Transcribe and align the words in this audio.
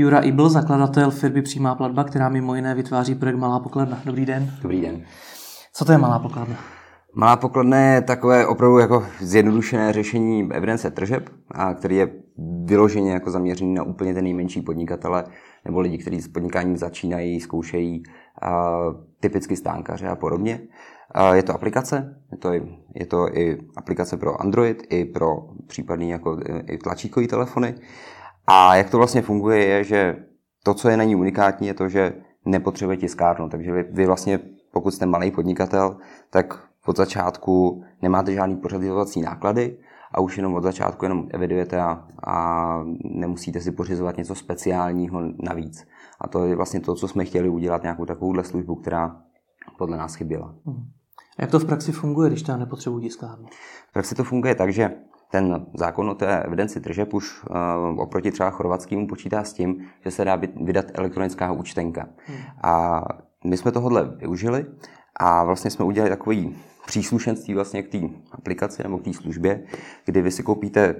Jura 0.00 0.20
Ibl, 0.20 0.48
zakladatel 0.48 1.10
firmy 1.10 1.42
Přímá 1.42 1.74
platba, 1.74 2.04
která 2.04 2.28
mimo 2.28 2.54
jiné 2.54 2.74
vytváří 2.74 3.14
projekt 3.14 3.36
Malá 3.36 3.60
pokladna. 3.60 4.00
Dobrý 4.04 4.26
den. 4.26 4.50
Dobrý 4.62 4.80
den. 4.80 5.02
Co 5.72 5.84
to 5.84 5.92
je 5.92 5.98
Malá 5.98 6.18
pokladna? 6.18 6.56
Malá 7.14 7.36
pokladna 7.36 7.78
je 7.78 8.02
takové 8.02 8.46
opravdu 8.46 8.78
jako 8.78 9.06
zjednodušené 9.20 9.92
řešení 9.92 10.48
evidence 10.52 10.90
tržeb, 10.90 11.28
a 11.50 11.74
který 11.74 11.96
je 11.96 12.12
vyloženě 12.64 13.12
jako 13.12 13.30
zaměřený 13.30 13.74
na 13.74 13.82
úplně 13.82 14.14
ten 14.14 14.24
nejmenší 14.24 14.60
podnikatele 14.60 15.24
nebo 15.64 15.80
lidi, 15.80 15.98
kteří 15.98 16.20
s 16.20 16.28
podnikáním 16.28 16.76
začínají, 16.76 17.40
zkoušejí, 17.40 18.02
a 18.42 18.80
typicky 19.20 19.56
stánkaře 19.56 20.08
a 20.08 20.16
podobně. 20.16 20.60
A 21.10 21.34
je 21.34 21.42
to 21.42 21.54
aplikace, 21.54 22.16
je 22.32 22.38
to, 22.38 22.52
je 22.94 23.06
to 23.08 23.38
i 23.38 23.58
aplikace 23.76 24.16
pro 24.16 24.40
Android, 24.40 24.82
i 24.90 25.04
pro 25.04 25.48
případný 25.66 26.10
jako 26.10 26.38
i 26.66 26.78
tlačíkový 26.78 27.26
telefony. 27.26 27.74
A 28.52 28.76
jak 28.76 28.90
to 28.90 28.96
vlastně 28.96 29.22
funguje, 29.22 29.64
je, 29.64 29.84
že 29.84 30.16
to, 30.64 30.74
co 30.74 30.88
je 30.88 30.96
na 30.96 31.04
ní 31.04 31.16
unikátní, 31.16 31.66
je 31.66 31.74
to, 31.74 31.88
že 31.88 32.12
nepotřebuje 32.44 32.96
tiskárnu. 32.96 33.48
Takže 33.48 33.72
vy, 33.72 33.82
vy 33.82 34.06
vlastně, 34.06 34.40
pokud 34.72 34.90
jste 34.90 35.06
malý 35.06 35.30
podnikatel, 35.30 35.96
tak 36.30 36.68
od 36.86 36.96
začátku 36.96 37.84
nemáte 38.02 38.34
žádný 38.34 38.56
pořazovací 38.56 39.20
náklady 39.20 39.78
a 40.12 40.20
už 40.20 40.36
jenom 40.36 40.54
od 40.54 40.62
začátku 40.62 41.04
jenom 41.04 41.28
evidujete 41.30 41.80
a, 41.80 42.08
a 42.26 42.84
nemusíte 43.04 43.60
si 43.60 43.72
pořizovat 43.72 44.16
něco 44.16 44.34
speciálního 44.34 45.20
navíc. 45.42 45.86
A 46.20 46.28
to 46.28 46.44
je 46.44 46.56
vlastně 46.56 46.80
to, 46.80 46.94
co 46.94 47.08
jsme 47.08 47.24
chtěli 47.24 47.48
udělat, 47.48 47.82
nějakou 47.82 48.04
takovouhle 48.04 48.44
službu, 48.44 48.74
která 48.74 49.16
podle 49.78 49.96
nás 49.96 50.14
chyběla. 50.14 50.54
Hmm. 50.66 50.84
A 51.38 51.42
jak 51.42 51.50
to 51.50 51.58
v 51.58 51.64
praxi 51.64 51.92
funguje, 51.92 52.30
když 52.30 52.42
tam 52.42 52.60
nepotřebuji 52.60 53.00
tiskárnu? 53.00 53.46
V 53.88 53.92
praxi 53.92 54.14
to 54.14 54.24
funguje 54.24 54.54
tak, 54.54 54.72
že 54.72 54.90
ten 55.30 55.66
zákon 55.74 56.10
o 56.10 56.14
té 56.14 56.42
evidenci 56.42 56.80
tržeb 56.80 57.14
už 57.14 57.44
uh, 57.44 58.00
oproti 58.00 58.30
třeba 58.30 58.50
chorvatskému 58.50 59.06
počítá 59.06 59.44
s 59.44 59.52
tím, 59.52 59.86
že 60.04 60.10
se 60.10 60.24
dá 60.24 60.36
vydat 60.36 60.86
elektronická 60.94 61.52
účtenka. 61.52 62.08
Hmm. 62.26 62.38
A 62.62 63.02
my 63.44 63.56
jsme 63.56 63.72
tohle 63.72 64.04
využili 64.16 64.66
a 65.16 65.44
vlastně 65.44 65.70
jsme 65.70 65.84
udělali 65.84 66.10
takový 66.10 66.56
příslušenství 66.86 67.54
vlastně 67.54 67.82
k 67.82 67.88
té 67.88 67.98
aplikaci 68.32 68.82
nebo 68.82 68.98
k 68.98 69.04
té 69.04 69.12
službě, 69.12 69.64
kdy 70.04 70.22
vy 70.22 70.30
si 70.30 70.42
koupíte 70.42 70.94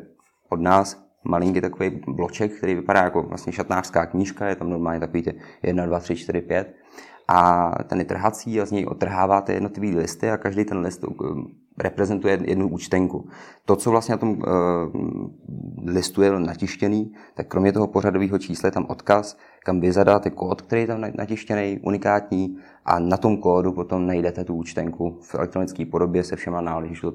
od 0.48 0.60
nás 0.60 1.10
malinký 1.24 1.60
takový 1.60 2.00
bloček, 2.08 2.52
který 2.52 2.74
vypadá 2.74 3.02
jako 3.02 3.22
vlastně 3.22 3.52
šatnářská 3.52 4.06
knížka, 4.06 4.46
je 4.46 4.56
tam 4.56 4.70
normálně 4.70 5.00
takový 5.00 5.24
1, 5.62 5.86
2, 5.86 6.00
3, 6.00 6.16
4, 6.16 6.40
5 6.40 6.74
a 7.28 7.70
ten 7.84 7.98
je 7.98 8.04
trhací 8.04 8.60
a 8.60 8.66
z 8.66 8.70
něj 8.70 8.86
otrháváte 8.86 9.52
jednotlivý 9.52 9.96
listy 9.96 10.30
a 10.30 10.36
každý 10.36 10.64
ten 10.64 10.78
list 10.78 11.04
reprezentuje 11.80 12.38
jednu 12.44 12.68
účtenku. 12.68 13.28
To, 13.64 13.76
co 13.76 13.90
vlastně 13.90 14.12
na 14.12 14.18
tom 14.18 14.30
uh, 14.30 14.44
listu 15.86 16.22
je 16.22 16.40
natištěný, 16.40 17.12
tak 17.34 17.46
kromě 17.48 17.72
toho 17.72 17.86
pořadového 17.86 18.38
čísla 18.38 18.66
je 18.66 18.72
tam 18.72 18.86
odkaz, 18.88 19.36
kam 19.64 19.80
vy 19.80 19.92
zadáte 19.92 20.30
kód, 20.30 20.62
který 20.62 20.80
je 20.80 20.86
tam 20.86 21.00
natištěný, 21.00 21.80
unikátní, 21.82 22.56
a 22.84 22.98
na 22.98 23.16
tom 23.16 23.36
kódu 23.36 23.72
potom 23.72 24.06
najdete 24.06 24.44
tu 24.44 24.54
účtenku 24.54 25.18
v 25.22 25.34
elektronické 25.34 25.86
podobě 25.86 26.24
se 26.24 26.36
všema 26.36 26.60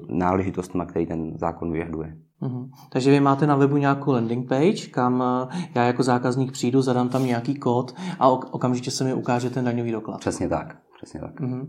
náležitostmi, 0.08 0.82
který 0.86 1.06
ten 1.06 1.38
zákon 1.38 1.72
vyžaduje. 1.72 2.16
Mm-hmm. 2.42 2.70
Takže 2.92 3.10
vy 3.10 3.20
máte 3.20 3.46
na 3.46 3.56
webu 3.56 3.76
nějakou 3.76 4.12
landing 4.12 4.48
page, 4.48 4.86
kam 4.90 5.22
eh, 5.22 5.56
já 5.74 5.84
jako 5.84 6.02
zákazník 6.02 6.52
přijdu, 6.52 6.82
zadám 6.82 7.08
tam 7.08 7.26
nějaký 7.26 7.54
kód 7.54 7.94
a 8.18 8.28
okamžitě 8.28 8.90
se 8.90 9.04
mi 9.04 9.14
ukáže 9.14 9.50
ten 9.50 9.64
daňový 9.64 9.92
doklad. 9.92 10.20
Přesně 10.20 10.48
tak. 10.48 10.76
Přesně 10.96 11.20
tak. 11.20 11.40
Mm-hmm. 11.40 11.66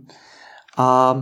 A 0.78 1.16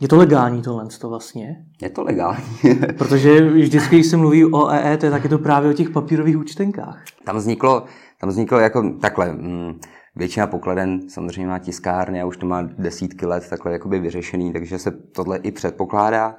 je 0.00 0.08
to 0.08 0.16
legální 0.16 0.62
tohle 0.62 0.86
to 1.00 1.08
vlastně? 1.08 1.64
Je 1.82 1.90
to 1.90 2.02
legální. 2.02 2.44
Protože 2.98 3.50
vždycky, 3.50 3.96
když 3.96 4.06
se 4.06 4.16
mluví 4.16 4.44
o 4.44 4.68
EET, 4.68 5.00
tak 5.00 5.24
je 5.24 5.30
to 5.30 5.38
právě 5.38 5.70
o 5.70 5.72
těch 5.72 5.90
papírových 5.90 6.38
účtenkách. 6.38 7.02
Tam 7.24 7.36
vzniklo, 7.36 7.84
tam 8.20 8.30
vzniklo 8.30 8.58
jako 8.58 8.94
takhle. 9.00 9.32
Mm, 9.32 9.80
většina 10.16 10.46
pokladen 10.46 11.10
samozřejmě 11.10 11.46
má 11.46 11.58
tiskárny 11.58 12.22
a 12.22 12.26
už 12.26 12.36
to 12.36 12.46
má 12.46 12.62
desítky 12.62 13.26
let 13.26 13.48
takhle 13.50 13.72
jakoby 13.72 13.98
vyřešený, 13.98 14.52
takže 14.52 14.78
se 14.78 14.90
tohle 14.90 15.38
i 15.38 15.52
předpokládá. 15.52 16.36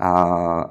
A, 0.00 0.10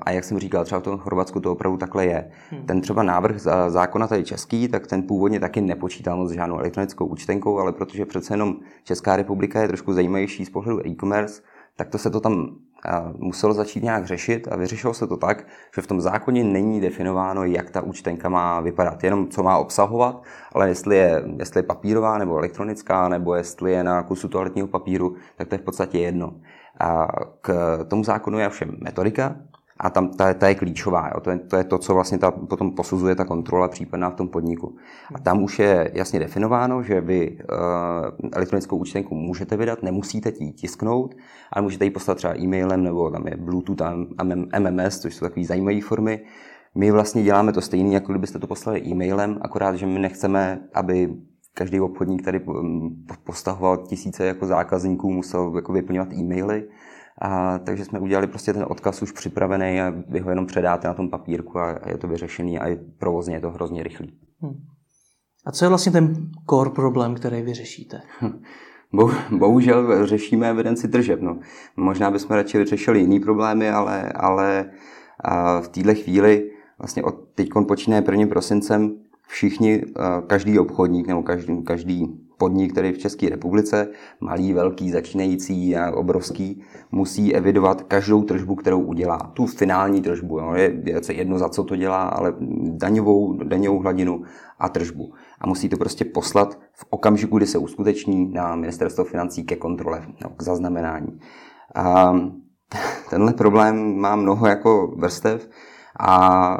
a 0.06 0.12
jak 0.12 0.24
jsem 0.24 0.40
říkal, 0.40 0.66
třeba 0.66 0.82
v 0.82 0.84
tom 0.84 0.98
Chorvatsku 0.98 1.40
to 1.40 1.52
opravdu 1.52 1.78
takhle 1.78 2.06
je. 2.06 2.32
Hmm. 2.50 2.66
Ten 2.66 2.82
třeba 2.82 3.04
návrh 3.04 3.42
zákona 3.68 4.08
tady 4.08 4.24
český, 4.24 4.68
tak 4.68 4.88
ten 4.88 5.04
původně 5.04 5.40
taky 5.40 5.62
nepočítal 5.62 6.18
moc 6.18 6.32
žádnou 6.32 6.58
elektronickou 6.58 7.06
účtenkou, 7.06 7.60
ale 7.60 7.72
protože 7.72 8.06
přece 8.06 8.34
jenom 8.34 8.56
Česká 8.84 9.16
republika 9.16 9.62
je 9.62 9.68
trošku 9.68 9.94
zajímavější 9.94 10.46
z 10.46 10.50
pohledu 10.50 10.88
e-commerce, 10.88 11.42
tak 11.82 11.90
to 11.90 11.98
se 11.98 12.10
to 12.10 12.20
tam 12.20 12.56
muselo 13.18 13.54
začít 13.54 13.84
nějak 13.84 14.06
řešit 14.06 14.48
a 14.52 14.56
vyřešilo 14.56 14.94
se 14.94 15.08
to 15.08 15.18
tak, 15.18 15.48
že 15.76 15.82
v 15.82 15.88
tom 15.88 16.02
zákoně 16.02 16.44
není 16.44 16.82
definováno, 16.82 17.44
jak 17.44 17.70
ta 17.70 17.82
účtenka 17.82 18.30
má 18.30 18.60
vypadat, 18.60 19.04
jenom 19.04 19.28
co 19.28 19.44
má 19.44 19.58
obsahovat, 19.58 20.24
ale 20.54 20.68
jestli 20.68 20.98
je, 20.98 21.24
jestli 21.38 21.60
je 21.60 21.64
papírová 21.64 22.18
nebo 22.18 22.38
elektronická, 22.38 23.10
nebo 23.10 23.36
jestli 23.36 23.72
je 23.72 23.84
na 23.84 24.04
kusu 24.04 24.28
toaletního 24.28 24.68
papíru, 24.68 25.16
tak 25.36 25.48
to 25.48 25.56
je 25.56 25.60
v 25.60 25.62
podstatě 25.62 26.00
jedno. 26.00 26.34
A 26.80 27.08
k 27.42 27.78
tomu 27.88 28.04
zákonu 28.04 28.40
je 28.40 28.50
všem 28.50 28.78
metodika, 28.82 29.36
a 29.82 29.90
tam 29.90 30.10
ta, 30.10 30.34
ta 30.34 30.48
je 30.48 30.56
klíčová. 30.56 31.10
Jo. 31.14 31.20
To, 31.22 31.30
je, 31.30 31.38
to 31.38 31.56
je 31.58 31.64
to, 31.64 31.78
co 31.78 31.94
vlastně 31.94 32.18
ta, 32.18 32.32
potom 32.32 32.72
posuzuje 32.72 33.16
ta 33.16 33.26
kontrola 33.26 33.68
případná 33.68 34.10
v 34.10 34.16
tom 34.16 34.28
podniku. 34.28 34.76
A 35.16 35.20
tam 35.20 35.44
už 35.44 35.60
je 35.60 35.92
jasně 35.94 36.20
definováno, 36.20 36.84
že 36.84 37.02
vy 37.02 37.32
uh, 37.32 38.30
elektronickou 38.32 38.78
účtenku 38.78 39.16
můžete 39.16 39.58
vydat, 39.58 39.84
nemusíte 39.84 40.32
ji 40.40 40.54
tisknout, 40.54 41.16
ale 41.54 41.64
můžete 41.64 41.86
ji 41.86 41.92
poslat 41.92 42.18
třeba 42.18 42.40
e-mailem, 42.40 42.84
nebo 42.84 43.12
tam 43.12 43.28
je 43.28 43.38
Bluetooth 43.38 43.82
a 43.82 43.94
MMS, 44.60 45.00
což 45.00 45.16
jsou 45.16 45.26
takové 45.26 45.46
zajímavé 45.46 45.82
formy. 45.82 46.26
My 46.76 46.92
vlastně 46.92 47.24
děláme 47.24 47.54
to 47.54 47.62
stejné, 47.62 47.94
jako 47.94 48.14
kdybyste 48.14 48.40
to 48.40 48.48
poslali 48.48 48.82
e-mailem, 48.88 49.38
akorát, 49.42 49.76
že 49.76 49.86
my 49.86 50.00
nechceme, 50.00 50.62
aby 50.74 51.16
každý 51.54 51.80
obchodník 51.80 52.26
tady 52.26 52.42
postahoval 53.24 53.78
tisíce 53.78 54.26
jako 54.26 54.46
zákazníků, 54.46 55.14
musel 55.14 55.52
jako 55.56 55.74
vyplňovat 55.74 56.14
e-maily, 56.14 56.68
a, 57.22 57.60
takže 57.60 57.86
jsme 57.86 58.00
udělali 58.00 58.28
prostě 58.28 58.54
ten 58.54 58.66
odkaz 58.68 59.02
už 59.02 59.12
připravený 59.12 59.82
a 59.82 59.94
vy 60.08 60.20
ho 60.20 60.30
jenom 60.30 60.46
předáte 60.46 60.88
na 60.88 60.94
tom 60.94 61.10
papírku 61.10 61.60
a, 61.60 61.72
a 61.72 61.90
je 61.90 61.98
to 61.98 62.08
vyřešený 62.08 62.60
a 62.60 62.68
je 62.68 62.80
provozně 62.98 63.36
je 63.36 63.42
to 63.42 63.52
hrozně 63.52 63.84
rychlý. 63.84 64.20
Hmm. 64.42 64.54
A 65.46 65.52
co 65.52 65.66
je 65.66 65.70
vlastně 65.70 65.92
ten 65.92 66.32
core 66.50 66.70
problém, 66.70 67.16
který 67.16 67.42
vy 67.42 67.54
řešíte? 67.54 68.02
Bo, 68.94 69.12
bohužel 69.38 70.08
řešíme 70.08 70.50
evidenci 70.50 70.88
tržeb. 70.88 71.22
No. 71.22 71.40
Možná 71.78 72.12
bychom 72.12 72.36
radši 72.36 72.58
vyřešili 72.58 73.00
jiný 73.00 73.20
problémy, 73.20 73.70
ale, 73.70 74.12
ale 74.16 74.72
v 75.62 75.68
této 75.68 75.96
chvíli 75.96 76.52
vlastně 76.80 77.04
od 77.04 77.16
teď 77.36 77.50
počínaje 77.68 78.04
1. 78.12 78.28
prosincem 78.28 78.96
všichni, 79.28 79.84
každý 80.28 80.60
obchodník 80.60 81.08
nebo 81.08 81.24
každý, 81.24 81.64
každý 81.64 82.20
podnik, 82.42 82.72
který 82.72 82.92
v 82.92 82.98
České 82.98 83.30
republice, 83.30 83.88
malý, 84.20 84.54
velký, 84.54 84.92
začínající 84.92 85.78
a 85.78 85.94
obrovský, 85.94 86.64
musí 86.92 87.36
evidovat 87.36 87.82
každou 87.82 88.24
tržbu, 88.24 88.56
kterou 88.56 88.82
udělá. 88.82 89.18
Tu 89.34 89.46
finální 89.46 90.02
tržbu. 90.02 90.40
Jo. 90.40 90.54
Je, 90.54 90.82
je 90.86 91.02
jedno, 91.14 91.38
za 91.38 91.50
co 91.50 91.64
to 91.64 91.76
dělá, 91.76 92.04
ale 92.04 92.34
daňovou, 92.82 93.38
daňovou 93.44 93.80
hladinu 93.80 94.22
a 94.60 94.70
tržbu. 94.70 95.14
A 95.42 95.48
musí 95.48 95.70
to 95.70 95.78
prostě 95.78 96.06
poslat 96.06 96.58
v 96.74 96.86
okamžiku, 96.90 97.38
kdy 97.38 97.46
se 97.46 97.58
uskuteční 97.58 98.34
na 98.34 98.56
ministerstvo 98.56 99.04
financí 99.04 99.44
ke 99.44 99.56
kontrole, 99.56 100.02
no, 100.24 100.30
k 100.30 100.42
zaznamenání. 100.42 101.20
A 101.76 102.14
tenhle 103.10 103.34
problém 103.34 104.00
má 104.00 104.16
mnoho 104.16 104.48
jako 104.48 104.96
vrstev 104.98 105.50
a 106.00 106.58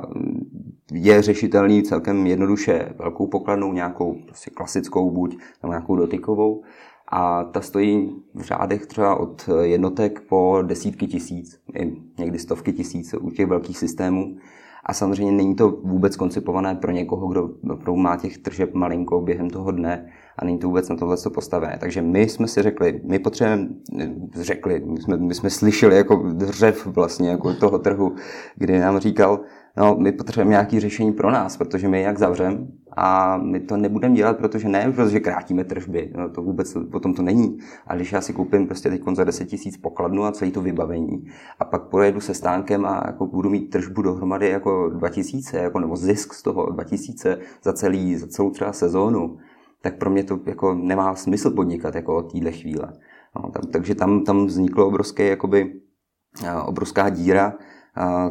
je 0.92 1.22
řešitelný 1.22 1.84
celkem 1.84 2.28
jednoduše 2.28 2.94
velkou 3.00 3.28
pokladnou, 3.28 3.74
nějakou 3.74 4.16
prostě 4.26 4.52
klasickou 4.52 5.12
buď, 5.12 5.38
nebo 5.64 5.72
nějakou 5.72 5.96
dotykovou. 5.96 6.64
A 7.08 7.44
ta 7.44 7.62
stojí 7.62 8.16
v 8.34 8.42
řádech 8.42 8.86
třeba 8.86 9.16
od 9.16 9.50
jednotek 9.62 10.22
po 10.30 10.60
desítky 10.62 11.08
tisíc, 11.08 11.60
někdy 12.20 12.40
stovky 12.40 12.74
tisíc 12.74 13.14
u 13.14 13.30
těch 13.30 13.48
velkých 13.48 13.78
systémů. 13.78 14.36
A 14.86 14.94
samozřejmě 14.94 15.32
není 15.32 15.56
to 15.56 15.70
vůbec 15.70 16.16
koncipované 16.16 16.76
pro 16.76 16.92
někoho, 16.92 17.28
kdo 17.28 17.50
opravdu 17.70 17.96
má 17.96 18.18
těch 18.18 18.38
tržeb 18.38 18.74
malinko 18.74 19.22
během 19.22 19.50
toho 19.50 19.72
dne 19.72 20.12
a 20.38 20.46
není 20.46 20.60
to 20.60 20.68
vůbec 20.68 20.90
na 20.90 20.96
tohle 20.96 21.18
postavené. 21.34 21.78
Takže 21.80 22.02
my 22.02 22.30
jsme 22.30 22.48
si 22.48 22.62
řekli, 22.62 23.02
my 23.04 23.20
potřebujeme, 23.20 23.68
řekli, 24.36 24.84
my 24.86 25.02
jsme, 25.02 25.18
my 25.18 25.34
jsme 25.34 25.50
slyšeli 25.50 25.96
jako 25.96 26.16
dřev 26.16 26.86
vlastně 26.86 27.30
jako 27.30 27.54
toho 27.54 27.80
trhu, 27.80 28.16
kdy 28.56 28.80
nám 28.80 29.00
říkal, 29.00 29.40
no, 29.78 29.96
my 29.96 30.12
potřebujeme 30.12 30.50
nějaké 30.50 30.80
řešení 30.80 31.14
pro 31.14 31.32
nás, 31.32 31.58
protože 31.58 31.88
my 31.88 32.02
jak 32.02 32.20
zavřeme 32.20 32.58
a 32.98 33.38
my 33.38 33.60
to 33.60 33.78
nebudeme 33.78 34.16
dělat, 34.16 34.38
protože 34.38 34.70
ne, 34.70 34.92
protože 34.96 35.20
krátíme 35.20 35.64
tržby, 35.64 36.12
no, 36.18 36.30
to 36.30 36.42
vůbec 36.42 36.78
potom 36.92 37.14
to 37.14 37.22
není. 37.22 37.58
A 37.88 37.96
když 37.96 38.12
já 38.12 38.22
si 38.22 38.34
koupím 38.34 38.68
prostě 38.68 38.90
teď 38.90 39.02
za 39.14 39.24
10 39.24 39.46
tisíc 39.46 39.78
pokladnu 39.78 40.24
a 40.24 40.32
celý 40.32 40.52
to 40.52 40.62
vybavení 40.62 41.26
a 41.60 41.66
pak 41.66 41.84
pojedu 41.84 42.22
se 42.22 42.34
stánkem 42.34 42.86
a 42.86 43.04
jako 43.06 43.26
budu 43.26 43.50
mít 43.50 43.70
tržbu 43.70 44.02
dohromady 44.02 44.50
jako 44.50 44.90
2000, 44.90 45.58
jako, 45.58 45.80
nebo 45.80 45.96
zisk 45.96 46.34
z 46.34 46.44
toho 46.44 46.66
2000 46.70 47.38
za, 47.64 47.74
celý, 47.74 48.16
za 48.16 48.28
celou 48.28 48.50
třeba 48.50 48.74
sezónu, 48.74 49.38
tak 49.82 49.98
pro 49.98 50.10
mě 50.10 50.24
to 50.24 50.40
jako 50.46 50.76
nemá 50.76 51.16
smysl 51.16 51.52
podnikat 51.52 51.96
jako 51.96 52.16
od 52.16 52.32
téhle 52.32 52.52
chvíle. 52.52 52.94
No, 53.36 53.52
tam, 53.52 53.72
takže 53.72 53.96
tam, 53.96 54.24
tam 54.24 54.46
vzniklo 54.46 54.88
obrovské, 54.88 55.28
jakoby, 55.28 55.74
obrovská 56.66 57.10
díra, 57.10 57.54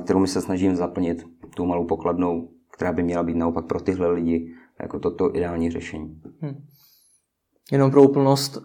kterou 0.05 0.19
my 0.19 0.29
se 0.29 0.41
snažíme 0.41 0.77
zaplnit 0.77 1.25
tou 1.57 1.67
malou 1.67 1.87
pokladnou, 1.87 2.49
která 2.73 2.93
by 2.93 3.03
měla 3.03 3.23
být 3.23 3.37
naopak 3.37 3.67
pro 3.67 3.81
tyhle 3.81 4.11
lidi 4.11 4.55
jako 4.81 4.99
toto 4.99 5.37
ideální 5.37 5.71
řešení. 5.71 6.23
Hmm. 6.41 6.55
Jenom 7.73 7.91
pro 7.91 8.03
úplnost, 8.03 8.59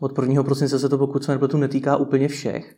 od 0.00 0.18
1. 0.18 0.42
prosince 0.42 0.78
se 0.78 0.88
to, 0.88 0.98
pokud 0.98 1.24
se 1.24 1.32
nepletu, 1.32 1.56
netýká 1.56 1.96
úplně 1.96 2.28
všech. 2.28 2.76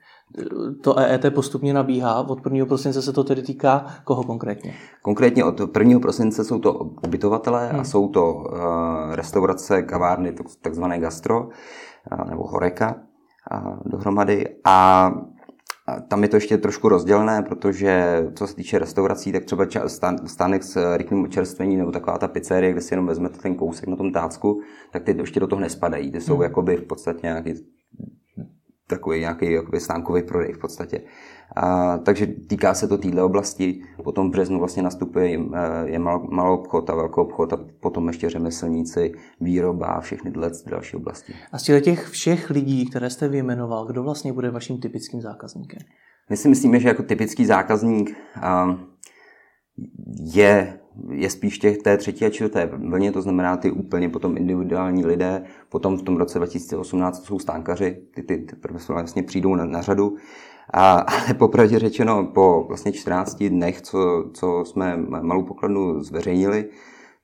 To 0.83 0.99
EET 0.99 1.35
postupně 1.35 1.75
nabíhá. 1.75 2.29
Od 2.29 2.47
1. 2.47 2.67
prosince 2.67 3.03
se 3.03 3.13
to 3.13 3.25
tedy 3.25 3.43
týká 3.43 3.87
koho 4.05 4.25
konkrétně? 4.25 4.75
Konkrétně 5.03 5.45
od 5.45 5.79
1. 5.79 6.01
prosince 6.01 6.45
jsou 6.45 6.59
to 6.59 6.73
ubytovatelé 7.07 7.69
hmm. 7.69 7.81
a 7.81 7.85
jsou 7.85 8.09
to 8.09 8.35
uh, 8.35 8.45
restaurace, 9.15 9.83
kavárny, 9.83 10.35
takzvané 10.63 10.99
gastro 10.99 11.45
uh, 11.45 12.31
nebo 12.31 12.47
horeka 12.47 12.95
uh, 13.55 13.77
dohromady. 13.85 14.57
A 14.65 15.11
tam 16.09 16.23
je 16.23 16.29
to 16.29 16.37
ještě 16.37 16.59
trošku 16.59 16.89
rozdělené, 16.89 17.43
protože 17.43 18.23
co 18.35 18.47
se 18.47 18.57
týče 18.57 18.79
restaurací, 18.79 19.33
tak 19.33 19.45
třeba 19.45 19.67
stánek 20.27 20.65
s 20.65 20.97
rychlým 20.97 21.29
čerstvení 21.29 21.77
nebo 21.77 21.93
taková 21.93 22.19
ta 22.19 22.29
pizzerie, 22.29 22.73
kde 22.73 22.81
si 22.81 22.93
jenom 22.95 23.07
vezmete 23.07 23.39
ten 23.39 23.55
kousek 23.55 23.89
na 23.89 23.97
tom 23.97 24.13
tácku, 24.13 24.61
tak 24.93 25.03
ty 25.03 25.17
ještě 25.19 25.41
do 25.41 25.47
toho 25.47 25.61
nespadají. 25.61 26.13
Ty 26.13 26.21
jsou 26.21 26.35
hmm. 26.35 26.43
jakoby 26.43 26.77
v 26.77 26.85
podstatě 26.85 27.21
nějaký 27.23 27.55
takový 28.91 29.21
nějaký 29.21 29.53
jakoby 29.53 29.81
stánkový 29.81 30.23
prodej 30.23 30.53
v 30.53 30.59
podstatě. 30.59 31.01
A, 31.57 31.99
takže 31.99 32.27
týká 32.27 32.75
se 32.75 32.89
to 32.89 32.99
téhle 32.99 33.23
oblasti. 33.23 33.83
Potom 34.05 34.29
v 34.29 34.33
březnu 34.33 34.59
vlastně 34.59 34.83
nastupuje 34.83 35.31
je 35.85 35.99
malou 35.99 36.55
obchod 36.55 36.91
a 36.91 36.95
velkou 36.95 37.23
obchod 37.23 37.53
a 37.53 37.59
potom 37.81 38.09
ještě 38.09 38.31
řemeslníci, 38.31 39.13
výroba 39.41 39.87
a 39.87 40.01
všechny 40.01 40.31
tyhle 40.31 40.51
další 40.71 40.97
oblasti. 40.97 41.35
A 41.53 41.59
z 41.59 41.81
těch 41.81 42.09
všech 42.09 42.51
lidí, 42.51 42.87
které 42.87 43.11
jste 43.11 43.29
vyjmenoval, 43.29 43.87
kdo 43.87 44.03
vlastně 44.03 44.33
bude 44.33 44.51
vaším 44.51 44.81
typickým 44.81 45.21
zákazníkem? 45.21 45.79
My 46.31 46.37
si 46.37 46.49
myslíme, 46.49 46.81
že 46.81 46.89
jako 46.89 47.03
typický 47.03 47.47
zákazník 47.47 48.17
je 50.35 50.80
je 51.11 51.31
spíš 51.31 51.59
těch 51.59 51.79
té 51.79 51.97
třetí 51.97 52.25
a 52.25 52.31
čtvrté 52.31 52.71
vlně, 52.73 53.13
to 53.13 53.23
znamená 53.23 53.57
ty 53.57 53.71
úplně 53.71 54.09
potom 54.09 54.37
individuální 54.37 55.07
lidé, 55.07 55.45
potom 55.69 55.97
v 55.97 56.03
tom 56.03 56.17
roce 56.17 56.39
2018 56.39 57.25
jsou 57.25 57.39
stánkaři, 57.39 58.03
ty, 58.15 58.23
ty, 58.23 58.39
ty 58.39 58.57
vlastně 58.89 59.23
přijdou 59.23 59.55
na, 59.55 59.65
na 59.65 59.83
řadu. 59.83 60.17
A, 60.75 60.93
ale 60.99 61.35
popravdě 61.35 61.79
řečeno, 61.79 62.27
po 62.35 62.65
vlastně 62.69 62.93
14 62.93 63.43
dnech, 63.43 63.81
co, 63.81 64.31
co 64.35 64.65
jsme 64.67 64.97
malou 65.23 65.43
pokladnu 65.43 66.03
zveřejnili, 66.03 66.69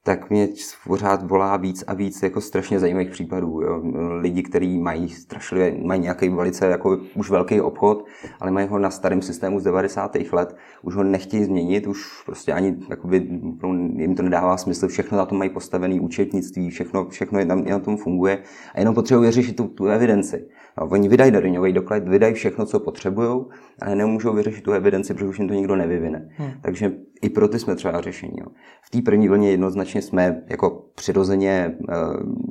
tak 0.06 0.30
mě 0.30 0.48
pořád 0.86 1.30
volá 1.30 1.56
víc 1.56 1.84
a 1.86 1.94
víc 1.94 2.22
jako 2.22 2.40
strašně 2.40 2.80
zajímavých 2.80 3.10
případů. 3.10 3.60
Jo. 3.62 3.82
Lidi, 4.20 4.42
kteří 4.42 4.78
mají 4.78 5.08
strašlivě, 5.08 5.76
mají 5.82 6.00
nějaký 6.00 6.28
velice 6.28 6.66
jako 6.66 6.98
už 7.14 7.30
velký 7.30 7.60
obchod, 7.60 8.04
ale 8.40 8.50
mají 8.50 8.68
ho 8.68 8.78
na 8.78 8.90
starém 8.90 9.22
systému 9.22 9.60
z 9.60 9.64
90. 9.64 10.16
let, 10.32 10.56
už 10.82 10.94
ho 10.94 11.02
nechtějí 11.02 11.44
změnit, 11.44 11.86
už 11.86 12.22
prostě 12.26 12.52
ani 12.52 12.76
jakoby, 12.90 13.16
jim 13.96 14.14
to 14.16 14.22
nedává 14.22 14.56
smysl, 14.56 14.88
všechno 14.88 15.18
na 15.18 15.26
tom 15.26 15.38
mají 15.38 15.50
postavený 15.50 16.00
účetnictví, 16.00 16.70
všechno, 16.70 17.08
všechno 17.08 17.38
je 17.38 17.46
tam, 17.46 17.58
je 17.58 17.72
na 17.72 17.78
tom 17.78 17.96
funguje 17.96 18.38
a 18.74 18.78
jenom 18.80 18.94
potřebují 18.94 19.30
řešit 19.30 19.56
tu, 19.56 19.68
tu 19.68 19.86
evidenci. 19.86 20.48
No, 20.80 20.86
oni 20.86 21.08
vydají 21.08 21.30
daňový 21.30 21.72
doklad, 21.72 22.08
vydají 22.08 22.34
všechno, 22.34 22.66
co 22.66 22.80
potřebují, 22.80 23.44
ale 23.82 23.96
nemůžou 23.96 24.32
vyřešit 24.32 24.64
tu 24.64 24.72
evidenci, 24.72 25.14
protože 25.14 25.26
už 25.26 25.38
jim 25.38 25.48
to 25.48 25.54
nikdo 25.54 25.76
nevyvine. 25.76 26.28
Hmm. 26.36 26.50
Takže 26.62 26.92
i 27.22 27.28
pro 27.28 27.48
ty 27.48 27.58
jsme 27.58 27.74
třeba 27.74 28.00
řešení. 28.00 28.38
Jo. 28.38 28.46
V 28.82 28.90
té 28.90 29.02
první 29.02 29.28
vlně 29.28 29.50
jednoznačně 29.50 30.02
jsme 30.02 30.42
jako 30.48 30.84
přirozeně 30.94 31.76
eh, 31.88 31.94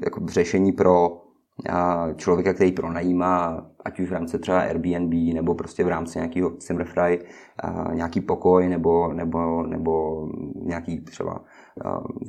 jako 0.03 0.21
řešení 0.27 0.71
pro 0.71 1.21
eh, 1.69 1.73
člověka, 2.15 2.53
který 2.53 2.71
pronajímá, 2.71 3.65
ať 3.85 3.99
už 3.99 4.09
v 4.09 4.13
rámci 4.13 4.39
třeba 4.39 4.59
Airbnb, 4.59 5.13
nebo 5.33 5.55
prostě 5.55 5.83
v 5.83 5.87
rámci 5.87 6.19
nějakého 6.19 6.51
Simmerfry, 6.59 7.25
eh, 7.63 7.95
nějaký 7.95 8.21
pokoj, 8.21 8.69
nebo, 8.69 9.13
nebo, 9.13 9.63
nebo 9.63 10.27
nějaký 10.55 11.01
třeba 11.01 11.43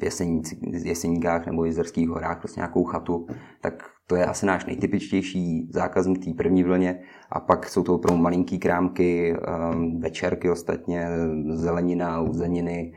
v 0.00 0.86
Jeseníkách 0.86 1.46
nebo 1.46 1.64
Jizerských 1.64 2.08
horách, 2.08 2.38
prostě 2.38 2.60
nějakou 2.60 2.84
chatu, 2.84 3.26
tak 3.60 3.95
to 4.06 4.16
je 4.16 4.26
asi 4.26 4.46
náš 4.46 4.66
nejtypičtější 4.66 5.68
zákazník 5.72 6.24
té 6.24 6.30
první 6.32 6.62
vlně. 6.62 7.00
A 7.30 7.40
pak 7.40 7.68
jsou 7.68 7.82
to 7.82 7.94
opravdu 7.94 8.22
malinký 8.22 8.58
krámky, 8.58 9.36
um, 9.72 10.00
večerky 10.00 10.50
ostatně, 10.50 11.08
zelenina, 11.48 12.20
uzeniny. 12.20 12.94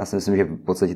Já 0.00 0.06
si 0.06 0.16
myslím, 0.16 0.36
že 0.36 0.44
v 0.44 0.64
podstatě 0.64 0.94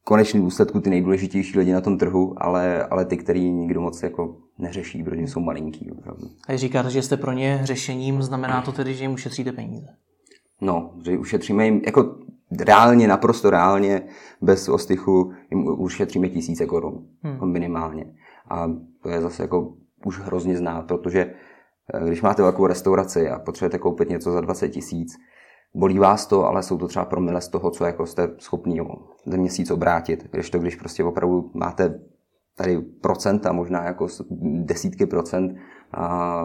v 0.00 0.04
konečném 0.04 0.42
důsledku 0.42 0.80
ty 0.80 0.90
nejdůležitější 0.90 1.58
lidi 1.58 1.72
na 1.72 1.80
tom 1.80 1.98
trhu, 1.98 2.34
ale, 2.36 2.84
ale 2.84 3.04
ty, 3.04 3.16
který 3.16 3.50
nikdo 3.50 3.80
moc 3.80 4.02
jako 4.02 4.36
neřeší, 4.58 5.04
protože 5.04 5.22
jsou 5.22 5.40
malinký. 5.40 5.90
Opravdu. 5.90 6.26
A 6.48 6.52
když 6.52 6.60
říkáte, 6.60 6.90
že 6.90 7.02
jste 7.02 7.16
pro 7.16 7.32
ně 7.32 7.60
řešením, 7.62 8.22
znamená 8.22 8.62
to 8.62 8.72
tedy, 8.72 8.94
že 8.94 9.04
jim 9.04 9.12
ušetříte 9.12 9.52
peníze? 9.52 9.86
No, 10.60 10.94
že 11.04 11.18
ušetříme 11.18 11.64
jim, 11.64 11.80
jako 11.86 12.18
reálně, 12.58 13.08
naprosto 13.08 13.50
reálně, 13.50 14.02
bez 14.42 14.68
ostychu, 14.68 15.32
jim 15.50 15.66
ušetříme 15.66 16.28
tisíce 16.28 16.66
korun 16.66 17.06
hmm. 17.22 17.52
minimálně. 17.52 18.14
A 18.50 18.66
to 19.02 19.08
je 19.08 19.20
zase 19.20 19.42
jako 19.42 19.74
už 20.06 20.20
hrozně 20.20 20.56
znát, 20.56 20.86
protože 20.86 21.34
eh, 21.94 22.06
když 22.06 22.22
máte 22.22 22.42
velkou 22.42 22.66
restauraci 22.66 23.30
a 23.30 23.38
potřebujete 23.38 23.78
koupit 23.78 24.08
něco 24.08 24.32
za 24.32 24.40
20 24.40 24.68
tisíc, 24.68 25.12
bolí 25.74 25.98
vás 25.98 26.26
to, 26.26 26.46
ale 26.46 26.62
jsou 26.62 26.78
to 26.78 26.88
třeba 26.88 27.04
promile 27.04 27.40
z 27.40 27.48
toho, 27.48 27.70
co 27.70 27.84
jako 27.84 28.06
jste 28.06 28.30
schopný 28.38 28.80
za 29.26 29.36
měsíc 29.36 29.70
obrátit. 29.70 30.28
Když 30.30 30.50
to, 30.50 30.58
když 30.58 30.76
prostě 30.76 31.04
opravdu 31.04 31.50
máte 31.54 32.00
tady 32.56 32.80
procenta, 32.80 33.52
možná 33.52 33.84
jako 33.84 34.06
desítky 34.64 35.06
procent 35.06 35.56
a 35.92 36.42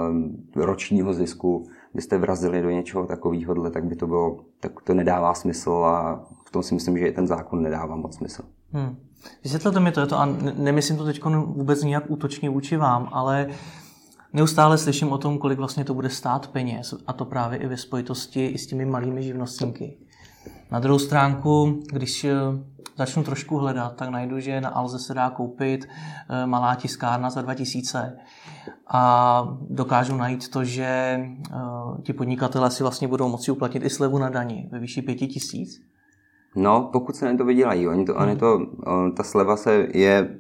ročního 0.56 1.14
zisku, 1.14 1.68
byste 1.96 2.18
vrazili 2.18 2.62
do 2.62 2.70
něčeho 2.70 3.06
takového, 3.06 3.70
tak 3.70 3.86
by 3.86 3.96
to 3.96 4.08
bylo, 4.08 4.40
tak 4.60 4.72
to 4.82 4.94
nedává 4.94 5.34
smysl 5.34 5.72
a 5.72 6.26
v 6.48 6.52
tom 6.52 6.64
si 6.64 6.74
myslím, 6.74 6.98
že 6.98 7.12
ten 7.12 7.28
zákon 7.28 7.62
nedává 7.62 7.96
moc 7.96 8.16
smysl. 8.16 8.44
Hmm. 8.72 8.96
Vysvětlete 9.44 9.80
mi 9.80 9.92
to, 9.92 10.00
je 10.00 10.06
to 10.08 10.20
a 10.20 10.26
nemyslím 10.58 10.98
to 10.98 11.06
teď 11.06 11.24
vůbec 11.26 11.84
nijak 11.84 12.04
útočně 12.08 12.50
vůči 12.50 12.78
vám, 12.78 13.10
ale 13.12 13.48
neustále 14.34 14.78
slyším 14.78 15.12
o 15.12 15.18
tom, 15.18 15.38
kolik 15.38 15.58
vlastně 15.58 15.84
to 15.84 15.94
bude 15.94 16.10
stát 16.10 16.48
peněz 16.48 16.94
a 17.08 17.14
to 17.14 17.26
právě 17.26 17.60
i 17.60 17.68
ve 17.68 17.78
spojitosti 17.78 18.48
i 18.48 18.58
s 18.58 18.68
těmi 18.68 18.86
malými 18.86 19.24
živnostníky. 19.24 19.98
Na 20.72 20.80
druhou 20.80 21.00
stránku, 21.00 21.80
když 21.92 22.24
eh, 22.24 22.34
začnu 22.98 23.24
trošku 23.24 23.58
hledat, 23.58 23.96
tak 23.96 24.10
najdu, 24.10 24.40
že 24.40 24.62
na 24.62 24.70
Alze 24.70 25.00
se 25.00 25.14
dá 25.14 25.30
koupit 25.30 25.88
eh, 25.88 26.46
malá 26.46 26.76
tiskárna 26.76 27.30
za 27.30 27.42
2000 27.42 28.18
a 28.88 29.44
dokážu 29.70 30.18
najít 30.18 30.50
to, 30.50 30.64
že 30.64 30.86
eh, 30.86 32.02
ti 32.02 32.14
podnikatelé 32.14 32.72
si 32.72 32.84
vlastně 32.84 33.08
budou 33.08 33.30
moci 33.30 33.52
uplatnit 33.52 33.84
i 33.84 33.90
slevu 33.90 34.18
na 34.18 34.30
dani 34.30 34.70
ve 34.72 34.80
výši 34.80 35.02
5000. 35.02 35.82
No, 36.56 36.90
pokud 36.94 37.16
se 37.16 37.34
to 37.34 37.46
vydělají. 37.46 37.88
Oni 37.88 38.06
to, 38.06 38.14
hmm. 38.14 38.22
oni 38.22 38.36
to, 38.36 38.60
ta 39.18 39.24
sleva 39.24 39.58
se 39.58 39.88
je 39.94 40.38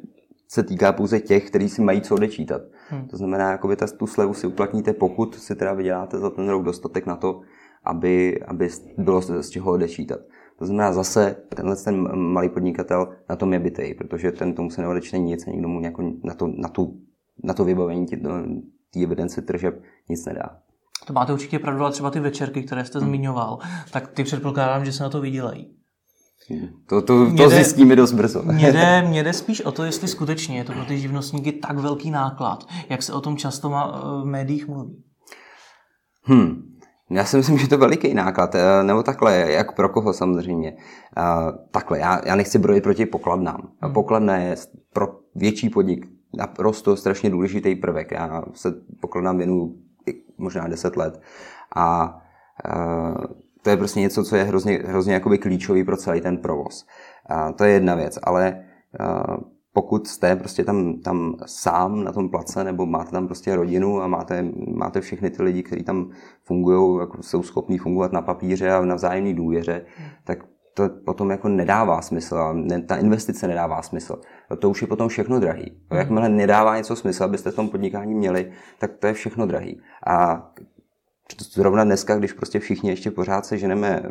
se 0.48 0.64
týká 0.64 0.94
pouze 0.94 1.20
těch, 1.20 1.50
kteří 1.50 1.70
si 1.70 1.82
mají 1.82 2.02
co 2.02 2.16
odečítat. 2.16 2.62
Hmm. 2.90 3.08
To 3.08 3.18
znamená, 3.18 3.52
jakoby 3.52 3.76
ta, 3.76 3.88
tu 3.88 4.08
slevu 4.08 4.34
si 4.34 4.48
uplatníte, 4.48 4.94
pokud 4.94 5.36
si 5.36 5.56
teda 5.56 5.74
vyděláte 5.74 6.20
za 6.20 6.30
ten 6.30 6.50
rok 6.50 6.64
dostatek 6.64 7.06
na 7.06 7.16
to, 7.16 7.42
aby, 7.86 8.44
aby 8.44 8.70
bylo 8.98 9.22
z 9.22 9.50
čeho 9.50 9.72
odečítat. 9.72 10.20
To 10.60 10.66
znamená 10.66 10.94
zase, 10.94 11.36
tenhle 11.56 11.76
ten 11.76 12.18
malý 12.18 12.50
podnikatel 12.50 13.08
na 13.30 13.36
tom 13.36 13.54
je 13.54 13.60
bytej, 13.60 13.94
protože 13.94 14.32
ten 14.32 14.54
tomu 14.54 14.70
se 14.70 14.82
neodečne 14.82 15.20
nic, 15.20 15.46
nikdo 15.46 15.68
mu 15.68 15.82
jako 15.82 16.14
na, 16.24 16.34
to, 16.34 16.48
na, 16.48 16.70
tu, 16.70 17.00
na 17.44 17.54
to 17.54 17.66
vybavení 17.66 18.06
té 18.94 19.00
evidence 19.04 19.42
tržeb 19.42 19.82
nic 20.10 20.26
nedá. 20.26 20.60
To 21.08 21.14
máte 21.14 21.34
určitě 21.34 21.60
pravdu, 21.60 21.82
ale 21.82 21.92
třeba 21.92 22.12
ty 22.12 22.20
večerky, 22.20 22.64
které 22.64 22.86
jste 22.86 23.00
hmm. 23.00 23.08
zmiňoval, 23.08 23.60
tak 23.92 24.08
ty 24.08 24.24
předpokládám, 24.24 24.86
že 24.86 24.92
se 24.92 25.04
na 25.04 25.10
to 25.10 25.22
vydělají. 25.22 25.76
To, 26.90 27.02
to, 27.02 27.26
to 27.26 27.32
jde, 27.32 27.50
zjistíme 27.50 27.96
dost 27.96 28.12
brzo. 28.12 28.44
Mě 28.44 28.72
jde, 28.72 29.02
mě 29.08 29.24
jde 29.24 29.34
spíš 29.34 29.62
o 29.62 29.72
to, 29.72 29.84
jestli 29.84 30.08
skutečně 30.08 30.58
je 30.58 30.64
to 30.64 30.74
pro 30.74 30.86
ty 30.86 30.98
živnostníky 30.98 31.52
tak 31.52 31.78
velký 31.78 32.12
náklad, 32.12 32.68
jak 32.90 33.04
se 33.04 33.14
o 33.14 33.22
tom 33.22 33.38
často 33.38 33.70
má, 33.70 34.02
v 34.22 34.26
médiích 34.26 34.68
mluví. 34.68 35.04
Hmm. 36.24 36.75
Já 37.10 37.26
si 37.26 37.38
myslím, 37.38 37.58
že 37.58 37.68
to 37.68 37.76
je 37.76 37.80
veliký 37.80 38.14
náklad, 38.14 38.56
eh, 38.56 38.84
nebo 38.84 39.04
takhle, 39.04 39.52
jak 39.52 39.76
pro 39.76 39.90
koho 39.90 40.14
samozřejmě. 40.14 40.78
Eh, 41.18 41.24
takhle, 41.72 42.00
já, 42.00 42.22
já 42.26 42.36
nechci 42.36 42.60
brojit 42.60 42.84
proti 42.84 43.06
pokladnám. 43.06 43.74
Hmm. 43.82 43.94
Pokladna 43.94 44.38
je 44.38 44.56
pro 44.94 45.08
větší 45.36 45.70
podnik 45.70 46.08
naprosto 46.38 46.96
strašně 46.96 47.30
důležitý 47.30 47.76
prvek. 47.76 48.12
Já 48.12 48.44
se 48.54 48.74
pokladnám 49.02 49.38
věnu 49.38 49.76
možná 50.38 50.68
10 50.68 50.96
let. 50.98 51.22
A 51.76 52.18
eh, 52.66 53.28
to 53.62 53.70
je 53.70 53.78
prostě 53.78 54.00
něco, 54.00 54.24
co 54.24 54.36
je 54.36 54.44
hrozně, 54.44 54.80
hrozně 54.86 55.14
jakoby 55.14 55.38
klíčový 55.38 55.84
pro 55.84 55.98
celý 55.98 56.22
ten 56.22 56.38
provoz. 56.38 56.86
A 57.30 57.52
to 57.52 57.64
je 57.64 57.74
jedna 57.74 57.96
věc, 57.96 58.20
ale 58.24 58.66
pokud 59.76 60.08
jste 60.08 60.36
prostě 60.36 60.64
tam, 60.64 60.94
tam 60.94 61.36
sám 61.46 62.04
na 62.04 62.12
tom 62.12 62.30
place, 62.30 62.64
nebo 62.64 62.86
máte 62.86 63.12
tam 63.12 63.26
prostě 63.26 63.56
rodinu 63.56 64.02
a 64.02 64.08
máte, 64.08 64.46
máte 64.68 65.02
všechny 65.02 65.30
ty 65.30 65.44
lidi, 65.44 65.64
kteří 65.64 65.84
tam 65.84 66.10
fungují, 66.44 67.00
jako 67.00 67.24
jsou 67.24 67.44
schopní 67.44 67.78
fungovat 67.78 68.12
na 68.12 68.22
papíře 68.22 68.72
a 68.72 68.86
na 68.86 68.96
vzájemné 68.96 69.34
důvěře, 69.34 69.86
tak 70.24 70.40
to 70.74 70.90
potom 71.06 71.30
jako 71.30 71.50
nedává 71.50 72.02
smysl 72.02 72.38
a 72.38 72.54
ne, 72.54 72.82
ta 72.82 72.96
investice 72.96 73.48
nedává 73.48 73.82
smysl. 73.82 74.22
To 74.60 74.70
už 74.70 74.82
je 74.82 74.88
potom 74.88 75.08
všechno 75.08 75.40
drahý. 75.40 75.78
Jakmile 75.94 76.30
nedává 76.30 76.78
něco 76.78 76.96
smysl, 76.96 77.24
abyste 77.24 77.52
v 77.52 77.56
tom 77.56 77.70
podnikání 77.70 78.16
měli, 78.16 78.52
tak 78.80 78.92
to 78.98 79.08
je 79.08 79.14
všechno 79.14 79.46
drahý. 79.46 79.82
A 80.08 80.50
zrovna 81.40 81.84
dneska, 81.84 82.18
když 82.18 82.34
prostě 82.34 82.60
všichni 82.60 82.90
ještě 82.90 83.12
pořád 83.12 83.46
se 83.46 83.58
ženeme 83.58 84.04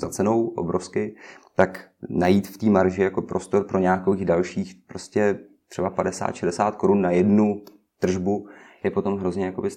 za 0.00 0.08
cenou 0.08 0.46
obrovsky, 0.46 1.14
tak 1.54 1.88
najít 2.08 2.48
v 2.48 2.58
té 2.58 2.66
marži 2.66 3.02
jako 3.02 3.22
prostor 3.22 3.64
pro 3.64 3.78
nějakých 3.78 4.24
dalších 4.24 4.74
prostě 4.86 5.38
třeba 5.68 5.90
50-60 5.90 6.72
korun 6.72 7.02
na 7.02 7.10
jednu 7.10 7.62
tržbu 7.98 8.48
je 8.84 8.90
potom 8.90 9.18
hrozně 9.18 9.44
jakoby, 9.44 9.68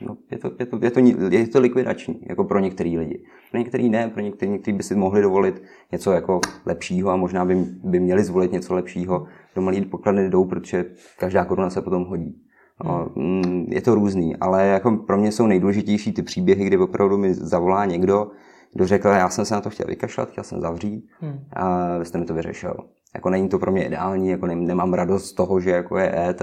no, 0.00 0.16
je, 0.30 0.38
to, 0.38 0.50
je, 0.58 0.66
to, 0.66 0.78
je, 0.82 0.90
to, 0.90 1.00
je 1.30 1.48
to 1.48 1.60
likvidační 1.60 2.20
jako 2.28 2.44
pro 2.44 2.58
některý 2.58 2.98
lidi. 2.98 3.24
Pro 3.50 3.58
některý 3.58 3.88
ne, 3.88 4.08
pro 4.08 4.22
některý, 4.22 4.50
některý 4.50 4.76
by 4.76 4.82
si 4.82 4.94
mohli 4.94 5.22
dovolit 5.22 5.62
něco 5.92 6.12
jako 6.12 6.40
lepšího 6.66 7.10
a 7.10 7.16
možná 7.16 7.44
by, 7.44 7.54
by 7.84 8.00
měli 8.00 8.24
zvolit 8.24 8.52
něco 8.52 8.74
lepšího. 8.74 9.26
Do 9.54 9.62
malý 9.62 9.84
pokladny 9.84 10.30
jdou, 10.30 10.44
protože 10.44 10.84
každá 11.18 11.44
koruna 11.44 11.70
se 11.70 11.82
potom 11.82 12.04
hodí. 12.04 12.47
No, 12.84 13.08
mm, 13.14 13.66
je 13.68 13.80
to 13.80 13.94
různý, 13.94 14.36
ale 14.36 14.66
jako 14.66 14.96
pro 14.96 15.16
mě 15.16 15.32
jsou 15.32 15.46
nejdůležitější 15.46 16.12
ty 16.12 16.22
příběhy, 16.22 16.64
kdy 16.64 16.78
opravdu 16.78 17.18
mi 17.18 17.34
zavolá 17.34 17.84
někdo, 17.84 18.30
kdo 18.72 18.86
řekl, 18.86 19.08
já 19.08 19.28
jsem 19.28 19.44
se 19.44 19.54
na 19.54 19.60
to 19.60 19.70
chtěl 19.70 19.86
vykašlat, 19.86 20.30
chtěl 20.30 20.44
jsem 20.44 20.60
zavřít 20.60 21.08
hmm. 21.20 21.44
a 21.52 21.98
vy 21.98 22.04
jste 22.04 22.18
mi 22.18 22.24
to 22.24 22.34
vyřešil. 22.34 22.74
Jako 23.14 23.30
není 23.30 23.48
to 23.48 23.58
pro 23.58 23.72
mě 23.72 23.86
ideální, 23.86 24.28
jako 24.28 24.46
nemám 24.46 24.94
radost 24.94 25.26
z 25.26 25.32
toho, 25.32 25.60
že 25.60 25.70
jako 25.70 25.98
je 25.98 26.28
ET, 26.28 26.42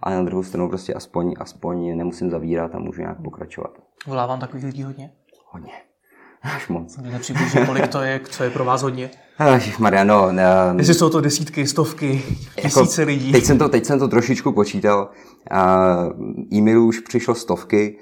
ale 0.00 0.16
na 0.16 0.22
druhou 0.22 0.42
stranu 0.42 0.68
prostě 0.68 0.94
aspoň, 0.94 1.34
aspoň 1.38 1.96
nemusím 1.96 2.30
zavírat 2.30 2.74
a 2.74 2.78
můžu 2.78 3.00
nějak 3.00 3.22
pokračovat. 3.22 3.70
Volá 4.06 4.26
vám 4.26 4.40
takových 4.40 4.64
lidí 4.64 4.82
hodně? 4.82 5.10
Hodně. 5.50 5.72
Až 6.44 6.68
moc. 6.68 6.96
Nepřibližně, 6.96 7.66
kolik 7.66 7.88
to 7.88 8.02
je, 8.02 8.20
co 8.30 8.44
je 8.44 8.50
pro 8.50 8.64
vás 8.64 8.82
hodně? 8.82 9.10
Mariano, 9.78 10.32
ne, 10.32 10.44
Jestli 10.78 10.94
jsou 10.94 11.10
to 11.10 11.20
desítky, 11.20 11.66
stovky, 11.66 12.22
jako 12.56 12.80
tisíce 12.80 13.02
jako, 13.02 13.08
lidí. 13.08 13.32
Teď 13.32 13.44
jsem, 13.44 13.58
to, 13.58 13.68
teď 13.68 13.84
jsem 13.84 13.98
to 13.98 14.08
trošičku 14.08 14.52
počítal. 14.52 15.10
E-mailů 16.52 16.86
už 16.86 17.00
přišlo 17.00 17.34
stovky, 17.34 17.98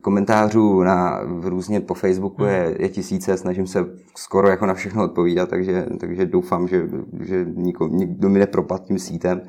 komentářů 0.00 0.82
na 0.82 1.20
různě 1.42 1.80
po 1.80 1.94
Facebooku 1.94 2.44
je, 2.44 2.64
hmm. 2.66 2.74
je 2.78 2.88
tisíce, 2.88 3.36
snažím 3.36 3.66
se 3.66 3.86
skoro 4.16 4.48
jako 4.48 4.66
na 4.66 4.74
všechno 4.74 5.04
odpovídat, 5.04 5.48
takže, 5.48 5.86
takže 6.00 6.26
doufám, 6.26 6.68
že, 6.68 6.88
že 7.20 7.46
nikdo, 7.54 7.88
nikdo 7.88 8.28
mi 8.28 8.38
nepropad 8.38 8.84
tím 8.84 8.98
sítem. 8.98 9.42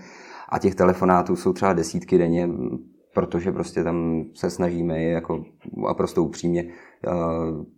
A 0.50 0.60
těch 0.60 0.76
telefonátů 0.76 1.36
jsou 1.36 1.54
třeba 1.54 1.74
desítky 1.74 2.18
denně, 2.18 2.50
protože 3.14 3.52
prostě 3.52 3.84
tam 3.84 4.24
se 4.34 4.50
snažíme 4.50 5.04
jako 5.04 5.44
a 5.88 5.94
prostě 5.94 6.20
upřímně 6.20 6.66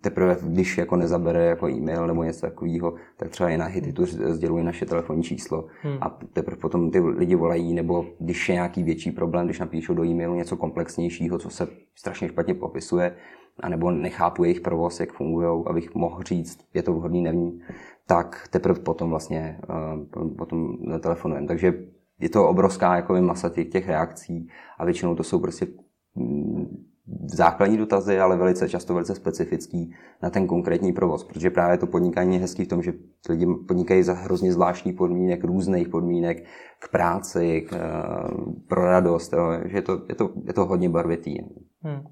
teprve, 0.02 0.38
když 0.42 0.78
jako 0.78 0.96
nezabere 0.96 1.46
jako 1.46 1.70
e-mail 1.70 2.08
nebo 2.08 2.24
něco 2.24 2.42
takového, 2.42 2.94
tak 3.18 3.30
třeba 3.30 3.50
je 3.50 3.58
na 3.58 3.70
tu 3.94 4.06
sděluje 4.06 4.64
naše 4.64 4.86
telefonní 4.86 5.24
číslo 5.24 5.66
hmm. 5.82 5.98
a 6.02 6.20
teprve 6.34 6.58
potom 6.58 6.92
ty 6.92 7.00
lidi 7.00 7.36
volají, 7.36 7.74
nebo 7.74 8.06
když 8.20 8.50
je 8.50 8.56
nějaký 8.56 8.84
větší 8.84 9.12
problém, 9.12 9.46
když 9.46 9.60
napíšou 9.60 9.94
do 9.94 10.06
e-mailu 10.06 10.36
něco 10.36 10.58
komplexnějšího, 10.58 11.38
co 11.38 11.50
se 11.50 11.68
strašně 11.96 12.28
špatně 12.28 12.54
popisuje, 12.54 13.16
anebo 13.60 13.92
nechápu 13.92 14.44
jejich 14.44 14.62
provoz, 14.62 15.00
jak 15.00 15.14
fungují, 15.14 15.64
abych 15.68 15.96
mohl 15.96 16.24
říct, 16.24 16.60
je 16.74 16.84
to 16.84 16.94
vhodný, 16.94 17.22
nevní, 17.22 17.60
tak 18.08 18.48
teprve 18.52 18.80
potom 18.80 19.10
vlastně 19.10 19.60
uh, 20.18 20.36
potom 20.38 20.78
telefonujeme. 21.00 21.48
Takže 21.48 21.74
je 22.20 22.30
to 22.30 22.48
obrovská 22.48 22.96
jako 22.96 23.22
masa 23.22 23.50
těch, 23.50 23.70
těch 23.70 23.88
reakcí 23.88 24.48
a 24.78 24.86
většinou 24.86 25.16
to 25.16 25.24
jsou 25.24 25.40
prostě 25.40 25.68
mm, 26.16 26.86
základní 27.26 27.78
dotazy, 27.78 28.20
ale 28.20 28.38
velice 28.38 28.70
často 28.70 28.94
velice 28.94 29.16
specifický 29.16 29.96
na 30.24 30.30
ten 30.30 30.48
konkrétní 30.48 30.94
provoz, 30.94 31.24
protože 31.24 31.50
právě 31.50 31.78
to 31.78 31.88
podnikání 31.88 32.36
je 32.36 32.42
hezký 32.42 32.66
v 32.66 32.68
tom, 32.68 32.84
že 32.84 32.94
lidi 33.30 33.46
podnikají 33.68 34.04
za 34.04 34.14
hrozně 34.14 34.54
zvláštní 34.54 34.94
podmínek, 34.94 35.44
různých 35.44 35.90
podmínek 35.90 36.46
k 36.80 36.92
práci, 36.92 37.66
k, 37.70 37.74
eh, 37.74 37.82
pro 38.68 38.86
radost, 38.86 39.34
jo, 39.34 39.52
že 39.66 39.78
je 39.78 39.82
to, 39.82 40.02
je, 40.10 40.16
to, 40.16 40.30
je 40.46 40.54
to 40.54 40.66
hodně 40.66 40.90
barvitý. 40.90 41.38
Hmm. 41.82 42.04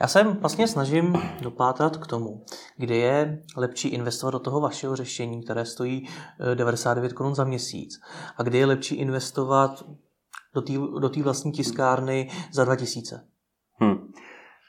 Já 0.00 0.08
se 0.08 0.24
vlastně 0.24 0.68
snažím 0.68 1.14
dopátrat 1.42 1.96
k 1.96 2.06
tomu, 2.06 2.44
kde 2.76 2.96
je 2.96 3.42
lepší 3.56 3.88
investovat 3.88 4.30
do 4.30 4.38
toho 4.38 4.60
vašeho 4.60 4.96
řešení, 4.96 5.42
které 5.42 5.64
stojí 5.64 6.08
99 6.54 7.12
eh, 7.12 7.14
korun 7.14 7.34
za 7.34 7.44
měsíc, 7.44 8.00
a 8.36 8.42
kde 8.42 8.58
je 8.58 8.66
lepší 8.66 8.94
investovat 8.94 9.84
do 10.54 10.62
té 10.62 10.72
do 10.72 11.10
vlastní 11.22 11.52
tiskárny 11.52 12.30
za 12.52 12.64
2000. 12.64 13.33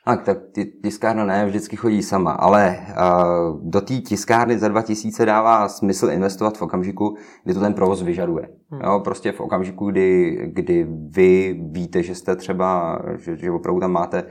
Tak, 0.08 0.24
tak 0.24 0.38
tiskárna 0.84 1.26
ne, 1.26 1.46
vždycky 1.46 1.76
chodí 1.76 2.04
sama, 2.04 2.32
ale 2.32 2.78
uh, 2.90 3.60
do 3.70 3.82
té 3.82 3.94
tiskárny 3.94 4.60
za 4.60 4.68
2000 4.68 5.26
dává 5.26 5.68
smysl 5.68 6.10
investovat 6.10 6.58
v 6.58 6.62
okamžiku, 6.62 7.16
kdy 7.44 7.54
to 7.54 7.60
ten 7.60 7.74
provoz 7.74 8.02
vyžaduje. 8.02 8.50
Hmm. 8.70 8.82
Jo, 8.84 9.02
prostě 9.04 9.32
v 9.32 9.42
okamžiku, 9.42 9.92
kdy, 9.92 10.38
kdy 10.54 10.88
vy 10.90 11.60
víte, 11.72 12.04
že 12.04 12.16
jste 12.16 12.36
třeba, 12.36 13.00
že, 13.18 13.38
že 13.38 13.52
opravdu 13.52 13.80
tam 13.80 13.92
máte 13.92 14.24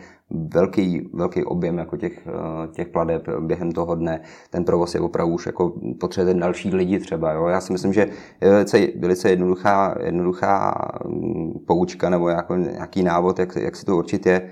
velký, 0.54 1.10
velký 1.12 1.44
objem 1.44 1.78
jako 1.78 1.96
těch, 1.96 2.28
těch 2.72 2.88
pladeb 2.88 3.28
během 3.40 3.72
toho 3.72 3.94
dne. 3.94 4.20
Ten 4.50 4.64
provoz 4.64 4.94
je 4.94 5.00
opravdu 5.00 5.34
už 5.34 5.46
jako 5.46 5.72
potřebujete 6.00 6.40
další 6.40 6.74
lidi 6.74 6.98
třeba. 6.98 7.32
Jo? 7.32 7.46
Já 7.46 7.60
si 7.60 7.72
myslím, 7.72 7.92
že 7.92 8.08
je 8.40 8.50
velice, 8.50 8.78
velice 8.98 9.30
jednoduchá, 9.30 9.94
jednoduchá 10.04 10.74
mm, 11.06 11.52
poučka 11.66 12.10
nebo 12.10 12.28
jako 12.28 12.56
nějaký 12.56 13.02
návod, 13.02 13.38
jak, 13.38 13.56
jak 13.56 13.76
si 13.76 13.84
to 13.84 13.96
určitě 13.96 14.50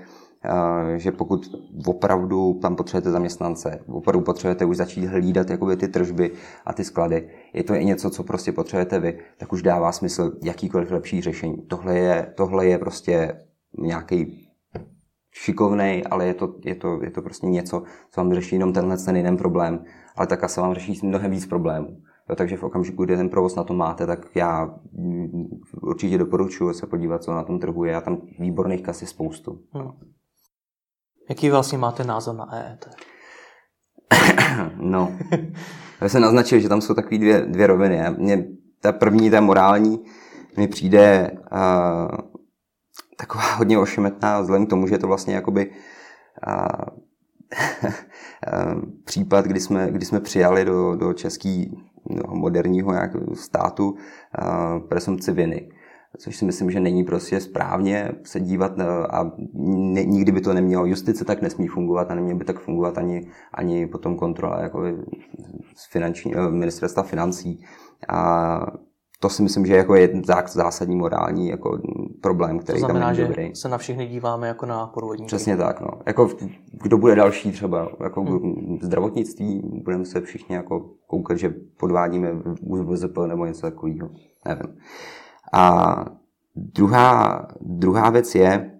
že 0.95 1.11
pokud 1.11 1.55
opravdu 1.85 2.59
tam 2.61 2.75
potřebujete 2.75 3.11
zaměstnance, 3.11 3.79
opravdu 3.87 4.21
potřebujete 4.21 4.65
už 4.65 4.77
začít 4.77 5.05
hlídat 5.05 5.49
jakoby 5.49 5.75
ty 5.75 5.87
tržby 5.87 6.31
a 6.65 6.73
ty 6.73 6.83
sklady, 6.83 7.29
je 7.53 7.63
to 7.63 7.75
i 7.75 7.85
něco, 7.85 8.09
co 8.09 8.23
prostě 8.23 8.51
potřebujete 8.51 8.99
vy, 8.99 9.19
tak 9.37 9.53
už 9.53 9.61
dává 9.61 9.91
smysl 9.91 10.31
jakýkoliv 10.43 10.91
lepší 10.91 11.21
řešení. 11.21 11.57
Tohle 11.67 11.97
je, 11.97 12.33
tohle 12.35 12.67
je 12.67 12.77
prostě 12.77 13.41
nějaký 13.77 14.49
šikovný, 15.31 16.03
ale 16.09 16.25
je 16.27 16.33
to, 16.33 16.55
je, 16.65 16.75
to, 16.75 17.03
je 17.03 17.11
to 17.11 17.21
prostě 17.21 17.47
něco, 17.47 17.83
co 18.11 18.21
vám 18.21 18.33
řeší 18.33 18.55
jenom 18.55 18.73
tenhle 18.73 18.97
ten 18.97 19.15
jeden 19.15 19.37
problém, 19.37 19.83
ale 20.15 20.27
tak 20.27 20.49
se 20.49 20.61
vám 20.61 20.73
řeší 20.73 20.99
mnohem 21.03 21.31
víc 21.31 21.45
problémů. 21.45 21.97
Jo, 22.29 22.35
takže 22.35 22.57
v 22.57 22.63
okamžiku, 22.63 23.05
kdy 23.05 23.17
ten 23.17 23.29
provoz 23.29 23.55
na 23.55 23.63
to 23.63 23.73
máte, 23.73 24.05
tak 24.05 24.35
já 24.35 24.75
určitě 25.81 26.17
doporučuji 26.17 26.73
se 26.73 26.87
podívat, 26.87 27.23
co 27.23 27.31
na 27.31 27.43
tom 27.43 27.59
trhu 27.59 27.83
je. 27.83 27.95
A 27.95 28.01
tam 28.01 28.21
výborných 28.39 28.81
kas 28.81 29.01
je 29.01 29.07
spoustu. 29.07 29.59
Hmm. 29.71 29.91
Jaký 31.29 31.49
vlastně 31.49 31.77
máte 31.77 32.03
názor 32.03 32.35
na 32.35 32.49
EET? 32.55 32.89
no, 34.75 35.17
já 36.01 36.09
jsem 36.09 36.21
naznačil, 36.21 36.59
že 36.59 36.69
tam 36.69 36.81
jsou 36.81 36.93
takové 36.93 37.17
dvě, 37.17 37.41
dvě 37.41 37.67
roviny. 37.67 38.01
Mně 38.17 38.45
ta 38.81 38.91
první, 38.91 39.29
ta 39.29 39.41
morální, 39.41 40.05
mi 40.57 40.67
přijde 40.67 41.31
uh, 41.31 42.17
taková 43.17 43.53
hodně 43.53 43.77
ošemetná, 43.77 44.41
vzhledem 44.41 44.65
k 44.65 44.69
tomu, 44.69 44.87
že 44.87 44.95
je 44.95 44.99
to 44.99 45.07
vlastně 45.07 45.35
jakoby 45.35 45.71
uh, 46.47 46.85
případ, 49.05 49.45
kdy 49.45 49.59
jsme, 49.59 49.91
kdy 49.91 50.05
jsme 50.05 50.19
přijali 50.19 50.65
do, 50.65 50.95
do 50.95 51.13
český 51.13 51.77
moderního 52.27 52.93
státu 53.33 53.89
uh, 53.91 54.87
presumpci 54.87 55.31
viny 55.31 55.69
což 56.19 56.35
si 56.35 56.45
myslím, 56.45 56.71
že 56.71 56.79
není 56.79 57.03
prostě 57.03 57.39
správně 57.39 58.11
se 58.23 58.39
dívat 58.39 58.79
a 59.09 59.31
ne, 59.53 60.05
nikdy 60.05 60.31
by 60.31 60.41
to 60.41 60.53
nemělo. 60.53 60.85
Justice 60.85 61.25
tak 61.25 61.41
nesmí 61.41 61.67
fungovat 61.67 62.11
a 62.11 62.15
neměl 62.15 62.37
by 62.37 62.45
tak 62.45 62.59
fungovat 62.59 62.97
ani, 62.97 63.27
ani 63.53 63.87
potom 63.87 64.15
kontrola 64.15 64.61
jako 64.61 64.83
z 65.75 65.91
finanční, 65.91 66.35
eh, 66.35 66.49
ministerstva 66.49 67.03
financí. 67.03 67.65
A 68.09 68.59
to 69.19 69.29
si 69.29 69.43
myslím, 69.43 69.65
že 69.65 69.75
jako 69.75 69.95
je 69.95 70.21
zásadní 70.47 70.95
morální 70.95 71.47
jako 71.47 71.81
problém, 72.21 72.59
který 72.59 72.79
to 72.79 72.85
znamená, 72.85 73.05
tam 73.05 73.15
není 73.15 73.27
dobrý. 73.27 73.55
se 73.55 73.69
na 73.69 73.77
všechny 73.77 74.07
díváme 74.07 74.47
jako 74.47 74.65
na 74.65 74.87
podvodníky. 74.87 75.27
Přesně 75.27 75.57
tak. 75.57 75.81
No. 75.81 75.87
Jako, 76.05 76.29
kdo 76.83 76.97
bude 76.97 77.15
další 77.15 77.51
třeba, 77.51 77.89
jako 78.03 78.21
hmm. 78.21 78.77
zdravotnictví, 78.81 79.61
budeme 79.83 80.05
se 80.05 80.21
všichni 80.21 80.55
jako 80.55 80.89
koukat, 81.07 81.37
že 81.37 81.53
podvádíme 81.79 82.29
VZP 82.83 83.17
nebo 83.27 83.45
něco 83.45 83.61
takového. 83.61 84.09
Nevím. 84.45 84.77
A 85.53 85.95
druhá, 86.55 87.47
druhá 87.61 88.09
věc 88.09 88.35
je, 88.35 88.79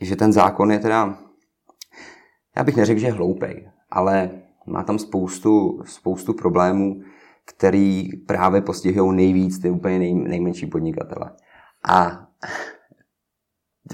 že 0.00 0.16
ten 0.16 0.32
zákon 0.32 0.72
je 0.72 0.78
teda, 0.78 1.18
já 2.56 2.64
bych 2.64 2.76
neřekl, 2.76 3.00
že 3.00 3.06
je 3.06 3.12
hloupej, 3.12 3.70
ale 3.90 4.30
má 4.66 4.82
tam 4.82 4.98
spoustu, 4.98 5.82
spoustu 5.84 6.34
problémů, 6.34 7.02
který 7.44 8.16
právě 8.16 8.60
postihují 8.60 9.16
nejvíc 9.16 9.58
ty 9.58 9.70
úplně 9.70 9.98
nej, 9.98 10.14
nejmenší 10.14 10.66
podnikatele. 10.66 11.30
A 11.88 12.26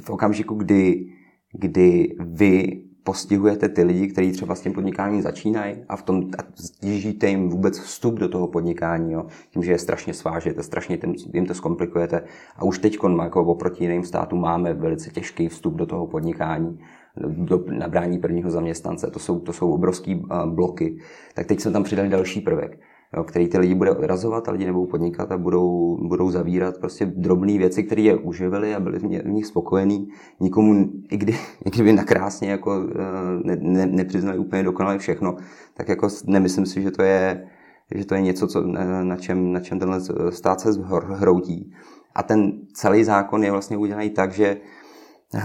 v 0.02 0.10
okamžiku, 0.10 0.54
kdy, 0.54 1.12
kdy 1.52 2.16
vy 2.20 2.84
postihujete 3.04 3.68
ty 3.68 3.82
lidi, 3.82 4.08
kteří 4.08 4.32
třeba 4.32 4.54
s 4.54 4.60
tím 4.60 4.72
podnikáním 4.72 5.22
začínají 5.22 5.76
a 5.88 5.96
v 5.96 6.02
tom 6.02 6.30
stěžíte 6.54 7.28
jim 7.28 7.48
vůbec 7.48 7.78
vstup 7.78 8.14
do 8.14 8.28
toho 8.28 8.48
podnikání, 8.48 9.12
jo? 9.12 9.26
tím, 9.50 9.62
že 9.62 9.72
je 9.72 9.78
strašně 9.78 10.14
svážete, 10.14 10.62
strašně 10.62 10.98
jim 11.34 11.46
to 11.46 11.54
zkomplikujete. 11.54 12.22
A 12.56 12.64
už 12.64 12.78
teď 12.78 12.98
jako 13.22 13.44
oproti 13.44 13.84
jiným 13.84 14.04
státům 14.04 14.40
máme 14.40 14.74
velice 14.74 15.10
těžký 15.10 15.48
vstup 15.48 15.74
do 15.74 15.86
toho 15.86 16.06
podnikání, 16.06 16.80
do 17.26 17.64
nabrání 17.70 18.18
prvního 18.18 18.50
zaměstnance. 18.50 19.10
To 19.10 19.18
jsou, 19.18 19.40
to 19.40 19.52
jsou 19.52 19.72
obrovský 19.72 20.22
bloky. 20.46 20.98
Tak 21.34 21.46
teď 21.46 21.60
jsme 21.60 21.70
tam 21.70 21.84
přidali 21.84 22.08
další 22.08 22.40
prvek. 22.40 22.78
Který 23.22 23.48
ty 23.48 23.58
lidi 23.58 23.74
bude 23.74 23.90
odrazovat 23.90 24.48
a 24.48 24.52
lidi 24.52 24.66
nebudou 24.66 24.86
podnikat 24.86 25.32
a 25.32 25.38
budou, 25.38 25.98
budou 26.08 26.30
zavírat 26.30 26.78
prostě 26.78 27.06
drobné 27.06 27.58
věci, 27.58 27.82
které 27.82 28.02
je 28.02 28.16
uživily 28.16 28.74
a 28.74 28.80
byli 28.80 28.98
v 28.98 29.26
nich 29.26 29.46
spokojení. 29.46 30.08
Nikomu, 30.40 30.90
i, 31.10 31.16
kdy, 31.16 31.32
i 31.64 31.70
kdyby 31.70 31.92
nakrásně 31.92 32.50
jako 32.50 32.80
ne, 33.44 33.56
ne, 33.60 33.86
nepřiznali 33.86 34.38
úplně 34.38 34.62
dokonale 34.62 34.98
všechno, 34.98 35.36
tak 35.74 35.88
jako 35.88 36.08
nemyslím 36.26 36.66
si, 36.66 36.82
že 36.82 36.90
to 36.90 37.02
je, 37.02 37.46
že 37.94 38.06
to 38.06 38.14
je 38.14 38.20
něco, 38.20 38.46
co, 38.46 38.62
na, 39.02 39.16
čem, 39.16 39.52
na 39.52 39.60
čem 39.60 39.78
tenhle 39.78 40.00
stát 40.30 40.60
se 40.60 40.70
hroutí. 41.08 41.72
A 42.14 42.22
ten 42.22 42.52
celý 42.72 43.04
zákon 43.04 43.44
je 43.44 43.50
vlastně 43.50 43.76
udělaný 43.76 44.10
tak, 44.10 44.32
že 44.32 44.56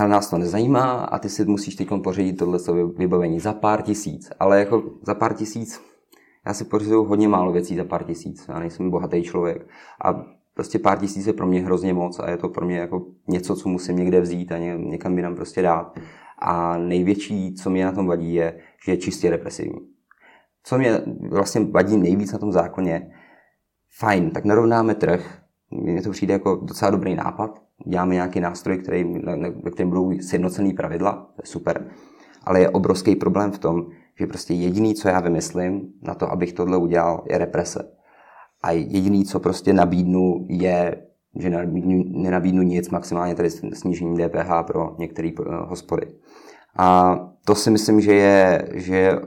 nás 0.08 0.30
to 0.30 0.38
nezajímá 0.38 0.92
a 0.92 1.20
ty 1.20 1.30
si 1.30 1.46
musíš 1.46 1.76
teď 1.76 1.88
pořídit 2.04 2.34
tohle 2.34 2.60
vybavení 2.98 3.40
za 3.40 3.54
pár 3.54 3.82
tisíc. 3.82 4.30
Ale 4.40 4.60
jako 4.60 4.84
za 5.06 5.16
pár 5.16 5.34
tisíc, 5.34 5.82
já 6.46 6.54
si 6.54 6.66
pořizuju 6.66 7.04
hodně 7.04 7.28
málo 7.28 7.52
věcí 7.52 7.76
za 7.76 7.84
pár 7.84 8.04
tisíc. 8.04 8.46
Já 8.48 8.60
nejsem 8.60 8.90
bohatý 8.90 9.24
člověk. 9.24 9.68
A 10.04 10.26
prostě 10.54 10.80
pár 10.80 11.00
tisíc 11.00 11.28
je 11.28 11.34
pro 11.34 11.48
mě 11.48 11.62
hrozně 11.62 11.94
moc 11.94 12.20
a 12.20 12.30
je 12.30 12.38
to 12.38 12.50
pro 12.50 12.66
mě 12.66 12.78
jako 12.78 13.06
něco, 13.28 13.56
co 13.56 13.70
musím 13.70 13.96
někde 13.96 14.22
vzít 14.22 14.52
a 14.52 14.58
někam 14.58 15.18
jinam 15.18 15.36
prostě 15.36 15.62
dát. 15.62 16.00
A 16.40 16.78
největší, 16.78 17.54
co 17.54 17.70
mě 17.70 17.86
na 17.86 17.92
tom 17.92 18.08
vadí, 18.08 18.34
je, 18.34 18.60
že 18.86 18.92
je 18.92 18.98
čistě 18.98 19.30
represivní. 19.30 19.80
Co 20.64 20.78
mě 20.78 21.02
vlastně 21.30 21.66
vadí 21.66 21.98
nejvíc 21.98 22.32
na 22.34 22.40
tom 22.40 22.52
zákoně, 22.52 23.12
fajn, 24.00 24.32
tak 24.32 24.46
narovnáme 24.46 24.96
trh, 24.96 25.40
mně 25.72 26.02
to 26.02 26.12
přijde 26.12 26.34
jako 26.34 26.56
docela 26.56 26.92
dobrý 26.92 27.16
nápad, 27.16 27.62
děláme 27.86 28.16
nějaký 28.16 28.40
nástroj, 28.40 28.78
který, 28.78 29.04
ve 29.64 29.72
kterém 29.72 29.90
budou 29.90 30.20
sjednocený 30.20 30.74
pravidla, 30.74 31.12
to 31.36 31.42
je 31.44 31.48
super, 31.48 31.92
ale 32.44 32.60
je 32.60 32.70
obrovský 32.70 33.16
problém 33.16 33.52
v 33.52 33.60
tom, 33.60 33.88
že 34.20 34.28
prostě 34.28 34.54
jediný, 34.54 34.96
co 34.96 35.08
já 35.08 35.20
vymyslím 35.20 35.82
na 36.02 36.16
to, 36.16 36.32
abych 36.32 36.54
tohle 36.54 36.78
udělal, 36.78 37.24
je 37.30 37.38
represe. 37.38 37.92
A 38.64 38.72
jediný, 38.72 39.26
co 39.26 39.40
prostě 39.40 39.74
nabídnu, 39.74 40.46
je, 40.50 41.04
že 41.36 41.50
nenabídnu, 41.50 42.62
nic, 42.62 42.90
maximálně 42.90 43.36
tady 43.36 43.50
snížení 43.50 44.18
DPH 44.18 44.64
pro 44.68 44.96
některé 44.98 45.30
eh, 45.30 45.44
hospody. 45.48 46.08
A 46.78 47.20
to 47.46 47.56
si 47.56 47.72
myslím, 47.72 48.02
že 48.02 48.14
je, 48.14 48.70
že 48.74 48.96
je 48.96 49.20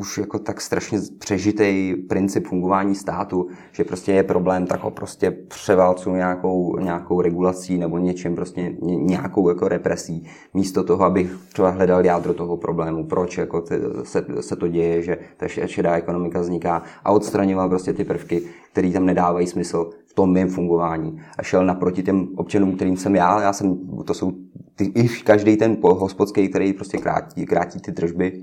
už 0.00 0.18
jako 0.18 0.38
tak 0.38 0.60
strašně 0.60 0.98
přežitý 1.18 1.94
princip 1.94 2.46
fungování 2.46 2.94
státu, 2.94 3.48
že 3.72 3.84
prostě 3.84 4.12
je 4.12 4.22
problém, 4.22 4.66
tak 4.66 4.82
ho 4.82 4.90
prostě 4.90 5.30
převálcu 5.30 6.10
nějakou, 6.10 6.78
nějakou 6.78 7.20
regulací 7.20 7.78
nebo 7.78 7.98
něčím, 7.98 8.34
prostě 8.34 8.74
nějakou 8.82 9.48
jako 9.48 9.68
represí, 9.68 10.26
místo 10.54 10.84
toho, 10.84 11.04
abych 11.04 11.36
třeba 11.52 11.70
hledal 11.70 12.04
jádro 12.04 12.34
toho 12.34 12.56
problému, 12.56 13.06
proč 13.06 13.38
jako 13.38 13.60
ty, 13.60 13.74
se, 14.02 14.24
se, 14.40 14.56
to 14.56 14.68
děje, 14.68 15.02
že 15.02 15.18
ta 15.36 15.48
šedá 15.48 15.94
ekonomika 15.94 16.40
vzniká 16.40 16.82
a 17.04 17.12
odstraňoval 17.12 17.68
prostě 17.68 17.92
ty 17.92 18.04
prvky, 18.04 18.42
které 18.72 18.90
tam 18.90 19.06
nedávají 19.06 19.46
smysl 19.46 19.90
v 20.06 20.14
tom 20.14 20.32
mém 20.32 20.48
fungování. 20.48 21.20
A 21.38 21.42
šel 21.42 21.66
naproti 21.66 22.02
těm 22.02 22.28
občanům, 22.36 22.76
kterým 22.76 22.96
jsem 22.96 23.14
já, 23.16 23.42
já 23.42 23.52
jsem, 23.52 23.78
to 24.04 24.14
jsou 24.14 24.32
ty, 24.76 24.84
i 24.84 25.08
každý 25.08 25.56
ten 25.56 25.76
hospodský, 25.82 26.48
který 26.48 26.72
prostě 26.72 26.98
krátí, 26.98 27.46
krátí 27.46 27.80
ty 27.80 27.92
tržby, 27.92 28.42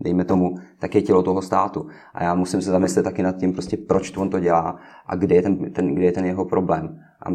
dejme 0.00 0.24
tomu, 0.24 0.54
tak 0.78 0.94
je 0.94 1.02
tělo 1.02 1.22
toho 1.22 1.42
státu. 1.42 1.86
A 2.14 2.24
já 2.24 2.34
musím 2.34 2.62
se 2.62 2.70
zamyslet 2.70 3.02
taky 3.02 3.22
nad 3.22 3.36
tím, 3.36 3.52
prostě 3.52 3.76
proč 3.76 4.16
on 4.16 4.30
to 4.30 4.40
dělá 4.40 4.78
a 5.06 5.16
kde 5.16 5.34
je 5.34 5.42
ten, 5.42 5.72
ten, 5.72 5.94
kde 5.94 6.04
je 6.04 6.12
ten 6.12 6.24
jeho 6.24 6.44
problém. 6.44 6.98
A 7.22 7.30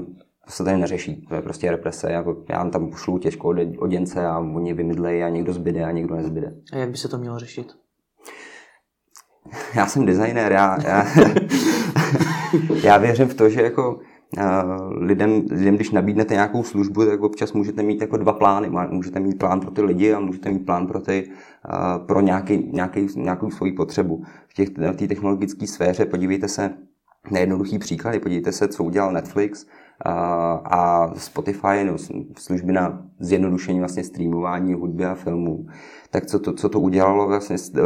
to 0.46 0.52
se 0.52 0.64
tady 0.64 0.78
neřeší. 0.78 1.26
To 1.30 1.36
je 1.36 1.42
prostě 1.42 1.72
represe. 1.72 2.12
Jako 2.12 2.44
já 2.50 2.70
tam 2.70 2.90
pošlu 2.90 3.18
těžko 3.18 3.56
oděnce 3.78 4.28
a 4.28 4.40
oni 4.40 4.74
vymydlejí 4.74 5.24
a 5.24 5.30
někdo 5.30 5.54
zbyde 5.54 5.86
a 5.86 5.92
někdo 5.92 6.16
nezbyde. 6.16 6.56
A 6.74 6.78
jak 6.78 6.90
by 6.90 6.98
se 6.98 7.08
to 7.08 7.18
mělo 7.18 7.40
řešit? 7.40 7.68
Já 9.76 9.88
jsem 9.88 10.06
designér, 10.06 10.52
já, 10.52 10.78
já, 10.84 11.06
já 12.84 12.98
věřím 12.98 13.28
v 13.28 13.34
to, 13.34 13.50
že 13.50 13.62
jako 13.62 14.00
lidem, 14.90 15.46
lidem, 15.52 15.76
když 15.76 15.92
nabídnete 15.92 16.34
nějakou 16.34 16.64
službu, 16.64 17.06
tak 17.06 17.22
občas 17.22 17.54
můžete 17.54 17.84
mít 17.84 18.02
jako 18.02 18.18
dva 18.18 18.34
plány. 18.34 18.72
Můžete 18.90 19.20
mít 19.20 19.40
plán 19.40 19.60
pro 19.60 19.72
ty 19.72 19.82
lidi 19.82 20.14
a 20.14 20.20
můžete 20.20 20.52
mít 20.52 20.66
plán 20.66 20.88
pro, 20.88 21.00
ty, 21.00 21.32
pro 22.06 22.22
nějaký, 22.22 22.70
nějaký, 22.74 23.08
nějakou 23.16 23.50
svoji 23.50 23.72
potřebu. 23.72 24.24
V, 24.48 24.54
těch, 24.54 24.70
v 24.70 24.96
té 24.96 25.08
technologické 25.08 25.68
sféře 25.68 26.06
podívejte 26.06 26.48
se 26.48 26.74
na 27.32 27.40
jednoduchý 27.40 27.80
příklady. 27.80 28.20
Podívejte 28.20 28.52
se, 28.52 28.68
co 28.68 28.84
udělal 28.84 29.12
Netflix 29.12 29.66
a 30.06 31.12
Spotify, 31.16 31.84
no, 31.86 31.98
služby 32.38 32.72
na 32.72 33.06
zjednodušení 33.20 33.80
vlastně 33.80 34.04
streamování 34.04 34.74
hudby 34.74 35.06
a 35.06 35.16
filmů. 35.16 35.66
Tak 36.10 36.26
co 36.26 36.40
to, 36.40 36.54
co 36.54 36.70
to 36.70 36.80
udělalo 36.80 37.28
vlastně 37.28 37.58
s 37.58 37.76
e, 37.76 37.82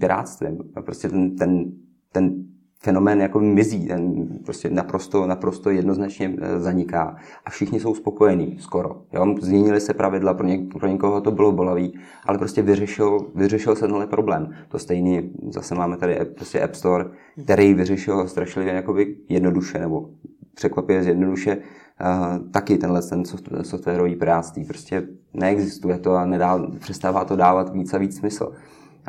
pirátstvím? 0.00 0.58
Prostě 0.84 1.08
ten, 1.08 1.36
ten, 1.36 1.72
ten 2.12 2.34
fenomén 2.82 3.20
jako 3.20 3.40
mizí, 3.40 3.86
ten 3.86 4.28
prostě 4.44 4.70
naprosto, 4.70 5.26
naprosto 5.26 5.70
jednoznačně 5.70 6.36
e, 6.40 6.60
zaniká 6.60 7.16
a 7.44 7.50
všichni 7.50 7.80
jsou 7.80 7.94
spokojení, 7.94 8.56
skoro. 8.60 9.02
Jo? 9.12 9.34
Změnily 9.40 9.80
se 9.80 9.94
pravidla, 9.94 10.34
pro, 10.34 10.46
něk, 10.46 10.72
pro 10.72 10.88
někoho 10.88 11.20
to 11.20 11.30
bylo 11.30 11.52
bolavý, 11.52 11.98
ale 12.26 12.38
prostě 12.38 12.62
vyřešil, 12.62 13.26
vyřešil 13.34 13.74
se 13.76 13.80
tenhle 13.80 14.06
problém. 14.06 14.54
To 14.68 14.78
stejný, 14.78 15.32
zase 15.48 15.74
máme 15.74 15.96
tady 15.96 16.24
prostě 16.24 16.60
App 16.60 16.74
Store, 16.74 17.04
který 17.44 17.74
vyřešil 17.74 18.28
strašlivě 18.28 18.74
jakoby 18.74 19.16
jednoduše, 19.28 19.78
nebo 19.78 20.10
překvapivě 20.54 21.02
zjednoduše, 21.02 21.56
uh, 21.56 22.50
taky 22.50 22.78
tenhle 22.78 23.02
ten 23.02 23.24
softwarový 23.62 24.16
práctví. 24.16 24.64
Prostě 24.64 25.08
neexistuje 25.34 25.98
to 25.98 26.14
a 26.14 26.26
nedá, 26.26 26.66
přestává 26.78 27.24
to 27.24 27.36
dávat 27.36 27.72
víc 27.72 27.94
a 27.94 27.98
víc 27.98 28.18
smysl. 28.18 28.52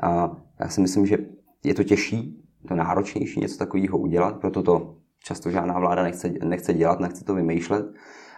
A 0.03 0.38
já 0.60 0.69
si 0.69 0.81
myslím, 0.81 1.05
že 1.05 1.17
je 1.63 1.73
to 1.73 1.84
těžší, 1.84 2.40
to 2.67 2.76
náročnější 2.76 3.39
něco 3.39 3.58
takového 3.58 3.97
udělat, 3.97 4.39
proto 4.39 4.63
to 4.63 4.95
často 5.24 5.50
žádná 5.50 5.80
vláda 5.80 6.04
nechce, 6.04 6.34
nechce 6.43 6.74
dělat, 6.74 7.00
nechce 7.00 7.24
to 7.26 7.36
vymýšlet, 7.36 7.86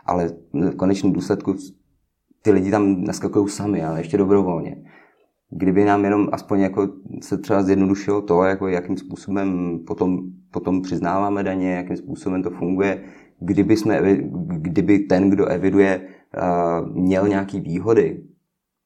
ale 0.06 0.30
v 0.54 0.76
konečném 0.76 1.14
důsledku 1.14 1.56
ty 2.42 2.52
lidi 2.52 2.72
tam 2.72 3.04
naskakují 3.04 3.50
sami, 3.50 3.84
ale 3.84 4.00
ještě 4.00 4.18
dobrovolně. 4.18 4.84
Kdyby 5.50 5.86
nám 5.86 6.04
jenom 6.04 6.30
aspoň 6.32 6.60
jako 6.60 6.88
se 7.22 7.38
třeba 7.38 7.64
zjednodušilo 7.64 8.22
to, 8.22 8.44
jako 8.44 8.68
jakým 8.68 8.98
způsobem 8.98 9.80
potom, 9.88 10.20
potom 10.52 10.82
přiznáváme 10.82 11.44
daně, 11.44 11.74
jakým 11.74 11.98
způsobem 11.98 12.44
to 12.44 12.50
funguje, 12.50 13.04
kdyby, 13.40 13.78
jsme, 13.78 14.02
kdyby 14.58 15.00
ten, 15.00 15.30
kdo 15.30 15.46
eviduje, 15.46 16.08
měl 16.94 17.28
nějaké 17.28 17.60
výhody, 17.60 18.24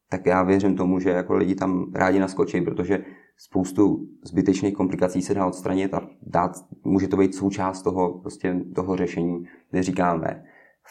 tak 0.09 0.25
já 0.25 0.43
věřím 0.43 0.75
tomu, 0.75 0.99
že 0.99 1.09
jako 1.09 1.35
lidi 1.35 1.55
tam 1.55 1.91
rádi 1.95 2.19
naskočí, 2.19 2.61
protože 2.61 3.03
spoustu 3.37 4.07
zbytečných 4.23 4.73
komplikací 4.73 5.21
se 5.21 5.33
dá 5.33 5.45
odstranit 5.45 5.93
a 5.93 6.01
dát, 6.21 6.51
může 6.83 7.07
to 7.07 7.17
být 7.17 7.35
součást 7.35 7.81
toho, 7.81 8.19
prostě 8.19 8.61
toho 8.75 8.95
řešení, 8.95 9.45
kde 9.71 9.83
říkáme, 9.83 10.43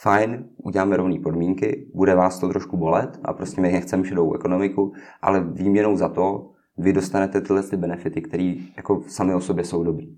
fajn, 0.03 0.49
uděláme 0.57 0.97
rovné 0.97 1.21
podmínky, 1.21 1.91
bude 1.95 2.15
vás 2.15 2.39
to 2.39 2.49
trošku 2.49 2.77
bolet 2.77 3.21
a 3.25 3.33
prostě 3.33 3.61
my 3.61 3.73
nechceme 3.73 4.05
šedou 4.05 4.35
ekonomiku, 4.35 4.93
ale 5.23 5.45
výměnou 5.45 5.97
za 5.97 6.09
to 6.09 6.51
vy 6.79 6.93
dostanete 6.93 7.41
tyhle 7.41 7.63
ty 7.63 7.77
benefity, 7.77 8.23
které 8.23 8.55
jako 8.77 9.03
sami 9.07 9.35
o 9.35 9.41
sobě 9.41 9.65
jsou 9.65 9.85
dobrý. 9.85 10.17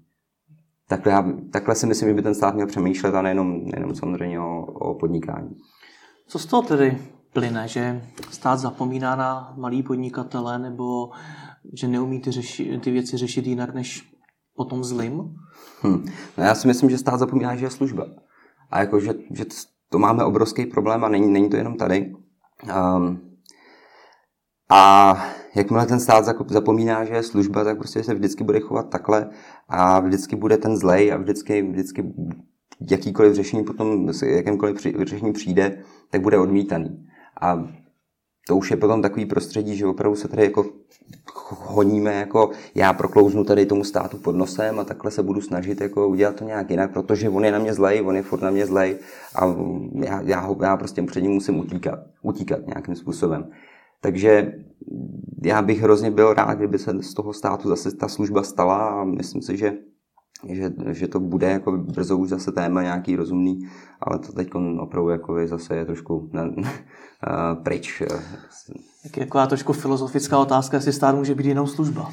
Takhle, 0.89 1.13
já, 1.13 1.25
takhle 1.53 1.75
si 1.75 1.87
myslím, 1.87 2.09
že 2.09 2.15
by 2.15 2.23
ten 2.23 2.35
stát 2.35 2.55
měl 2.55 2.67
přemýšlet 2.67 3.15
a 3.15 3.23
nejenom, 3.23 3.65
nejenom 3.65 3.95
samozřejmě 3.95 4.41
o, 4.41 4.61
o 4.61 4.95
podnikání. 4.95 5.57
Co 6.27 6.39
z 6.39 6.47
toho 6.47 6.63
tedy 6.63 6.99
plyne, 7.33 7.69
že 7.69 8.03
stát 8.31 8.59
zapomíná 8.59 9.17
na 9.17 9.55
malý 9.57 9.83
podnikatele 9.83 10.59
nebo 10.59 11.11
že 11.73 11.89
neumí 11.89 12.21
ty, 12.21 12.31
řeši, 12.31 12.79
ty 12.79 12.91
věci 12.91 13.17
řešit 13.17 13.47
jinak 13.47 13.75
než 13.75 14.13
potom 14.57 14.85
zlým? 14.85 15.37
Hm. 15.83 16.05
No 16.39 16.45
já 16.45 16.55
si 16.55 16.69
myslím, 16.69 16.91
že 16.91 16.99
stát 16.99 17.19
zapomíná, 17.19 17.57
že 17.57 17.67
je 17.67 17.71
služba. 17.71 18.07
A 18.71 18.81
jako, 18.81 19.01
že, 19.01 19.15
že 19.31 19.45
to 19.89 19.99
máme 19.99 20.25
obrovský 20.25 20.67
problém 20.67 21.05
a 21.05 21.09
není, 21.09 21.33
není 21.33 21.51
to 21.51 21.57
jenom 21.57 21.77
tady. 21.77 22.13
Um, 22.97 23.21
a 24.71 25.15
jakmile 25.55 25.87
ten 25.87 26.01
stát 26.01 26.25
zapomíná, 26.49 27.05
že 27.05 27.15
je 27.15 27.23
služba, 27.23 27.65
tak 27.65 27.79
prostě 27.79 28.05
se 28.05 28.15
vždycky 28.15 28.45
bude 28.45 28.61
chovat 28.61 28.91
takhle 28.91 29.31
a 29.69 30.01
vždycky 30.01 30.37
bude 30.37 30.57
ten 30.57 30.77
zlej 30.77 31.13
a 31.13 31.17
vždycky, 31.17 31.63
vždycky 31.63 32.13
jakýkoliv 32.91 33.35
řešení 33.35 33.65
potom, 33.65 34.11
jakémkoliv 34.27 34.81
řešení 34.81 35.33
přijde, 35.33 35.83
tak 36.11 36.23
bude 36.23 36.39
odmítaný. 36.39 37.07
A 37.41 37.69
to 38.49 38.57
už 38.57 38.71
je 38.71 38.77
potom 38.77 39.03
takový 39.03 39.27
prostředí, 39.27 39.77
že 39.77 39.87
opravdu 39.87 40.17
se 40.17 40.29
tady 40.29 40.43
jako 40.43 40.67
honíme, 41.49 42.15
jako 42.15 42.51
já 42.75 42.93
proklouznu 42.93 43.45
tady 43.45 43.67
tomu 43.67 43.85
státu 43.85 44.17
pod 44.17 44.37
nosem 44.37 44.81
a 44.81 44.85
takhle 44.85 45.11
se 45.11 45.23
budu 45.23 45.41
snažit 45.41 45.81
jako 45.81 46.09
udělat 46.09 46.35
to 46.35 46.45
nějak 46.45 46.71
jinak, 46.71 46.93
protože 46.93 47.29
on 47.29 47.45
je 47.45 47.53
na 47.53 47.59
mě 47.59 47.75
zlej, 47.75 48.03
on 48.07 48.17
je 48.17 48.23
furt 48.23 48.43
na 48.43 48.51
mě 48.51 48.67
zlej 48.67 48.97
a 49.35 49.57
já, 50.05 50.21
já, 50.23 50.41
ho, 50.41 50.57
já 50.63 50.77
prostě 50.77 51.03
před 51.03 51.21
ním 51.21 51.33
musím 51.33 51.59
utíkat, 51.59 51.99
utíkat 52.23 52.67
nějakým 52.67 52.97
způsobem. 52.97 53.51
Takže 54.01 54.53
já 55.45 55.63
bych 55.63 55.81
hrozně 55.81 56.11
byl 56.11 56.35
rád, 56.35 56.55
kdyby 56.55 56.79
se 56.79 57.03
z 57.03 57.15
toho 57.15 57.33
státu 57.33 57.69
zase 57.69 57.97
ta 57.97 58.09
služba 58.09 58.43
stala 58.43 58.77
a 58.77 59.05
myslím 59.05 59.43
si, 59.43 59.57
že 59.57 59.73
že, 60.47 60.73
že 60.91 61.09
to 61.09 61.21
bude 61.21 61.51
jako 61.51 61.73
brzo 61.73 62.19
už 62.19 62.29
zase 62.29 62.53
téma 62.53 62.83
nějaký 62.83 63.17
rozumný, 63.17 63.69
ale 64.01 64.19
to 64.19 64.33
teď 64.33 64.51
opravdu 64.79 65.09
jako 65.09 65.39
je 65.39 65.49
zase 65.49 65.77
je 65.77 65.85
trošku 65.85 66.31
na, 66.33 66.45
na, 66.45 66.71
pryč. 67.55 68.03
Tak 69.03 69.17
je 69.17 69.27
taková 69.27 69.47
trošku 69.47 69.73
filozofická 69.73 70.39
otázka, 70.39 70.77
jestli 70.77 70.93
stát 70.93 71.15
může 71.15 71.35
být 71.35 71.47
jenom 71.47 71.67
služba. 71.67 72.11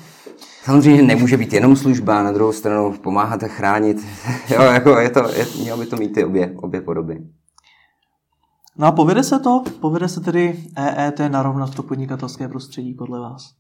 samozřejmě 0.63 1.03
nemůže 1.03 1.37
být 1.37 1.53
jenom 1.53 1.75
služba, 1.75 2.23
na 2.23 2.31
druhou 2.31 2.51
stranu 2.51 2.93
pomáhat 2.97 3.43
a 3.43 3.47
chránit. 3.47 3.97
jo, 4.49 4.61
jako 4.61 4.99
je 4.99 5.09
to, 5.09 5.29
je, 5.29 5.45
mělo 5.61 5.77
by 5.77 5.85
to 5.85 5.97
mít 5.97 6.13
ty 6.13 6.25
obě, 6.25 6.53
obě 6.57 6.81
podoby. 6.81 7.27
No 8.77 8.87
a 8.87 8.91
povede 8.91 9.23
se 9.23 9.39
to? 9.39 9.63
Povede 9.81 10.09
se 10.09 10.21
tedy 10.21 10.63
EET 10.77 11.19
narovnat 11.27 11.75
to 11.75 11.83
podnikatelské 11.83 12.47
prostředí 12.47 12.93
podle 12.93 13.19
vás? 13.19 13.51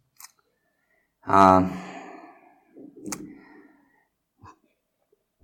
A 1.27 1.69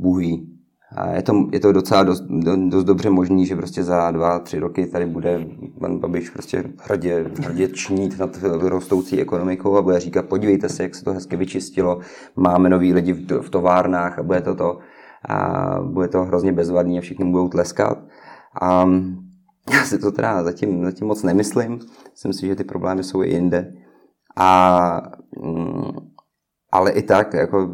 Bůh 0.02 0.20
ví. 0.20 0.48
A 0.96 1.08
je 1.08 1.22
to, 1.22 1.48
je 1.52 1.60
to 1.60 1.72
docela 1.72 2.04
dost, 2.04 2.24
dost 2.70 2.84
dobře 2.84 3.10
možný, 3.10 3.46
že 3.46 3.56
prostě 3.56 3.84
za 3.84 4.12
dva, 4.12 4.40
tři 4.40 4.60
roky 4.60 4.86
tady 4.86 5.06
bude 5.06 5.48
pan 5.80 5.98
Babiš 5.98 6.30
prostě 6.30 6.64
hrdě, 6.80 7.26
hrdě 7.44 7.68
čnít 7.68 8.20
nad 8.20 8.38
rostoucí 8.44 9.22
ekonomikou 9.22 9.78
a 9.78 9.82
bude 9.82 10.00
říkat, 10.00 10.26
podívejte 10.26 10.70
se, 10.70 10.84
jak 10.84 10.96
se 10.96 11.04
to 11.04 11.14
hezky 11.14 11.36
vyčistilo, 11.36 12.00
máme 12.36 12.70
nový 12.70 12.94
lidi 12.94 13.14
v, 13.14 13.42
v 13.42 13.50
továrnách 13.50 14.20
a 14.20 14.24
bude 14.24 14.42
to 14.42 14.56
to. 14.56 14.80
A 15.30 15.80
bude 15.84 16.08
to 16.08 16.24
hrozně 16.24 16.54
bezvadný 16.54 16.98
a 16.98 17.02
všichni 17.02 17.32
budou 17.32 17.50
tleskat. 17.50 17.98
A 18.62 18.86
já 19.74 19.84
si 19.86 20.00
to 20.00 20.12
teda 20.12 20.44
zatím, 20.44 20.86
zatím 20.86 21.08
moc 21.08 21.24
nemyslím. 21.24 21.80
Myslím 22.12 22.34
si, 22.34 22.48
že 22.48 22.56
ty 22.56 22.64
problémy 22.64 23.04
jsou 23.04 23.24
i 23.24 23.30
jinde. 23.30 23.74
A, 24.38 25.02
mm, 25.44 25.92
ale 26.72 26.92
i 26.92 27.02
tak, 27.02 27.34
jako 27.34 27.70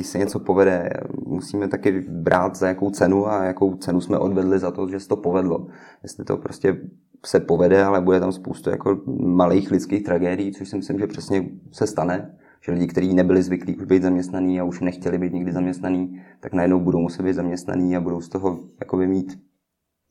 když 0.00 0.08
se 0.08 0.18
něco 0.18 0.40
povede, 0.40 0.90
musíme 1.26 1.68
taky 1.68 2.00
brát 2.00 2.56
za 2.56 2.68
jakou 2.68 2.90
cenu 2.90 3.28
a 3.28 3.44
jakou 3.44 3.76
cenu 3.76 4.00
jsme 4.00 4.18
odvedli 4.18 4.58
za 4.58 4.70
to, 4.70 4.88
že 4.88 5.00
se 5.00 5.08
to 5.08 5.16
povedlo. 5.16 5.66
Jestli 6.02 6.24
to 6.24 6.36
prostě 6.36 6.80
se 7.26 7.40
povede, 7.40 7.84
ale 7.84 8.00
bude 8.00 8.20
tam 8.20 8.32
spoustu 8.32 8.70
jako 8.70 9.00
malých 9.20 9.70
lidských 9.70 10.04
tragédií, 10.04 10.52
což 10.52 10.68
si 10.68 10.76
myslím, 10.76 10.98
že 10.98 11.06
přesně 11.06 11.48
se 11.72 11.86
stane, 11.86 12.38
že 12.60 12.72
lidi, 12.72 12.86
kteří 12.86 13.14
nebyli 13.14 13.42
zvyklí 13.42 13.76
už 13.76 13.84
být 13.84 14.02
zaměstnaní 14.02 14.60
a 14.60 14.64
už 14.64 14.80
nechtěli 14.80 15.18
být 15.18 15.32
nikdy 15.32 15.52
zaměstnaní, 15.52 16.22
tak 16.40 16.52
najednou 16.52 16.80
budou 16.80 16.98
muset 16.98 17.22
být 17.22 17.34
zaměstnaní 17.34 17.96
a 17.96 18.00
budou 18.00 18.20
z 18.20 18.28
toho 18.28 18.58
jakoby 18.80 19.06
mít 19.06 19.38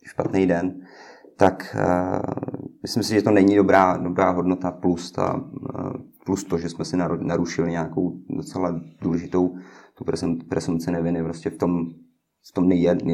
špatný 0.04 0.48
den, 0.48 0.82
tak 1.38 1.76
uh, 1.76 2.22
myslím 2.82 3.04
si, 3.04 3.14
že 3.14 3.22
to 3.22 3.32
není 3.32 3.56
dobrá, 3.56 3.98
dobrá 3.98 4.30
hodnota 4.32 4.72
plus, 4.72 5.12
ta, 5.12 5.36
uh, 5.36 5.92
plus 6.26 6.44
to, 6.44 6.58
že 6.58 6.70
jsme 6.70 6.86
si 6.86 6.98
narušili 7.22 7.72
nějakou 7.72 8.14
docela 8.30 8.82
důležitou 9.02 9.56
tu 10.00 10.06
presumci 10.50 10.92
neviny 10.92 11.24
prostě 11.24 11.50
v 11.50 11.58
tom, 11.58 11.86
v 12.50 12.54
tom 12.54 12.68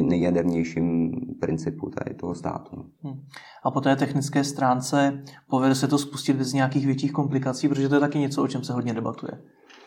nejjadernějším 0.08 1.10
principu 1.40 1.90
tady 1.90 2.14
toho 2.14 2.34
státu. 2.34 2.76
No. 2.76 2.84
Hmm. 3.02 3.20
A 3.64 3.70
po 3.70 3.80
té 3.80 3.96
technické 3.96 4.44
stránce 4.44 5.22
povede 5.48 5.74
se 5.74 5.88
to 5.88 5.98
spustit 5.98 6.36
bez 6.36 6.52
nějakých 6.52 6.86
větších 6.86 7.12
komplikací, 7.12 7.68
protože 7.68 7.88
to 7.88 7.94
je 7.94 8.00
taky 8.00 8.18
něco, 8.18 8.42
o 8.42 8.48
čem 8.48 8.64
se 8.64 8.72
hodně 8.72 8.94
debatuje. 8.94 9.32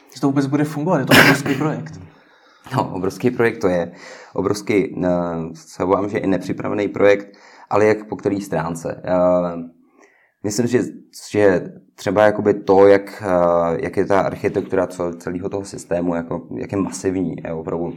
Jestli 0.06 0.22
to 0.22 0.28
vůbec 0.28 0.48
bude 0.48 0.64
fungovat, 0.64 1.00
je 1.00 1.06
to 1.06 1.14
obrovský 1.22 1.56
projekt. 1.56 2.00
No, 2.76 2.96
obrovský 2.96 3.32
projekt 3.32 3.58
to 3.58 3.68
je. 3.68 3.92
Obrovský, 4.34 4.96
uh, 4.96 5.06
se 5.54 5.84
obávám, 5.84 6.10
že 6.10 6.18
i 6.18 6.28
nepřipravený 6.28 6.88
projekt, 6.88 7.38
ale 7.70 7.86
jak 7.86 8.08
po 8.08 8.16
který 8.16 8.42
stránce. 8.42 9.04
Uh, 9.08 9.79
myslím, 10.44 10.68
že, 10.68 10.84
že 11.32 11.74
třeba 11.96 12.26
jakoby 12.26 12.54
to, 12.54 12.88
jak, 12.88 13.24
uh, 13.26 13.78
jak 13.80 13.98
je 13.98 14.06
ta 14.06 14.22
architektura 14.22 14.88
celého 15.18 15.50
toho 15.50 15.66
systému, 15.66 16.16
jako, 16.16 16.48
jak 16.56 16.72
je 16.72 16.78
masivní, 16.78 17.36
je 17.44 17.54
opravdu 17.54 17.94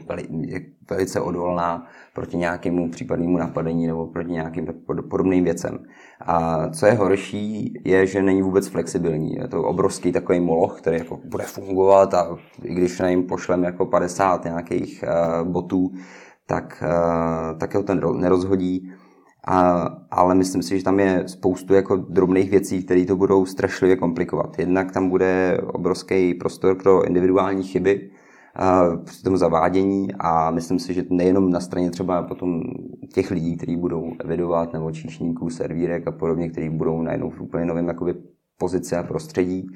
velice 0.90 1.20
odolná 1.20 1.86
proti 2.14 2.36
nějakému 2.36 2.90
případnému 2.90 3.38
napadení 3.38 3.86
nebo 3.86 4.06
proti 4.06 4.32
nějakým 4.32 4.66
podobným 5.10 5.44
věcem. 5.44 5.78
A 6.20 6.68
co 6.68 6.86
je 6.86 6.92
horší, 6.92 7.74
je, 7.84 8.06
že 8.06 8.22
není 8.22 8.42
vůbec 8.42 8.68
flexibilní. 8.68 9.34
Je 9.34 9.48
to 9.48 9.62
obrovský 9.62 10.12
takový 10.12 10.40
moloch, 10.40 10.78
který 10.80 10.98
jako 10.98 11.18
bude 11.24 11.44
fungovat 11.44 12.14
a 12.14 12.36
i 12.62 12.74
když 12.74 12.98
na 12.98 13.08
jim 13.08 13.22
pošlem 13.26 13.64
jako 13.64 13.86
50 13.86 14.44
nějakých 14.44 15.04
uh, 15.42 15.48
botů, 15.48 15.92
tak, 16.46 16.84
uh, 16.86 17.58
tak 17.58 17.74
ho 17.74 17.82
ten 17.82 18.00
nerozhodí. 18.14 18.92
A, 19.46 19.88
ale 20.10 20.34
myslím 20.34 20.62
si, 20.62 20.78
že 20.78 20.84
tam 20.84 21.00
je 21.00 21.24
spoustu 21.26 21.74
jako 21.74 21.96
drobných 21.96 22.50
věcí, 22.50 22.84
které 22.84 23.04
to 23.04 23.16
budou 23.16 23.46
strašlivě 23.46 23.96
komplikovat. 23.96 24.58
Jednak 24.58 24.92
tam 24.92 25.08
bude 25.08 25.60
obrovský 25.66 26.34
prostor 26.34 26.74
pro 26.74 27.04
individuální 27.04 27.62
chyby 27.62 28.10
při 29.04 29.22
tom 29.22 29.36
zavádění 29.36 30.08
a 30.18 30.50
myslím 30.50 30.78
si, 30.78 30.94
že 30.94 31.04
nejenom 31.10 31.50
na 31.50 31.60
straně 31.60 31.90
třeba 31.90 32.22
potom 32.22 32.62
těch 33.14 33.30
lidí, 33.30 33.56
kteří 33.56 33.76
budou 33.76 34.12
evidovat, 34.24 34.72
nebo 34.72 34.92
číšníků, 34.92 35.50
servírek 35.50 36.08
a 36.08 36.12
podobně, 36.12 36.48
kteří 36.48 36.68
budou 36.68 37.02
najednou 37.02 37.30
v 37.30 37.40
úplně 37.40 37.64
novém 37.64 37.88
jakoby, 37.88 38.14
pozici 38.58 38.96
a 38.96 39.02
prostředí, 39.02 39.66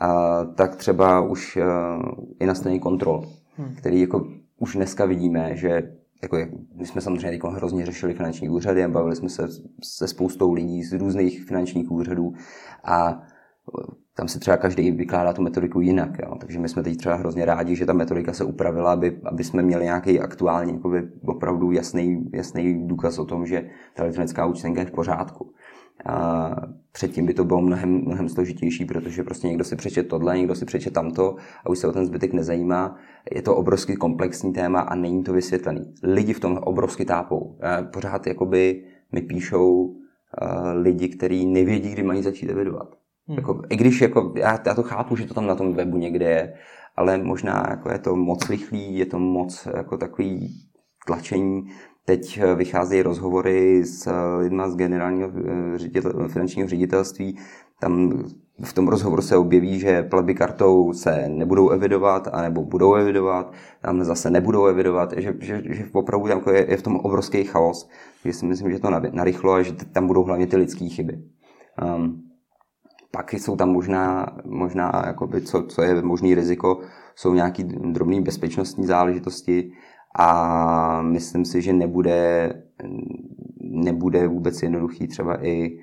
a, 0.00 0.44
tak 0.44 0.76
třeba 0.76 1.20
už 1.20 1.56
a, 1.56 1.98
i 2.40 2.46
na 2.46 2.54
straně 2.54 2.78
kontrol, 2.78 3.24
hmm. 3.56 3.74
který 3.76 4.00
jako 4.00 4.28
už 4.58 4.76
dneska 4.76 5.04
vidíme, 5.04 5.56
že 5.56 5.92
jako, 6.22 6.36
my 6.74 6.86
jsme 6.86 7.00
samozřejmě 7.00 7.30
teď 7.30 7.50
hrozně 7.50 7.86
řešili 7.86 8.14
finanční 8.14 8.48
úřady 8.48 8.84
a 8.84 8.88
bavili 8.88 9.16
jsme 9.16 9.28
se 9.28 9.48
se 9.82 10.08
spoustou 10.08 10.52
lidí 10.52 10.84
z 10.84 10.92
různých 10.92 11.44
finančních 11.44 11.90
úřadů 11.90 12.34
a 12.84 13.22
tam 14.16 14.28
se 14.28 14.38
třeba 14.38 14.56
každý 14.56 14.90
vykládá 14.90 15.32
tu 15.32 15.42
metodiku 15.42 15.80
jinak. 15.80 16.18
Jo. 16.18 16.36
Takže 16.40 16.58
my 16.58 16.68
jsme 16.68 16.82
teď 16.82 16.96
třeba 16.96 17.14
hrozně 17.14 17.44
rádi, 17.44 17.76
že 17.76 17.86
ta 17.86 17.92
metodika 17.92 18.32
se 18.32 18.44
upravila, 18.44 18.92
aby, 18.92 19.20
aby 19.24 19.44
jsme 19.44 19.62
měli 19.62 19.84
nějaký 19.84 20.20
aktuální, 20.20 20.80
opravdu 21.26 21.72
jasný, 21.72 22.30
jasný 22.32 22.88
důkaz 22.88 23.18
o 23.18 23.24
tom, 23.24 23.46
že 23.46 23.70
ta 23.94 24.02
elektronická 24.02 24.46
účtenka 24.46 24.80
je 24.80 24.86
v 24.86 24.90
pořádku. 24.90 25.52
A 26.04 26.50
předtím 26.92 27.26
by 27.26 27.34
to 27.34 27.44
bylo 27.44 27.60
mnohem, 27.60 27.90
mnohem 27.90 28.28
složitější, 28.28 28.84
protože 28.84 29.22
prostě 29.22 29.48
někdo 29.48 29.64
si 29.64 29.76
přečet 29.76 30.08
tohle, 30.08 30.38
někdo 30.38 30.54
si 30.54 30.64
přečet 30.64 30.92
tamto 30.92 31.36
a 31.64 31.70
už 31.70 31.78
se 31.78 31.88
o 31.88 31.92
ten 31.92 32.06
zbytek 32.06 32.32
nezajímá. 32.32 32.98
Je 33.34 33.42
to 33.42 33.56
obrovský 33.56 33.96
komplexní 33.96 34.52
téma 34.52 34.80
a 34.80 34.94
není 34.94 35.22
to 35.22 35.32
vysvětlený. 35.32 35.94
Lidi 36.02 36.32
v 36.32 36.40
tom 36.40 36.58
obrovsky 36.58 37.04
tápou. 37.04 37.58
Pořád 37.92 38.26
jakoby 38.26 38.84
mi 39.12 39.22
píšou 39.22 39.96
lidi, 40.74 41.08
kteří 41.08 41.46
nevědí, 41.46 41.92
kdy 41.92 42.02
mají 42.02 42.22
začít 42.22 42.50
evidovat. 42.50 42.88
Hmm. 43.28 43.36
Jako, 43.36 43.62
I 43.70 43.76
když 43.76 44.00
jako, 44.00 44.32
já, 44.36 44.58
já 44.66 44.74
to 44.74 44.82
chápu, 44.82 45.16
že 45.16 45.26
to 45.26 45.34
tam 45.34 45.46
na 45.46 45.54
tom 45.54 45.74
webu 45.74 45.96
někde 45.96 46.30
je, 46.30 46.54
ale 46.96 47.18
možná 47.18 47.66
jako 47.70 47.92
je 47.92 47.98
to 47.98 48.16
moc 48.16 48.50
rychlý, 48.50 48.98
je 48.98 49.06
to 49.06 49.18
moc 49.18 49.68
jako 49.76 49.96
takový 49.96 50.54
tlačení. 51.06 51.64
Teď 52.06 52.38
eh, 52.38 52.54
vycházejí 52.54 53.02
rozhovory 53.02 53.84
s 53.84 54.06
eh, 54.06 54.36
lidmi 54.38 54.62
z 54.66 54.76
generálního 54.76 55.30
eh, 55.30 55.78
ředitel, 55.78 56.28
finančního 56.28 56.68
ředitelství. 56.68 57.38
Tam 57.80 58.24
v 58.64 58.72
tom 58.72 58.88
rozhovoru 58.88 59.22
se 59.22 59.36
objeví, 59.36 59.78
že 59.78 60.02
platby 60.02 60.34
kartou 60.34 60.92
se 60.92 61.28
nebudou 61.28 61.70
evidovat, 61.70 62.28
anebo 62.32 62.62
budou 62.62 62.94
evidovat, 62.94 63.52
tam 63.82 64.04
zase 64.04 64.30
nebudou 64.30 64.66
evidovat, 64.66 65.14
že, 65.16 65.34
že, 65.40 65.62
že 65.64 65.84
opravdu 65.92 66.28
tam 66.28 66.42
je, 66.54 66.70
je 66.70 66.76
v 66.76 66.82
tom 66.82 66.96
obrovský 66.96 67.44
chaos. 67.44 67.88
že 68.24 68.32
si 68.32 68.46
myslím, 68.46 68.72
že 68.72 68.78
to 68.78 68.90
narychlo 68.90 69.52
a 69.52 69.62
že 69.62 69.72
tam 69.72 70.06
budou 70.06 70.24
hlavně 70.24 70.46
ty 70.46 70.56
lidské 70.56 70.88
chyby. 70.88 71.18
Um, 71.82 72.22
pak 73.10 73.32
jsou 73.32 73.56
tam 73.56 73.68
možná, 73.68 74.26
možná 74.44 75.02
jakoby, 75.06 75.40
co, 75.40 75.62
co 75.62 75.82
je 75.82 76.02
možný 76.02 76.34
riziko, 76.34 76.80
jsou 77.14 77.34
nějaké 77.34 77.64
drobné 77.64 78.20
bezpečnostní 78.20 78.86
záležitosti 78.86 79.72
a 80.18 81.02
myslím 81.02 81.44
si, 81.44 81.62
že 81.62 81.72
nebude, 81.72 82.52
nebude 83.60 84.28
vůbec 84.28 84.62
jednoduchý 84.62 85.06
třeba 85.06 85.44
i 85.44 85.78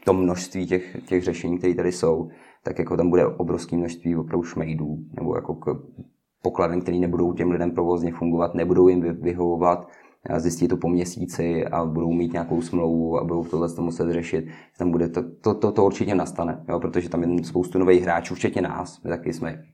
v 0.00 0.04
tom 0.04 0.22
množství 0.22 0.66
těch, 0.66 0.96
těch 1.06 1.24
řešení, 1.24 1.58
které 1.58 1.74
tady 1.74 1.92
jsou, 1.92 2.28
tak 2.62 2.78
jako 2.78 2.96
tam 2.96 3.10
bude 3.10 3.26
obrovské 3.26 3.76
množství 3.76 4.16
opravdu 4.16 4.42
šmejdů, 4.42 4.98
nebo 5.16 5.34
jako 5.34 5.82
pokladen, 6.42 6.80
které 6.80 6.98
nebudou 6.98 7.32
těm 7.32 7.50
lidem 7.50 7.70
provozně 7.70 8.12
fungovat, 8.12 8.54
nebudou 8.54 8.88
jim 8.88 9.00
vyhovovat, 9.00 9.88
zjistí 10.36 10.68
to 10.68 10.76
po 10.76 10.88
měsíci 10.88 11.66
a 11.66 11.84
budou 11.84 12.12
mít 12.12 12.32
nějakou 12.32 12.62
smlouvu 12.62 13.18
a 13.18 13.24
budou 13.24 13.44
tohle 13.44 13.68
to 13.68 13.82
muset 13.82 14.12
řešit. 14.12 14.46
Tam 14.78 14.90
bude 14.90 15.08
to, 15.08 15.22
to, 15.40 15.54
to, 15.54 15.72
to 15.72 15.84
určitě 15.84 16.14
nastane, 16.14 16.64
jo, 16.68 16.80
protože 16.80 17.08
tam 17.08 17.22
je 17.22 17.44
spoustu 17.44 17.78
nových 17.78 18.02
hráčů, 18.02 18.34
včetně 18.34 18.62
nás, 18.62 19.02
my 19.02 19.10
taky 19.10 19.32
jsme 19.32 19.64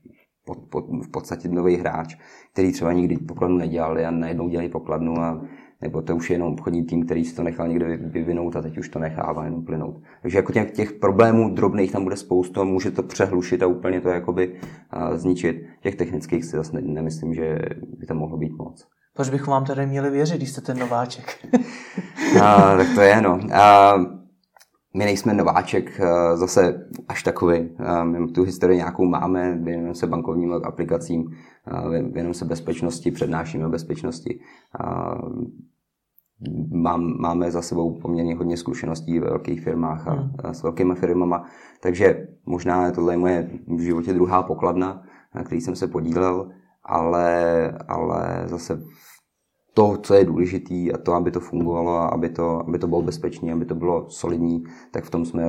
pod, 0.45 0.57
pod, 0.69 0.85
v 1.03 1.11
podstatě 1.11 1.49
nový 1.49 1.75
hráč, 1.75 2.15
který 2.53 2.71
třeba 2.71 2.93
nikdy 2.93 3.17
pokladnu 3.17 3.57
nedělali 3.57 4.05
a 4.05 4.11
najednou 4.11 4.49
dělají 4.49 4.69
pokladnu 4.69 5.19
a 5.19 5.41
nebo 5.83 6.01
to 6.01 6.15
už 6.15 6.29
je 6.29 6.33
jenom 6.33 6.53
obchodní 6.53 6.83
tým, 6.83 7.05
který 7.05 7.25
si 7.25 7.35
to 7.35 7.43
nechal 7.43 7.67
někde 7.67 7.97
vyvinout 7.97 8.55
a 8.55 8.61
teď 8.61 8.77
už 8.77 8.89
to 8.89 8.99
nechává 8.99 9.45
jenom 9.45 9.65
plynout. 9.65 10.01
Takže 10.21 10.37
jako 10.37 10.51
těch, 10.53 10.71
těch 10.71 10.91
problémů 10.91 11.49
drobných 11.49 11.91
tam 11.91 12.03
bude 12.03 12.15
spoustu, 12.15 12.65
může 12.65 12.91
to 12.91 13.03
přehlušit 13.03 13.63
a 13.63 13.67
úplně 13.67 14.01
to 14.01 14.09
jakoby 14.09 14.59
a, 14.89 15.17
zničit. 15.17 15.65
Těch 15.81 15.95
technických 15.95 16.45
si 16.45 16.51
zase 16.51 16.81
nemyslím, 16.81 17.33
že 17.33 17.59
by 17.99 18.05
to 18.05 18.15
mohlo 18.15 18.37
být 18.37 18.57
moc. 18.57 18.87
Proč 19.15 19.29
bychom 19.29 19.51
vám 19.51 19.65
tedy 19.65 19.85
měli 19.85 20.09
věřit, 20.09 20.37
když 20.37 20.49
jste 20.49 20.61
ten 20.61 20.79
nováček? 20.79 21.47
a, 22.41 22.77
tak 22.77 22.87
to 22.95 23.01
je, 23.01 23.21
no. 23.21 23.39
A, 23.53 23.95
my 24.97 25.05
nejsme 25.05 25.33
nováček 25.33 26.01
zase 26.35 26.87
až 27.07 27.23
takový. 27.23 27.69
My 28.03 28.27
tu 28.27 28.43
historii 28.43 28.77
nějakou 28.77 29.05
máme, 29.05 29.57
věnujeme 29.61 29.95
se 29.95 30.07
bankovním 30.07 30.53
aplikacím, 30.53 31.35
věnujeme 31.91 32.33
se 32.33 32.45
bezpečnosti, 32.45 33.11
přednášíme 33.11 33.69
bezpečnosti. 33.69 34.39
mám, 36.71 37.17
máme 37.19 37.51
za 37.51 37.61
sebou 37.61 37.99
poměrně 37.99 38.35
hodně 38.35 38.57
zkušeností 38.57 39.19
ve 39.19 39.29
velkých 39.29 39.63
firmách 39.63 40.07
a, 40.07 40.11
hmm. 40.11 40.31
a 40.43 40.53
s 40.53 40.63
velkými 40.63 40.95
firmama, 40.95 41.45
takže 41.81 42.27
možná 42.45 42.91
tohle 42.91 43.13
je 43.13 43.17
moje 43.17 43.49
v 43.67 43.79
životě 43.79 44.13
druhá 44.13 44.43
pokladna, 44.43 45.03
na 45.35 45.43
který 45.43 45.61
jsem 45.61 45.75
se 45.75 45.87
podílel, 45.87 46.51
ale, 46.83 47.71
ale 47.87 48.43
zase 48.45 48.83
to, 49.73 49.97
co 50.03 50.13
je 50.13 50.25
důležité 50.25 50.75
a 50.93 50.97
to, 50.97 51.13
aby 51.13 51.31
to 51.31 51.39
fungovalo 51.39 51.91
a 51.91 52.07
aby 52.07 52.29
to, 52.29 52.59
aby 52.67 52.79
to 52.79 52.87
bylo 52.87 53.01
bezpečné, 53.01 53.53
aby 53.53 53.65
to 53.65 53.75
bylo 53.75 54.09
solidní, 54.09 54.63
tak 54.91 55.03
v 55.03 55.09
tom 55.09 55.25
jsme, 55.25 55.43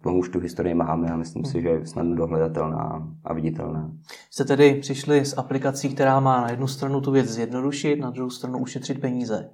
tomu 0.00 0.18
už 0.18 0.28
tu 0.28 0.40
historii 0.40 0.74
máme 0.74 1.08
a 1.08 1.16
myslím 1.16 1.44
si, 1.44 1.62
že 1.62 1.68
je 1.68 1.86
snadno 1.86 2.16
dohledatelná 2.16 3.08
a 3.24 3.34
viditelná. 3.34 3.92
Jste 4.30 4.44
tedy 4.44 4.74
přišli 4.74 5.24
s 5.24 5.38
aplikací, 5.38 5.94
která 5.94 6.20
má 6.20 6.40
na 6.40 6.50
jednu 6.50 6.66
stranu 6.66 7.00
tu 7.00 7.10
věc 7.10 7.28
zjednodušit, 7.28 7.96
na 7.96 8.10
druhou 8.10 8.30
stranu 8.30 8.58
ušetřit 8.58 9.00
peníze. 9.00 9.50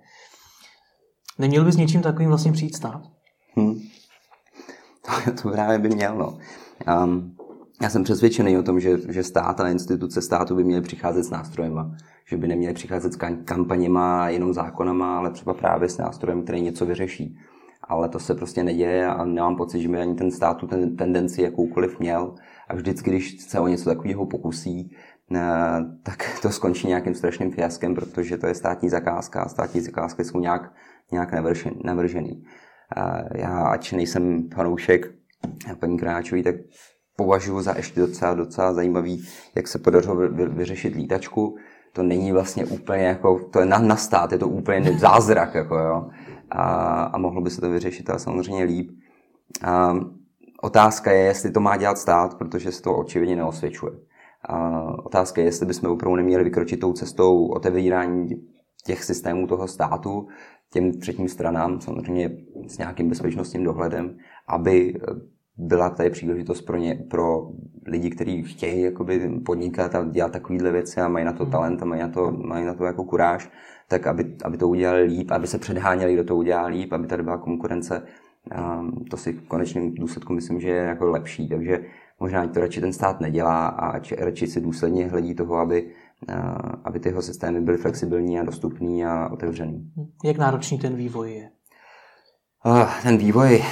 Neměl 1.38 1.64
by 1.64 1.72
s 1.72 1.76
něčím 1.76 2.02
takovým 2.02 2.28
vlastně 2.28 2.52
přijít 2.52 2.76
stát? 2.76 3.02
Hmm. 3.56 3.74
To, 5.06 5.32
to 5.42 5.50
právě 5.50 5.78
by 5.78 5.88
měl, 5.88 6.16
no. 6.18 6.38
Um, 7.04 7.35
já 7.82 7.90
jsem 7.90 8.04
přesvědčený 8.04 8.58
o 8.58 8.62
tom, 8.62 8.80
že, 8.80 8.98
že 9.08 9.22
stát 9.22 9.60
a 9.60 9.68
instituce 9.68 10.22
státu 10.22 10.56
by 10.56 10.64
měly 10.64 10.82
přicházet 10.82 11.22
s 11.22 11.30
nástrojema. 11.30 11.96
Že 12.28 12.36
by 12.36 12.48
neměly 12.48 12.74
přicházet 12.74 13.12
s 13.12 13.16
kampaněma, 13.44 14.28
jenom 14.28 14.54
zákonama, 14.54 15.18
ale 15.18 15.30
třeba 15.30 15.54
právě 15.54 15.88
s 15.88 15.98
nástrojem, 15.98 16.42
který 16.42 16.60
něco 16.60 16.86
vyřeší. 16.86 17.38
Ale 17.82 18.08
to 18.08 18.18
se 18.18 18.34
prostě 18.34 18.64
neděje 18.64 19.06
a 19.06 19.24
nemám 19.24 19.56
pocit, 19.56 19.80
že 19.80 19.88
by 19.88 19.98
ani 19.98 20.14
ten 20.14 20.30
stát 20.30 20.56
tu 20.56 20.66
ten 20.66 20.96
tendenci 20.96 21.42
jakoukoliv 21.42 22.00
měl. 22.00 22.34
A 22.68 22.74
vždycky, 22.74 23.10
když 23.10 23.40
se 23.42 23.60
o 23.60 23.66
něco 23.66 23.90
takového 23.90 24.26
pokusí, 24.26 24.96
eh, 25.34 25.40
tak 26.02 26.38
to 26.42 26.50
skončí 26.50 26.88
nějakým 26.88 27.14
strašným 27.14 27.52
fiaskem, 27.52 27.94
protože 27.94 28.38
to 28.38 28.46
je 28.46 28.54
státní 28.54 28.88
zakázka 28.88 29.42
a 29.42 29.48
státní 29.48 29.80
zakázky 29.80 30.24
jsou 30.24 30.40
nějak, 30.40 30.72
nějak 31.12 31.32
navržený. 31.84 32.44
Já, 33.34 33.66
ač 33.66 33.92
nejsem 33.92 34.48
fanoušek 34.54 35.14
paní 35.80 35.98
Kráčový, 35.98 36.42
tak 36.42 36.54
považuji 37.16 37.60
za 37.60 37.74
ještě 37.76 38.00
docela, 38.00 38.34
docela 38.34 38.72
zajímavý, 38.72 39.28
jak 39.54 39.68
se 39.68 39.78
podařilo 39.78 40.16
vyřešit 40.48 40.94
lítačku. 40.94 41.56
To 41.92 42.02
není 42.02 42.32
vlastně 42.32 42.64
úplně 42.64 43.04
jako, 43.04 43.38
to 43.50 43.60
je 43.60 43.66
na, 43.66 43.78
na 43.78 43.96
stát, 43.96 44.32
je 44.32 44.38
to 44.38 44.48
úplně 44.48 44.98
zázrak, 44.98 45.54
jako 45.54 45.78
jo. 45.78 46.08
A, 46.50 46.62
a 47.02 47.18
mohlo 47.18 47.40
by 47.40 47.50
se 47.50 47.60
to 47.60 47.70
vyřešit 47.70 48.10
ale 48.10 48.18
samozřejmě 48.18 48.64
líp. 48.64 48.90
A, 49.62 49.94
otázka 50.62 51.12
je, 51.12 51.24
jestli 51.24 51.50
to 51.50 51.60
má 51.60 51.76
dělat 51.76 51.98
stát, 51.98 52.38
protože 52.38 52.72
se 52.72 52.82
to 52.82 52.96
očividně 52.96 53.36
neosvědčuje. 53.36 53.92
A, 54.48 54.80
otázka 55.04 55.40
je, 55.40 55.46
jestli 55.46 55.66
bychom 55.66 55.90
opravdu 55.90 56.16
neměli 56.16 56.44
vykročit 56.44 56.80
tou 56.80 56.92
cestou 56.92 57.46
otevírání 57.46 58.28
těch 58.84 59.04
systémů 59.04 59.46
toho 59.46 59.68
státu 59.68 60.28
těm 60.72 60.92
třetím 60.92 61.28
stranám, 61.28 61.80
samozřejmě 61.80 62.30
s 62.66 62.78
nějakým 62.78 63.08
bezpečnostním 63.08 63.64
dohledem, 63.64 64.16
aby 64.48 64.94
byla 65.58 65.90
tady 65.90 66.10
příležitost 66.10 66.62
pro, 66.62 66.76
ně, 66.76 66.94
pro 67.10 67.50
lidi, 67.86 68.10
kteří 68.10 68.42
chtějí 68.42 68.82
jakoby, 68.82 69.40
podnikat 69.46 69.94
a 69.94 70.04
dělat 70.04 70.32
takovéhle 70.32 70.72
věci 70.72 71.00
a 71.00 71.08
mají 71.08 71.24
na 71.24 71.32
to 71.32 71.42
hmm. 71.42 71.52
talent 71.52 71.82
a 71.82 71.84
mají 71.84 72.00
na 72.00 72.08
to, 72.08 72.30
mají 72.30 72.66
na 72.66 72.74
to 72.74 72.84
jako 72.84 73.04
kuráž, 73.04 73.50
tak 73.88 74.06
aby, 74.06 74.36
aby 74.44 74.56
to 74.56 74.68
udělali 74.68 75.02
líp, 75.02 75.30
aby 75.30 75.46
se 75.46 75.58
předháněli, 75.58 76.14
kdo 76.14 76.24
to 76.24 76.36
udělá 76.36 76.66
líp, 76.66 76.92
aby 76.92 77.06
tady 77.06 77.22
byla 77.22 77.38
konkurence. 77.38 78.02
A 78.54 78.84
to 79.10 79.16
si 79.16 79.32
v 79.32 79.48
konečném 79.48 79.94
důsledku 79.94 80.32
myslím, 80.32 80.60
že 80.60 80.68
je 80.68 80.82
jako 80.82 81.10
lepší. 81.10 81.48
Takže 81.48 81.84
možná 82.20 82.46
to 82.46 82.60
radši 82.60 82.80
ten 82.80 82.92
stát 82.92 83.20
nedělá 83.20 83.66
a 83.66 84.00
radši 84.18 84.46
si 84.46 84.60
důsledně 84.60 85.08
hledí 85.08 85.34
toho, 85.34 85.56
aby, 85.56 85.90
aby 86.84 87.00
ty 87.00 87.08
jeho 87.08 87.22
systémy 87.22 87.60
byly 87.60 87.76
flexibilní 87.76 88.40
a 88.40 88.44
dostupný 88.44 89.04
a 89.04 89.28
otevřený. 89.32 89.90
Jak 90.24 90.38
náročný 90.38 90.78
ten 90.78 90.96
vývoj 90.96 91.32
je? 91.32 91.50
Ten 93.02 93.16
vývoj 93.16 93.62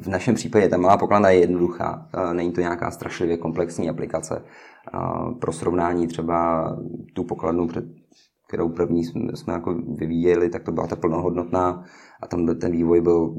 v 0.00 0.06
našem 0.06 0.34
případě, 0.34 0.68
ta 0.68 0.76
malá 0.76 0.96
pokladna 0.96 1.30
je 1.30 1.40
jednoduchá. 1.40 2.08
Není 2.32 2.52
to 2.52 2.60
nějaká 2.60 2.90
strašlivě 2.90 3.36
komplexní 3.36 3.90
aplikace. 3.90 4.42
Pro 5.40 5.52
srovnání 5.52 6.06
třeba 6.06 6.68
tu 7.14 7.24
pokladnu, 7.24 7.68
kterou 8.48 8.68
první 8.68 9.04
jsme 9.04 9.52
jako 9.52 9.74
vyvíjeli, 9.74 10.50
tak 10.50 10.62
to 10.62 10.72
byla 10.72 10.86
ta 10.86 10.96
plnohodnotná 10.96 11.84
a 12.22 12.26
tam 12.26 12.46
ten 12.46 12.72
vývoj 12.72 13.00
byl 13.00 13.34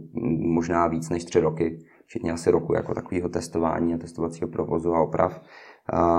možná 0.53 0.87
víc 0.87 1.09
než 1.09 1.25
tři 1.25 1.39
roky, 1.39 1.79
včetně 2.05 2.31
asi 2.31 2.51
roku 2.51 2.73
jako 2.73 2.93
takového 2.93 3.29
testování 3.29 3.93
a 3.93 3.97
testovacího 3.97 4.47
provozu 4.47 4.93
a 4.93 5.01
oprav. 5.01 5.41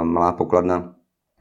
Malá 0.03 0.33
pokladna, 0.33 0.95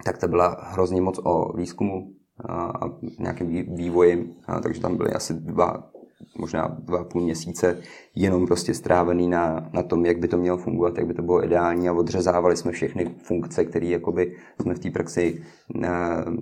tak 0.06 0.18
to 0.18 0.28
byla 0.28 0.58
hrozně 0.62 1.02
moc 1.02 1.20
o 1.24 1.58
výzkumu 1.58 2.14
a 2.50 2.86
nějakým 3.20 3.48
vývoji, 3.76 4.36
takže 4.64 4.82
tam 4.82 4.98
byly 4.98 5.14
asi 5.14 5.34
dva 5.34 5.90
možná 6.38 6.78
dva 6.80 7.04
půl 7.04 7.22
měsíce 7.22 7.82
jenom 8.16 8.48
prostě 8.48 8.74
strávený 8.74 9.28
na, 9.28 9.70
na 9.74 9.84
tom, 9.84 10.06
jak 10.06 10.20
by 10.20 10.28
to 10.28 10.38
mělo 10.38 10.58
fungovat, 10.58 10.98
jak 10.98 11.08
by 11.08 11.14
to 11.14 11.22
bylo 11.22 11.46
ideální 11.46 11.90
a 11.90 11.94
odřezávali 11.94 12.58
jsme 12.58 12.72
všechny 12.72 13.06
funkce, 13.18 13.66
které 13.66 13.86
jakoby 13.86 14.36
jsme 14.62 14.74
v 14.74 14.80
té 14.80 14.90
praxi 14.90 15.42
ne, 15.74 15.90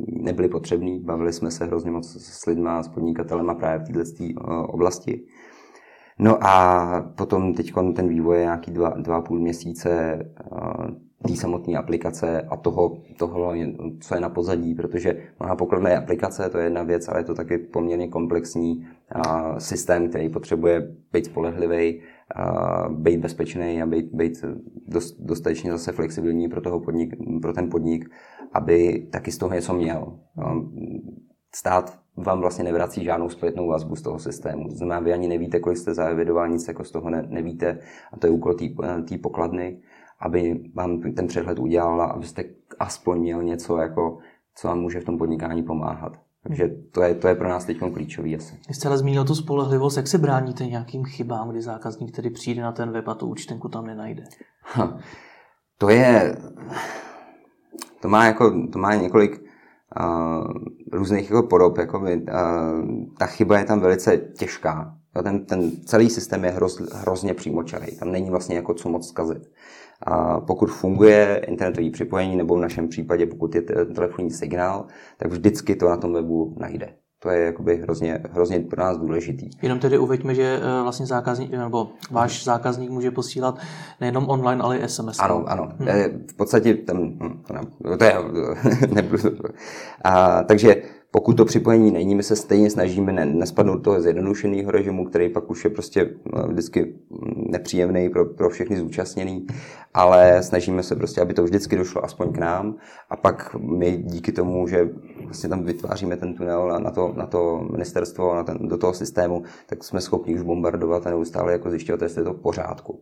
nebyly 0.08 0.50
potřebné. 0.50 1.00
Bavili 1.00 1.34
jsme 1.34 1.52
se 1.52 1.66
hrozně 1.66 1.92
moc 1.92 2.16
s 2.16 2.46
lidmi, 2.46 2.70
s 2.82 2.88
podnikatelema 2.88 3.56
právě 3.56 3.86
v 3.86 3.92
této 3.92 4.42
oblasti. 4.68 5.22
No 6.20 6.38
a 6.44 7.14
potom 7.18 7.54
teď 7.54 7.74
ten 7.96 8.08
vývoj 8.08 8.38
je 8.38 8.44
nějaký 8.44 8.72
dva, 8.72 8.90
dva 8.90 9.22
půl 9.22 9.40
měsíce 9.40 10.20
té 11.28 11.36
samotné 11.36 11.78
aplikace 11.78 12.42
a 12.42 12.58
toho, 12.58 12.98
toho, 13.18 13.54
co 14.00 14.16
je 14.16 14.22
na 14.22 14.30
pozadí, 14.30 14.76
protože 14.76 15.18
má 15.40 15.56
pokladné 15.56 15.98
aplikace, 15.98 16.50
to 16.50 16.58
je 16.58 16.64
jedna 16.64 16.84
věc, 16.84 17.08
ale 17.08 17.20
je 17.20 17.24
to 17.24 17.36
taky 17.36 17.58
poměrně 17.58 18.08
komplexní 18.08 18.88
a, 19.12 19.60
systém, 19.60 20.10
který 20.10 20.30
potřebuje 20.30 20.96
být 21.14 21.26
spolehlivý, 21.26 22.02
a, 22.36 22.90
být 22.90 23.18
bezpečný 23.18 23.82
a 23.82 23.86
být, 23.86 24.06
být 24.14 24.46
dost, 24.88 25.16
dostatečně 25.20 25.72
zase 25.72 25.92
flexibilní 25.92 26.50
pro, 26.50 26.62
toho 26.62 26.80
podnik, 26.80 27.16
pro 27.42 27.54
ten 27.54 27.70
podnik, 27.70 28.10
aby 28.54 29.08
taky 29.12 29.32
z 29.32 29.38
toho 29.38 29.54
něco 29.54 29.74
měl. 29.74 30.20
Stát 31.56 32.00
vám 32.18 32.42
vlastně 32.42 32.64
nevrací 32.64 33.04
žádnou 33.04 33.30
zpětnou 33.30 33.68
vazbu 33.68 33.96
z 33.96 34.02
toho 34.02 34.20
systému. 34.20 34.70
To 34.70 34.76
znamená, 34.76 35.00
vy 35.00 35.14
ani 35.14 35.28
nevíte, 35.28 35.60
kolik 35.60 35.78
jste 35.78 35.94
zaevidoval, 35.94 36.50
nic 36.50 36.68
jako 36.68 36.84
z 36.84 36.92
toho 36.92 37.10
ne, 37.10 37.26
nevíte 37.30 37.80
a 38.14 38.18
to 38.18 38.28
je 38.28 38.32
úkol 38.32 38.54
té 39.10 39.18
pokladny 39.22 39.80
aby 40.20 40.60
vám 40.76 41.02
ten 41.02 41.28
přehled 41.28 41.60
udělala, 41.60 42.06
abyste 42.06 42.44
aspoň 42.80 43.20
měl 43.20 43.44
něco, 43.44 43.78
jako, 43.78 44.18
co 44.56 44.68
vám 44.68 44.80
může 44.80 45.00
v 45.00 45.06
tom 45.06 45.18
podnikání 45.18 45.64
pomáhat. 45.64 46.14
Takže 46.44 46.70
to 46.92 47.02
je, 47.02 47.16
to 47.16 47.28
je 47.28 47.36
pro 47.36 47.50
nás 47.50 47.66
teď 47.66 47.78
klíčový 47.94 48.36
asi. 48.36 48.60
Vy 48.68 48.74
jste 48.74 48.88
ale 48.88 48.98
zmínil 48.98 49.26
tu 49.26 49.36
spolehlivost, 49.36 49.98
jak 49.98 50.08
se 50.08 50.18
bráníte 50.18 50.66
nějakým 50.66 51.06
chybám, 51.06 51.50
kdy 51.50 51.62
zákazník 51.62 52.16
tedy 52.16 52.30
přijde 52.30 52.62
na 52.62 52.72
ten 52.72 52.92
web 52.92 53.08
a 53.08 53.14
tu 53.14 53.28
účtenku 53.28 53.70
tam 53.70 53.86
nenajde? 53.86 54.24
Ha, 54.62 55.00
to 55.78 55.90
je, 55.90 56.38
to 58.02 58.08
má, 58.08 58.26
jako, 58.26 58.68
to 58.72 58.80
má 58.80 58.96
několik 58.96 59.42
uh, 60.00 60.48
různých 60.92 61.30
jako 61.30 61.48
podob. 61.48 61.78
Jako 61.78 62.00
by, 62.00 62.16
uh, 62.16 62.26
ta 63.18 63.26
chyba 63.26 63.60
je 63.60 63.66
tam 63.66 63.80
velice 63.80 64.18
těžká. 64.18 64.98
Ten, 65.24 65.46
ten 65.46 65.72
celý 65.72 66.10
systém 66.10 66.44
je 66.44 66.52
hroz, 66.52 66.80
hrozně 66.94 67.34
přímočarý. 67.34 67.98
Tam 67.98 68.12
není 68.12 68.30
vlastně 68.30 68.56
jako 68.56 68.74
co 68.74 68.90
moc 68.90 69.08
zkazit. 69.08 69.52
A 70.04 70.40
pokud 70.40 70.72
funguje 70.72 71.42
internetové 71.48 71.90
připojení, 71.90 72.36
nebo 72.36 72.56
v 72.56 72.60
našem 72.60 72.88
případě, 72.88 73.26
pokud 73.26 73.56
je 73.56 73.62
telefonní 73.96 74.32
signál, 74.32 74.86
tak 75.18 75.32
vždycky 75.32 75.76
to 75.76 75.90
na 75.90 75.98
tom 75.98 76.14
webu 76.14 76.56
najde. 76.60 76.90
To 77.20 77.30
je 77.30 77.46
jakoby 77.46 77.78
hrozně, 77.78 78.20
hrozně 78.32 78.60
pro 78.60 78.84
nás 78.84 78.98
důležitý. 78.98 79.50
Jenom 79.62 79.80
tedy 79.80 79.98
uveďme, 79.98 80.36
že 80.36 80.60
eh, 80.62 80.82
vlastně 80.84 81.06
zákazník, 81.06 81.52
nebo 81.52 81.90
váš 82.12 82.44
zákazník 82.44 82.90
může 82.90 83.12
posílat 83.12 83.60
nejenom 84.02 84.30
online, 84.30 84.64
ale 84.64 84.78
i 84.78 84.90
SMS. 84.90 85.20
Ano, 85.20 85.44
ano. 85.48 85.72
Hmm. 85.78 86.26
V 86.32 86.36
podstatě 86.38 86.74
tam, 86.74 86.98
hm, 86.98 87.44
to, 87.98 88.04
je, 88.04 88.16
nebudu. 88.94 89.30
A, 90.04 90.44
takže 90.44 90.76
pokud 91.12 91.38
to 91.38 91.46
připojení 91.46 91.92
není, 91.92 92.16
my 92.16 92.24
se 92.24 92.36
stejně 92.36 92.70
snažíme 92.70 93.12
ne, 93.14 93.26
nespadnout 93.26 93.84
toho 93.84 94.02
zjednodušeného 94.02 94.72
režimu, 94.72 95.06
který 95.06 95.30
pak 95.30 95.50
už 95.50 95.64
je 95.64 95.70
prostě 95.70 96.10
no, 96.36 96.48
vždycky 96.48 96.96
nepříjemný 97.50 98.10
pro, 98.10 98.26
pro 98.26 98.50
všechny 98.50 98.78
zúčastněný, 98.78 99.48
ale 99.94 100.44
snažíme 100.44 100.84
se 100.84 100.96
prostě, 100.96 101.22
aby 101.22 101.34
to 101.34 101.44
vždycky 101.44 101.76
došlo 101.76 102.06
aspoň 102.06 102.34
k 102.34 102.38
nám 102.38 102.76
a 103.10 103.16
pak 103.16 103.56
my 103.56 103.98
díky 103.98 104.32
tomu, 104.32 104.68
že 104.68 104.90
vlastně 105.24 105.50
tam 105.50 105.64
vytváříme 105.64 106.18
ten 106.18 106.34
tunel 106.34 106.68
na, 106.68 106.80
na, 106.80 106.92
to, 106.92 107.14
na 107.18 107.26
to 107.26 107.68
ministerstvo, 107.72 108.36
na 108.36 108.44
ten, 108.44 108.58
do 108.68 108.78
toho 108.78 108.94
systému, 108.94 109.44
tak 109.66 109.84
jsme 109.84 110.02
schopni 110.02 110.36
už 110.36 110.42
bombardovat 110.42 111.08
a 111.08 111.10
neustále 111.10 111.52
jako 111.52 111.70
zjišťovat, 111.70 112.02
jestli 112.02 112.22
je 112.22 112.26
to 112.26 112.34
v 112.34 112.42
pořádku. 112.42 113.02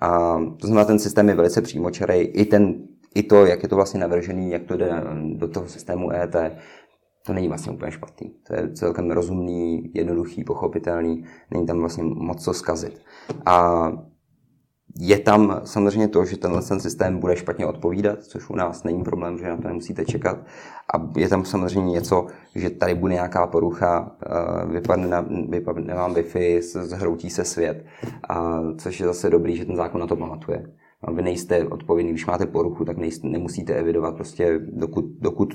A 0.00 0.38
to 0.60 0.66
znamená, 0.66 0.84
ten 0.84 0.98
systém 0.98 1.28
je 1.28 1.34
velice 1.34 1.62
přímočarej, 1.62 2.32
i 2.34 2.44
ten 2.44 2.74
i 3.16 3.22
to, 3.22 3.46
jak 3.46 3.62
je 3.62 3.68
to 3.68 3.76
vlastně 3.76 4.00
navržený, 4.00 4.50
jak 4.50 4.62
to 4.62 4.76
jde 4.76 4.90
do 5.32 5.48
toho 5.48 5.68
systému 5.68 6.12
ET, 6.12 6.36
to 7.26 7.32
není 7.32 7.48
vlastně 7.48 7.72
úplně 7.72 7.92
špatný. 7.92 8.34
To 8.46 8.54
je 8.54 8.72
celkem 8.72 9.10
rozumný, 9.10 9.90
jednoduchý, 9.94 10.44
pochopitelný, 10.44 11.24
není 11.50 11.66
tam 11.66 11.78
vlastně 11.78 12.04
moc 12.04 12.44
co 12.44 12.52
zkazit. 12.52 13.00
A 13.46 13.88
je 14.98 15.18
tam 15.18 15.60
samozřejmě 15.64 16.08
to, 16.08 16.24
že 16.24 16.36
tenhle 16.36 16.62
ten 16.62 16.80
systém 16.80 17.18
bude 17.18 17.36
špatně 17.36 17.66
odpovídat, 17.66 18.22
což 18.22 18.50
u 18.50 18.56
nás 18.56 18.84
není 18.84 19.04
problém, 19.04 19.38
že 19.38 19.48
na 19.48 19.56
to 19.56 19.68
nemusíte 19.68 20.04
čekat. 20.04 20.38
A 20.94 21.10
je 21.16 21.28
tam 21.28 21.44
samozřejmě 21.44 21.92
něco, 21.92 22.26
že 22.54 22.70
tady 22.70 22.94
bude 22.94 23.14
nějaká 23.14 23.46
porucha, 23.46 24.16
eh, 24.26 24.66
vypadne, 24.66 25.08
na, 25.08 25.20
vypadne 25.48 25.94
vám 25.94 26.14
Wi-Fi, 26.14 26.60
zhroutí 26.62 27.30
se 27.30 27.44
svět, 27.44 27.84
a 28.28 28.60
což 28.78 29.00
je 29.00 29.06
zase 29.06 29.30
dobrý, 29.30 29.56
že 29.56 29.64
ten 29.64 29.76
zákon 29.76 30.00
na 30.00 30.06
to 30.06 30.16
pamatuje. 30.16 30.72
A 31.02 31.10
vy 31.10 31.22
nejste 31.22 31.68
odpovědný, 31.68 32.12
když 32.12 32.26
máte 32.26 32.46
poruchu, 32.46 32.84
tak 32.84 32.96
nejste, 32.96 33.28
nemusíte 33.28 33.74
evidovat 33.74 34.14
prostě, 34.14 34.60
dokud, 34.72 35.04
dokud 35.20 35.54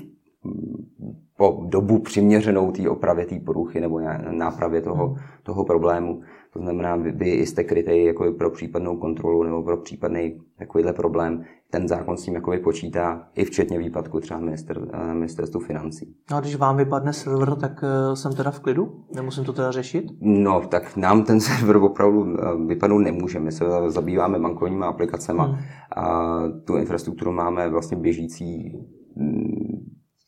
po 1.42 1.60
dobu 1.64 1.98
přiměřenou 1.98 2.72
té 2.72 2.88
opravě 2.88 3.26
té 3.26 3.40
poruchy 3.40 3.80
nebo 3.80 4.00
nápravě 4.30 4.80
toho, 4.80 5.06
hmm. 5.06 5.16
toho 5.42 5.64
problému. 5.64 6.20
To 6.52 6.58
znamená, 6.58 6.96
vy, 6.96 7.12
vy 7.12 7.30
jste 7.30 7.64
krytej 7.64 8.04
jako 8.04 8.32
pro 8.32 8.50
případnou 8.50 8.96
kontrolu 8.96 9.42
nebo 9.42 9.62
pro 9.62 9.76
případný 9.76 10.40
takovýhle 10.58 10.92
problém. 10.92 11.44
Ten 11.70 11.88
zákon 11.88 12.16
s 12.16 12.22
tím 12.22 12.34
jako 12.34 12.52
počítá 12.64 13.28
i 13.34 13.44
včetně 13.44 13.78
výpadku 13.78 14.20
třeba 14.20 14.40
minister, 14.40 14.88
eh, 14.92 15.14
ministerstvu 15.14 15.60
financí. 15.60 16.14
No 16.30 16.36
a 16.36 16.40
když 16.40 16.56
vám 16.56 16.76
vypadne 16.76 17.12
server, 17.12 17.54
tak 17.54 17.84
eh, 17.84 18.16
jsem 18.16 18.32
teda 18.32 18.50
v 18.50 18.60
klidu? 18.60 19.04
Nemusím 19.14 19.44
to 19.44 19.52
teda 19.52 19.70
řešit? 19.70 20.04
No, 20.20 20.60
tak 20.68 20.96
nám 20.96 21.24
ten 21.24 21.40
server 21.46 21.76
opravdu 21.76 22.36
eh, 22.38 22.66
vypadnout 22.66 22.98
nemůže. 22.98 23.40
My 23.40 23.52
se 23.52 23.64
zabýváme 23.86 24.38
bankovními 24.38 24.84
aplikacemi 24.84 25.42
hmm. 25.42 25.58
a 25.96 26.38
tu 26.64 26.76
infrastrukturu 26.76 27.32
máme 27.32 27.68
vlastně 27.68 27.96
běžící 27.96 28.72
mm, 29.16 29.62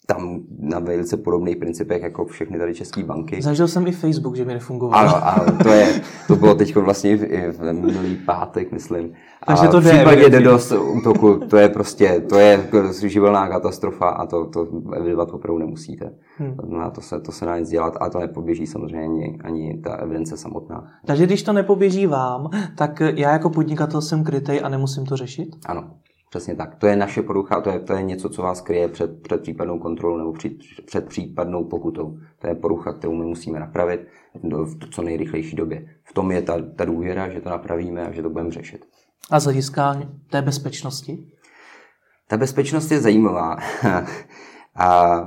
tam 0.07 0.41
na 0.59 0.79
velice 0.79 1.17
podobných 1.17 1.57
principech 1.57 2.03
jako 2.03 2.25
všechny 2.25 2.59
tady 2.59 2.75
české 2.75 3.05
banky. 3.05 3.43
Zažil 3.43 3.69
jsem 3.69 3.87
i 3.87 3.93
Facebook, 3.93 4.37
že 4.37 4.45
mi 4.45 4.55
nefungoval. 4.55 5.01
Ano, 5.01 5.27
ano 5.27 5.59
to, 5.63 5.69
je, 5.69 6.01
to 6.27 6.37
bylo 6.37 6.55
teď 6.55 6.77
vlastně 6.77 7.11
i 7.11 7.51
v 7.51 7.73
minulý 7.73 8.17
pátek, 8.17 8.73
myslím. 8.73 9.13
Takže 9.47 9.69
to 9.69 9.81
v 9.81 9.85
případě 9.85 10.31
DDoS 10.31 10.73
útoku, 10.73 11.41
to 11.51 11.57
je 11.57 11.69
prostě, 11.69 12.25
to 12.29 12.39
je 12.39 12.69
živelná 13.07 13.49
katastrofa 13.49 14.09
a 14.09 14.27
to, 14.27 14.47
to 14.47 14.69
evidovat 14.97 15.29
opravdu 15.33 15.59
nemusíte. 15.59 16.13
Hmm. 16.37 16.57
To, 16.57 16.91
to, 16.91 17.01
se, 17.01 17.21
to 17.21 17.33
se 17.33 17.45
dá 17.45 17.59
nic 17.59 17.69
dělat 17.69 17.97
a 18.01 18.11
to 18.11 18.19
nepoběží 18.19 18.67
samozřejmě 18.67 19.05
ani, 19.05 19.39
ani 19.45 19.81
ta 19.85 19.95
evidence 19.95 20.37
samotná. 20.37 20.87
Takže 21.07 21.27
když 21.27 21.43
to 21.43 21.53
nepoběží 21.53 22.07
vám, 22.07 22.51
tak 22.77 23.01
já 23.01 23.33
jako 23.33 23.51
podnikatel 23.51 24.01
jsem 24.01 24.25
krytej 24.25 24.61
a 24.65 24.69
nemusím 24.69 25.07
to 25.07 25.17
řešit? 25.17 25.49
Ano. 25.67 25.91
Přesně 26.35 26.57
tak. 26.57 26.75
To 26.75 26.87
je 26.87 26.97
naše 26.97 27.23
porucha, 27.23 27.61
to 27.61 27.71
je, 27.71 27.81
to 27.81 27.93
je 27.93 28.03
něco, 28.03 28.29
co 28.29 28.43
vás 28.43 28.61
kryje 28.61 28.89
před, 28.89 29.23
před 29.23 29.41
případnou 29.43 29.79
kontrolou 29.79 30.17
nebo 30.17 30.33
před, 30.33 30.53
před 30.87 31.09
případnou 31.09 31.65
pokutou. 31.65 32.19
To 32.39 32.47
je 32.47 32.55
porucha, 32.55 32.93
kterou 32.93 33.15
my 33.15 33.25
musíme 33.25 33.61
napravit 33.61 34.07
v 34.65 34.91
co 34.91 35.03
nejrychlejší 35.03 35.57
době. 35.57 35.87
V 36.05 36.13
tom 36.13 36.31
je 36.31 36.43
ta, 36.43 36.57
ta 36.77 36.85
důvěra, 36.85 37.29
že 37.29 37.41
to 37.41 37.49
napravíme 37.49 38.07
a 38.07 38.13
že 38.13 38.23
to 38.23 38.31
budeme 38.31 38.51
řešit. 38.51 38.85
A 39.31 39.41
z 39.41 39.45
hlediska 39.45 40.03
té 40.31 40.43
bezpečnosti? 40.43 41.33
Ta 42.29 42.37
bezpečnost 42.37 42.91
je 42.91 43.01
zajímavá. 43.01 43.57
a 44.75 45.19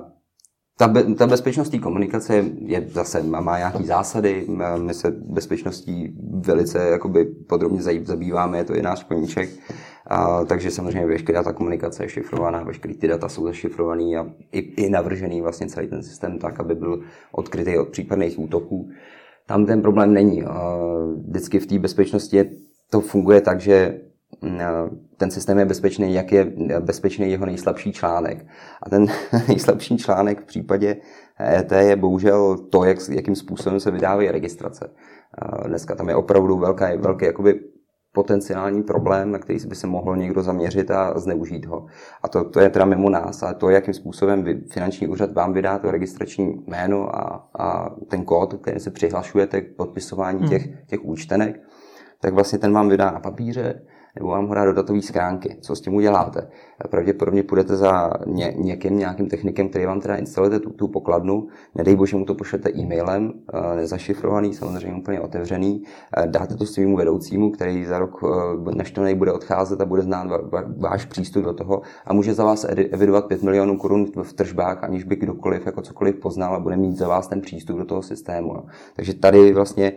ta, 0.77 0.87
be, 0.87 1.03
ta 1.03 1.27
bezpečnostní 1.27 1.79
komunikace 1.79 2.45
je 2.65 2.87
zase, 2.91 3.23
má 3.23 3.57
nějaké 3.57 3.83
zásady, 3.83 4.45
my 4.77 4.93
se 4.93 5.11
bezpečností 5.11 6.15
velice 6.45 6.89
jakoby 6.89 7.25
podrobně 7.25 7.81
zabýváme, 8.03 8.57
je 8.57 8.63
to 8.63 8.75
i 8.75 8.81
náš 8.81 9.03
koníček. 9.03 9.49
A, 10.07 10.45
takže 10.45 10.71
samozřejmě 10.71 11.07
veškerá 11.07 11.43
ta 11.43 11.53
komunikace 11.53 12.03
je 12.03 12.09
šifrovaná, 12.09 12.63
veškeré 12.63 12.93
ty 12.93 13.07
data 13.07 13.29
jsou 13.29 13.43
zašifrovaný 13.43 14.17
a 14.17 14.27
i, 14.51 14.59
i 14.59 14.89
navržený 14.89 15.41
vlastně 15.41 15.67
celý 15.67 15.87
ten 15.87 16.03
systém 16.03 16.39
tak, 16.39 16.59
aby 16.59 16.75
byl 16.75 17.03
odkrytý 17.31 17.77
od 17.77 17.89
případných 17.89 18.39
útoků. 18.39 18.89
Tam 19.45 19.65
ten 19.65 19.81
problém 19.81 20.13
není. 20.13 20.43
A 20.43 20.77
vždycky 21.27 21.59
v 21.59 21.65
té 21.65 21.79
bezpečnosti 21.79 22.45
to 22.89 23.01
funguje 23.01 23.41
tak, 23.41 23.61
že 23.61 24.01
ten 25.17 25.31
systém 25.31 25.59
je 25.59 25.65
bezpečný, 25.65 26.13
jak 26.13 26.31
je 26.31 26.53
bezpečný 26.79 27.31
jeho 27.31 27.45
nejslabší 27.45 27.91
článek. 27.91 28.45
A 28.83 28.89
ten 28.89 29.05
nejslabší 29.47 29.97
článek 29.97 30.41
v 30.41 30.45
případě 30.45 30.97
ET 31.41 31.71
je 31.71 31.95
bohužel 31.95 32.57
to, 32.57 32.83
jak, 32.83 32.97
jakým 33.09 33.35
způsobem 33.35 33.79
se 33.79 33.91
vydávají 33.91 34.31
registrace. 34.31 34.89
Dneska 35.67 35.95
tam 35.95 36.09
je 36.09 36.15
opravdu 36.15 36.57
velká, 36.57 36.95
velký 36.95 37.25
jakoby 37.25 37.59
potenciální 38.13 38.83
problém, 38.83 39.31
na 39.31 39.39
který 39.39 39.59
by 39.67 39.75
se 39.75 39.87
mohl 39.87 40.17
někdo 40.17 40.43
zaměřit 40.43 40.91
a 40.91 41.19
zneužít 41.19 41.65
ho. 41.65 41.85
A 42.23 42.27
to, 42.27 42.49
to 42.49 42.59
je 42.59 42.69
teda 42.69 42.85
mimo 42.85 43.09
nás, 43.09 43.43
ale 43.43 43.55
to, 43.55 43.69
jakým 43.69 43.93
způsobem 43.93 44.43
vy, 44.43 44.61
finanční 44.71 45.07
úřad 45.07 45.33
vám 45.33 45.53
vydá 45.53 45.79
to 45.79 45.91
registrační 45.91 46.63
jméno 46.67 47.15
a, 47.15 47.49
a 47.59 47.89
ten 48.09 48.25
kód, 48.25 48.53
který 48.61 48.79
se 48.79 48.91
přihlašujete 48.91 49.61
k 49.61 49.75
podpisování 49.75 50.39
hmm. 50.39 50.49
těch, 50.49 50.67
těch 50.87 51.05
účtenek, 51.05 51.61
tak 52.21 52.33
vlastně 52.33 52.59
ten 52.59 52.73
vám 52.73 52.89
vydá 52.89 53.11
na 53.11 53.19
papíře, 53.19 53.81
nebo 54.17 54.29
vám 54.29 54.47
ho 54.47 54.55
dá 54.55 54.65
do 54.65 54.73
datové 54.73 55.01
schránky. 55.01 55.57
Co 55.61 55.75
s 55.75 55.81
tím 55.81 55.95
uděláte? 55.95 56.47
Pravděpodobně 56.89 57.43
půjdete 57.43 57.75
za 57.75 58.09
ně, 58.25 58.53
někým, 58.57 58.97
nějakým 58.97 59.29
technikem, 59.29 59.69
který 59.69 59.85
vám 59.85 60.01
teda 60.01 60.15
instalujete 60.15 60.59
tu, 60.59 60.69
tu 60.69 60.87
pokladnu, 60.87 61.47
nedej 61.75 61.95
bože 61.95 62.17
mu 62.17 62.25
to 62.25 62.35
pošlete 62.35 62.71
e-mailem, 62.75 63.33
eh, 63.53 63.75
nezašifrovaný, 63.75 64.53
samozřejmě 64.53 64.99
úplně 64.99 65.21
otevřený, 65.21 65.83
eh, 66.17 66.27
dáte 66.27 66.55
to 66.55 66.65
svým 66.65 66.95
vedoucímu, 66.95 67.51
který 67.51 67.85
za 67.85 67.99
rok, 67.99 68.23
eh, 68.23 68.75
než 68.75 68.91
to 68.91 69.01
bude 69.15 69.31
odcházet 69.31 69.81
a 69.81 69.85
bude 69.85 70.01
znát 70.01 70.27
váš 70.77 71.05
přístup 71.05 71.43
do 71.43 71.53
toho 71.53 71.81
a 72.05 72.13
může 72.13 72.33
za 72.33 72.45
vás 72.45 72.65
evidovat 72.91 73.25
5 73.25 73.43
milionů 73.43 73.77
korun 73.77 74.05
v 74.23 74.33
tržbách, 74.33 74.83
aniž 74.83 75.03
by 75.03 75.15
kdokoliv 75.15 75.65
jako 75.65 75.81
cokoliv 75.81 76.15
poznal 76.15 76.55
a 76.55 76.59
bude 76.59 76.77
mít 76.77 76.97
za 76.97 77.07
vás 77.07 77.27
ten 77.27 77.41
přístup 77.41 77.77
do 77.77 77.85
toho 77.85 78.01
systému. 78.01 78.53
No. 78.53 78.65
Takže 78.95 79.13
tady 79.13 79.53
vlastně 79.53 79.93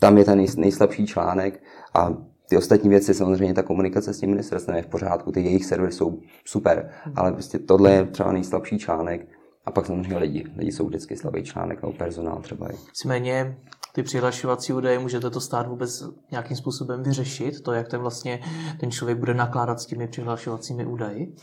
tam 0.00 0.18
je 0.18 0.24
ten 0.24 0.44
nejslabší 0.56 1.06
článek 1.06 1.62
a 1.94 2.10
ty 2.48 2.56
ostatní 2.56 2.90
věci, 2.90 3.14
samozřejmě 3.14 3.54
ta 3.54 3.62
komunikace 3.62 4.14
s 4.14 4.18
tím 4.18 4.30
ministerstvem 4.30 4.76
je 4.76 4.82
v 4.82 4.86
pořádku, 4.86 5.32
ty 5.32 5.40
jejich 5.40 5.64
servery 5.64 5.92
jsou 5.92 6.18
super, 6.44 6.90
ale 7.16 7.32
prostě 7.32 7.58
tohle 7.58 7.92
je 7.92 8.04
třeba 8.04 8.32
nejslabší 8.32 8.78
článek. 8.78 9.28
A 9.64 9.70
pak 9.70 9.86
samozřejmě 9.86 10.18
lidi. 10.18 10.44
Lidi 10.56 10.72
jsou 10.72 10.86
vždycky 10.86 11.16
slabý 11.16 11.42
článek, 11.42 11.82
nebo 11.82 11.92
personál 11.92 12.40
třeba. 12.42 12.68
Nicméně 12.86 13.58
ty 13.92 14.02
přihlašovací 14.02 14.72
údaje, 14.72 14.98
můžete 14.98 15.30
to 15.30 15.40
stát 15.40 15.66
vůbec 15.68 16.04
nějakým 16.30 16.56
způsobem 16.56 17.02
vyřešit, 17.02 17.60
to, 17.60 17.72
jak 17.72 17.88
ten 17.88 18.00
vlastně 18.00 18.40
ten 18.80 18.90
člověk 18.90 19.18
bude 19.18 19.34
nakládat 19.34 19.80
s 19.80 19.86
těmi 19.86 20.08
přihlašovacími 20.08 20.86
údaji? 20.86 21.34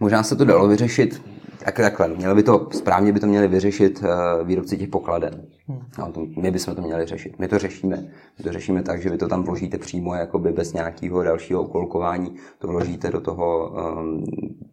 Možná 0.00 0.22
se 0.22 0.36
to 0.36 0.44
dalo 0.44 0.68
vyřešit 0.68 1.22
tak, 1.64 1.76
takhle. 1.76 2.08
Měli 2.08 2.34
by 2.34 2.42
to, 2.42 2.68
správně 2.72 3.12
by 3.12 3.20
to 3.20 3.26
měli 3.26 3.48
vyřešit 3.48 4.02
uh, 4.02 4.46
výrobci 4.46 4.78
těch 4.78 4.88
pokladen. 4.88 5.46
Hmm. 5.66 5.80
No, 5.98 6.12
to, 6.12 6.26
my 6.42 6.50
bychom 6.50 6.74
to 6.74 6.82
měli 6.82 7.06
řešit. 7.06 7.38
My 7.38 7.48
to 7.48 7.58
řešíme. 7.58 7.96
My 8.38 8.44
to 8.44 8.52
řešíme 8.52 8.82
tak, 8.82 9.02
že 9.02 9.10
vy 9.10 9.18
to 9.18 9.28
tam 9.28 9.42
vložíte 9.42 9.78
přímo 9.78 10.14
jakoby 10.14 10.52
bez 10.52 10.72
nějakého 10.72 11.22
dalšího 11.22 11.62
ukolkování. 11.62 12.36
To 12.58 12.68
vložíte 12.68 13.10
do 13.10 13.20
toho 13.20 13.70
um, 13.70 14.24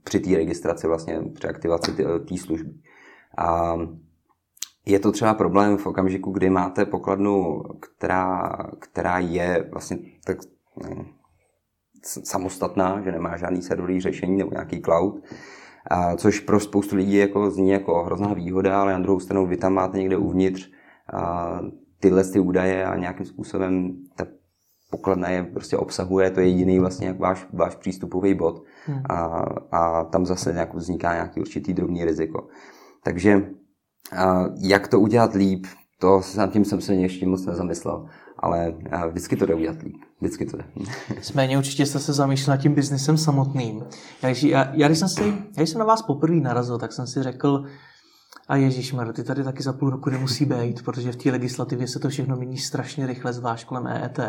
při 0.04 0.20
té 0.20 0.36
registraci, 0.36 0.88
vlastně 0.88 1.22
při 1.34 1.48
aktivaci 1.48 1.92
té 2.28 2.38
služby. 2.38 2.72
A 3.38 3.78
je 4.86 5.00
to 5.00 5.12
třeba 5.12 5.34
problém 5.34 5.78
v 5.78 5.86
okamžiku, 5.86 6.32
kdy 6.32 6.50
máte 6.50 6.86
pokladnu, 6.86 7.64
která, 7.80 8.58
která 8.80 9.20
je 9.20 9.70
vlastně 9.72 9.98
tak, 10.26 10.38
ne, 10.84 11.06
samostatná, 12.04 13.02
že 13.02 13.12
nemá 13.12 13.38
žádný 13.38 13.62
serverový 13.62 14.02
řešení 14.02 14.38
nebo 14.38 14.52
nějaký 14.52 14.82
cloud, 14.82 15.24
a 15.88 16.16
což 16.16 16.40
pro 16.40 16.60
spoustu 16.60 16.96
lidí 16.96 17.16
jako 17.16 17.52
zní 17.52 17.70
jako 17.70 18.04
hrozná 18.04 18.34
výhoda, 18.34 18.82
ale 18.82 18.94
na 18.94 19.00
druhou 19.00 19.20
stranu 19.20 19.48
vy 19.48 19.58
tam 19.58 19.74
máte 19.74 19.98
někde 19.98 20.18
uvnitř 20.18 20.72
a 21.14 21.60
tyhle 22.00 22.24
ty 22.24 22.40
údaje 22.40 22.86
a 22.86 22.98
nějakým 22.98 23.26
způsobem 23.26 23.98
ta 24.16 24.26
pokladna 24.92 25.30
je 25.30 25.44
prostě 25.44 25.78
obsahuje, 25.78 26.32
to 26.32 26.40
je 26.40 26.48
jediný 26.48 26.80
vlastně 26.80 27.08
jak 27.08 27.20
váš, 27.20 27.48
váš 27.54 27.76
přístupový 27.76 28.34
bod 28.34 28.64
hmm. 28.86 29.02
a, 29.10 29.16
a 29.72 30.04
tam 30.04 30.26
zase 30.26 30.54
nějak 30.54 30.74
vzniká 30.74 31.14
nějaký 31.14 31.40
určitý 31.40 31.74
drobný 31.74 32.06
riziko. 32.06 32.48
Takže 33.04 33.42
a 34.18 34.46
jak 34.62 34.88
to 34.88 35.00
udělat 35.00 35.34
líp, 35.34 35.66
to 36.00 36.22
nad 36.38 36.52
tím 36.52 36.66
jsem 36.66 36.82
se 36.82 36.96
ještě 36.96 37.28
moc 37.28 37.46
nezamyslel 37.46 38.06
ale 38.42 38.74
vždycky 39.10 39.36
to 39.36 39.46
jde 39.46 39.56
udělat 39.56 39.82
líp. 39.82 39.98
Vždycky 40.22 40.46
to 40.46 40.58
jde. 40.58 40.64
Nicméně 41.16 41.58
určitě 41.58 41.86
jste 41.86 42.00
se 42.00 42.14
zamýšlel 42.14 42.58
nad 42.58 42.62
tím 42.62 42.74
biznesem 42.74 43.18
samotným. 43.18 43.84
Já, 44.24 44.30
já, 44.30 44.72
já, 44.74 44.88
když 44.88 45.00
jsem 45.00 45.10
si, 45.10 45.24
já 45.24 45.34
když 45.56 45.70
jsem 45.70 45.80
na 45.80 45.86
vás 45.86 46.02
poprvé 46.02 46.36
narazil, 46.36 46.78
tak 46.78 46.94
jsem 46.94 47.08
si 47.08 47.24
řekl, 47.24 47.66
a 48.48 48.56
Ježíš 48.56 48.96
ty 49.14 49.24
tady 49.24 49.44
taky 49.44 49.64
za 49.64 49.74
půl 49.74 49.90
roku 49.90 50.10
nemusí 50.10 50.46
být, 50.46 50.84
protože 50.84 51.12
v 51.12 51.16
té 51.16 51.32
legislativě 51.32 51.88
se 51.88 52.00
to 52.00 52.10
všechno 52.10 52.36
mění 52.36 52.58
strašně 52.58 53.08
rychle, 53.08 53.34
zvlášť 53.34 53.68
kolem 53.68 53.88
EET. 53.88 54.20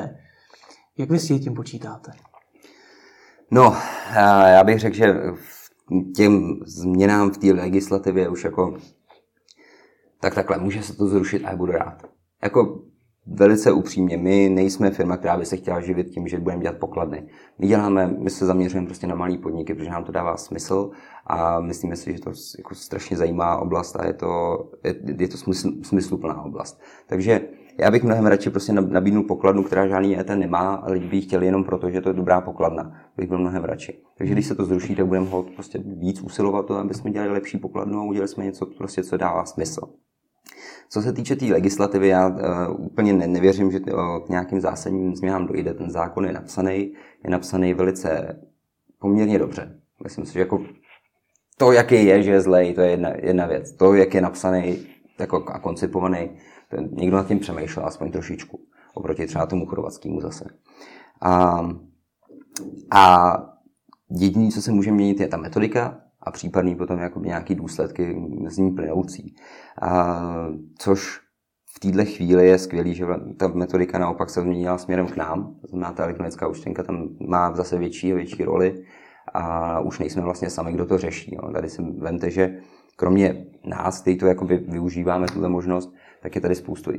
Jak 0.98 1.10
vy 1.10 1.18
si 1.18 1.38
tím 1.38 1.54
počítáte? 1.54 2.12
No, 3.50 3.76
já 4.46 4.64
bych 4.64 4.80
řekl, 4.80 4.96
že 4.96 5.14
těm 6.16 6.60
změnám 6.66 7.30
v 7.30 7.38
té 7.38 7.52
legislativě 7.52 8.28
už 8.28 8.44
jako 8.44 8.78
tak 10.20 10.34
takhle, 10.34 10.58
může 10.58 10.82
se 10.82 10.96
to 10.96 11.06
zrušit 11.06 11.44
a 11.44 11.50
já 11.50 11.56
budu 11.56 11.72
rád. 11.72 12.02
Jako 12.42 12.82
velice 13.26 13.72
upřímně, 13.72 14.16
my 14.16 14.48
nejsme 14.48 14.90
firma, 14.90 15.16
která 15.16 15.36
by 15.36 15.46
se 15.46 15.56
chtěla 15.56 15.80
živit 15.80 16.10
tím, 16.10 16.28
že 16.28 16.40
budeme 16.40 16.62
dělat 16.62 16.78
pokladny. 16.78 17.26
My 17.58 17.66
děláme, 17.66 18.14
my 18.18 18.30
se 18.30 18.46
zaměřujeme 18.46 18.86
prostě 18.86 19.06
na 19.06 19.14
malé 19.14 19.38
podniky, 19.38 19.74
protože 19.74 19.90
nám 19.90 20.04
to 20.04 20.12
dává 20.12 20.36
smysl 20.36 20.90
a 21.26 21.60
myslíme 21.60 21.96
si, 21.96 22.12
že 22.12 22.20
to 22.20 22.30
jako 22.58 22.74
strašně 22.74 23.16
zajímá 23.16 23.56
oblast 23.56 23.96
a 23.96 24.06
je 24.06 24.12
to, 24.12 24.58
je, 24.84 24.94
je 25.18 25.28
to 25.28 25.36
smysl, 25.36 25.72
smysluplná 25.82 26.42
oblast. 26.42 26.80
Takže 27.06 27.40
já 27.78 27.90
bych 27.90 28.02
mnohem 28.02 28.26
radši 28.26 28.50
prostě 28.50 28.72
nabídnul 28.72 29.24
pokladnu, 29.24 29.62
která 29.62 29.86
žádný 29.86 30.18
ET 30.18 30.28
nemá, 30.28 30.74
ale 30.74 30.92
lidi 30.92 31.08
by 31.08 31.16
ji 31.16 31.22
chtěli 31.22 31.46
jenom 31.46 31.64
proto, 31.64 31.90
že 31.90 32.00
to 32.00 32.08
je 32.08 32.12
dobrá 32.12 32.40
pokladna. 32.40 33.00
Bych 33.16 33.28
byl 33.28 33.38
mnohem 33.38 33.64
radši. 33.64 33.98
Takže 34.18 34.32
když 34.32 34.46
se 34.46 34.54
to 34.54 34.64
zruší, 34.64 34.94
tak 34.94 35.06
budeme 35.06 35.28
ho 35.28 35.42
prostě 35.42 35.78
víc 35.78 36.20
usilovat 36.20 36.66
to, 36.66 36.74
aby 36.74 36.94
jsme 36.94 37.10
dělali 37.10 37.32
lepší 37.32 37.58
pokladnu 37.58 37.98
a 37.98 38.04
udělali 38.04 38.28
jsme 38.28 38.44
něco, 38.44 38.66
prostě, 38.66 39.04
co 39.04 39.16
dává 39.16 39.44
smysl. 39.44 39.80
Co 40.92 41.02
se 41.02 41.12
týče 41.12 41.34
té 41.34 41.40
tý 41.40 41.52
legislativy, 41.52 42.08
já 42.08 42.28
uh, 42.28 42.36
úplně 42.86 43.12
ne, 43.12 43.26
nevěřím, 43.26 43.70
že 43.70 43.80
uh, 43.80 44.18
k 44.26 44.28
nějakým 44.28 44.60
zásadním 44.60 45.16
změnám 45.16 45.46
dojde. 45.46 45.74
Ten 45.74 45.90
zákon 45.90 46.24
je 46.24 46.32
napsaný, 46.32 46.92
je 47.24 47.30
napsaný 47.30 47.74
velice 47.74 48.40
poměrně 48.98 49.38
dobře. 49.38 49.80
Myslím 50.02 50.26
si, 50.26 50.32
že 50.32 50.40
jako 50.40 50.64
to, 51.56 51.72
jaký 51.72 52.04
je, 52.04 52.22
že 52.22 52.30
je 52.30 52.40
zlej, 52.40 52.74
to 52.74 52.80
je 52.80 52.90
jedna, 52.90 53.10
jedna 53.22 53.46
věc. 53.46 53.72
To, 53.72 53.94
jak 53.94 54.14
je 54.14 54.20
napsaný 54.20 54.86
jako 55.20 55.44
a 55.46 55.58
koncipovaný, 55.58 56.30
to 56.70 56.76
někdo 56.76 57.16
nad 57.16 57.28
tím 57.28 57.38
přemýšlel 57.38 57.86
aspoň 57.86 58.12
trošičku. 58.12 58.60
Oproti 58.94 59.26
třeba 59.26 59.46
tomu 59.46 59.66
chorvatskému 59.66 60.20
zase. 60.20 60.44
A, 61.20 61.60
a 62.90 63.34
jediné, 64.10 64.50
co 64.50 64.62
se 64.62 64.72
může 64.72 64.92
měnit, 64.92 65.20
je 65.20 65.28
ta 65.28 65.36
metodika 65.36 66.00
a 66.22 66.30
případný 66.30 66.76
potom 66.76 66.98
jako 66.98 67.20
nějaký 67.20 67.54
důsledky 67.54 68.22
z 68.48 68.58
ní 68.58 68.70
plynoucí. 68.70 69.34
A, 69.82 70.22
což 70.78 71.20
v 71.76 71.80
této 71.80 72.04
chvíli 72.04 72.48
je 72.48 72.58
skvělý, 72.58 72.94
že 72.94 73.06
ta 73.36 73.48
metodika 73.48 73.98
naopak 73.98 74.30
se 74.30 74.40
změnila 74.40 74.78
směrem 74.78 75.06
k 75.06 75.16
nám. 75.16 75.54
To 75.60 75.66
znamená, 75.66 75.92
ta 75.92 76.04
elektronická 76.04 76.48
účtenka 76.48 76.82
tam 76.82 77.08
má 77.28 77.54
zase 77.54 77.78
větší 77.78 78.12
a 78.12 78.16
větší 78.16 78.44
roli 78.44 78.84
a 79.34 79.80
už 79.80 79.98
nejsme 79.98 80.22
vlastně 80.22 80.50
sami, 80.50 80.72
kdo 80.72 80.86
to 80.86 80.98
řeší. 80.98 81.34
Jo. 81.34 81.52
Tady 81.52 81.68
si 81.68 81.82
vemte, 81.82 82.30
že 82.30 82.58
kromě 82.96 83.46
nás, 83.64 84.00
kteří 84.00 84.18
to 84.18 84.26
jakoby 84.26 84.56
využíváme, 84.56 85.26
tuto 85.26 85.48
možnost, 85.48 85.94
tak 86.22 86.34
je 86.34 86.40
tady 86.40 86.54
spoustu 86.54 86.92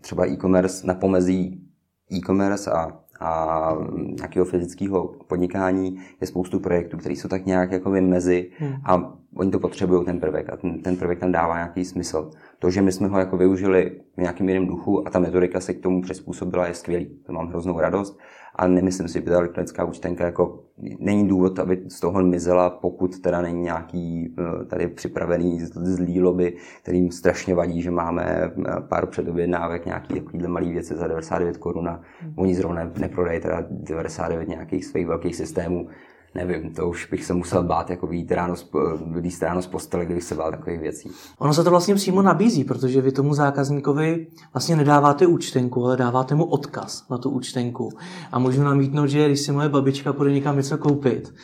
třeba 0.00 0.26
e-commerce 0.26 0.86
na 0.86 0.94
pomezí 0.94 1.68
e-commerce 2.12 2.70
a, 2.70 3.03
a 3.20 3.72
nějakého 3.96 4.44
fyzického 4.44 5.14
podnikání 5.26 6.00
je 6.20 6.26
spoustu 6.26 6.60
projektů, 6.60 6.96
které 6.96 7.14
jsou 7.14 7.28
tak 7.28 7.46
nějak 7.46 7.72
jakoby 7.72 8.00
mezi 8.00 8.50
hmm. 8.58 8.74
a 8.84 9.12
oni 9.36 9.50
to 9.50 9.58
potřebují 9.58 10.04
ten 10.04 10.20
prvek 10.20 10.50
a 10.50 10.56
ten, 10.56 10.82
ten 10.82 10.96
prvek 10.96 11.18
tam 11.18 11.32
dává 11.32 11.54
nějaký 11.54 11.84
smysl. 11.84 12.30
To, 12.58 12.70
že 12.70 12.82
my 12.82 12.92
jsme 12.92 13.08
ho 13.08 13.18
jako 13.18 13.36
využili 13.36 14.00
v 14.16 14.20
nějakým 14.20 14.48
jiném 14.48 14.66
duchu 14.66 15.06
a 15.06 15.10
ta 15.10 15.18
metodika 15.18 15.60
se 15.60 15.74
k 15.74 15.80
tomu 15.80 16.02
přizpůsobila, 16.02 16.66
je 16.66 16.74
skvělý. 16.74 17.18
To 17.26 17.32
mám 17.32 17.48
hroznou 17.48 17.80
radost 17.80 18.18
a 18.56 18.66
nemyslím 18.66 19.08
si, 19.08 19.14
že 19.18 19.22
ta 19.22 19.34
elektronická 19.34 19.84
účtenka 19.84 20.24
jako 20.24 20.64
není 20.98 21.28
důvod, 21.28 21.58
aby 21.58 21.82
z 21.88 22.00
toho 22.00 22.22
mizela, 22.22 22.70
pokud 22.70 23.18
teda 23.20 23.42
není 23.42 23.62
nějaký 23.62 24.34
eh, 24.38 24.64
tady 24.64 24.88
připravený 24.88 25.60
zlý 25.60 26.20
lobby, 26.20 26.56
kterým 26.82 27.10
strašně 27.10 27.54
vadí, 27.54 27.82
že 27.82 27.90
máme 27.90 28.24
eh, 28.24 28.52
pár 28.80 29.06
předobjednávek, 29.06 29.86
nějaký 29.86 30.14
takovýhle 30.14 30.48
malý 30.48 30.72
věci 30.72 30.94
za 30.94 31.06
99 31.06 31.56
korun 31.56 31.88
a 31.88 32.00
hmm. 32.20 32.34
oni 32.36 32.54
zrovna 32.54 32.90
neprodají 32.98 33.40
teda 33.40 33.64
99 33.70 34.48
nějakých 34.48 34.84
svých 34.84 35.06
velkých 35.06 35.36
systémů 35.36 35.88
nevím, 36.34 36.74
to 36.74 36.88
už 36.88 37.06
bych 37.06 37.24
se 37.24 37.34
musel 37.34 37.62
bát, 37.62 37.90
jako 37.90 38.06
vyjít 38.06 38.32
ráno, 38.32 38.54
vyjít 39.06 39.42
ráno 39.42 39.62
z 39.62 39.66
postele, 39.66 40.04
kdybych 40.04 40.24
se 40.24 40.34
bál 40.34 40.50
takových 40.50 40.80
věcí. 40.80 41.10
Ono 41.38 41.54
se 41.54 41.64
to 41.64 41.70
vlastně 41.70 41.94
přímo 41.94 42.22
nabízí, 42.22 42.64
protože 42.64 43.00
vy 43.00 43.12
tomu 43.12 43.34
zákazníkovi 43.34 44.26
vlastně 44.54 44.76
nedáváte 44.76 45.26
účtenku, 45.26 45.84
ale 45.84 45.96
dáváte 45.96 46.34
mu 46.34 46.44
odkaz 46.44 47.08
na 47.10 47.18
tu 47.18 47.30
účtenku. 47.30 47.88
A 48.32 48.38
můžu 48.38 48.62
namítnout, 48.62 49.06
že 49.06 49.26
když 49.26 49.40
si 49.40 49.52
moje 49.52 49.68
babička 49.68 50.12
půjde 50.12 50.32
někam 50.32 50.56
něco 50.56 50.78
koupit, 50.78 51.34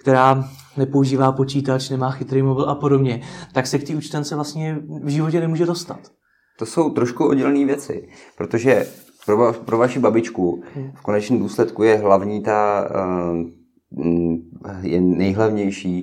která 0.00 0.44
nepoužívá 0.76 1.32
počítač, 1.32 1.90
nemá 1.90 2.10
chytrý 2.10 2.42
mobil 2.42 2.64
a 2.70 2.74
podobně, 2.74 3.22
tak 3.52 3.66
se 3.66 3.78
k 3.78 3.86
té 3.86 3.96
účtence 3.96 4.34
vlastně 4.34 4.78
v 5.02 5.08
životě 5.08 5.40
nemůže 5.40 5.66
dostat. 5.66 6.00
To 6.58 6.66
jsou 6.66 6.90
trošku 6.90 7.28
oddělené 7.28 7.64
věci, 7.64 8.08
protože 8.36 8.86
pro, 9.26 9.52
pro 9.52 9.78
vaši 9.78 9.98
babičku 9.98 10.62
v 10.94 11.02
konečném 11.02 11.38
důsledku 11.38 11.82
je 11.82 11.96
hlavní 11.96 12.42
ta 12.42 12.88
uh, 12.90 13.55
je 14.82 15.00
nejhlavnější 15.00 16.02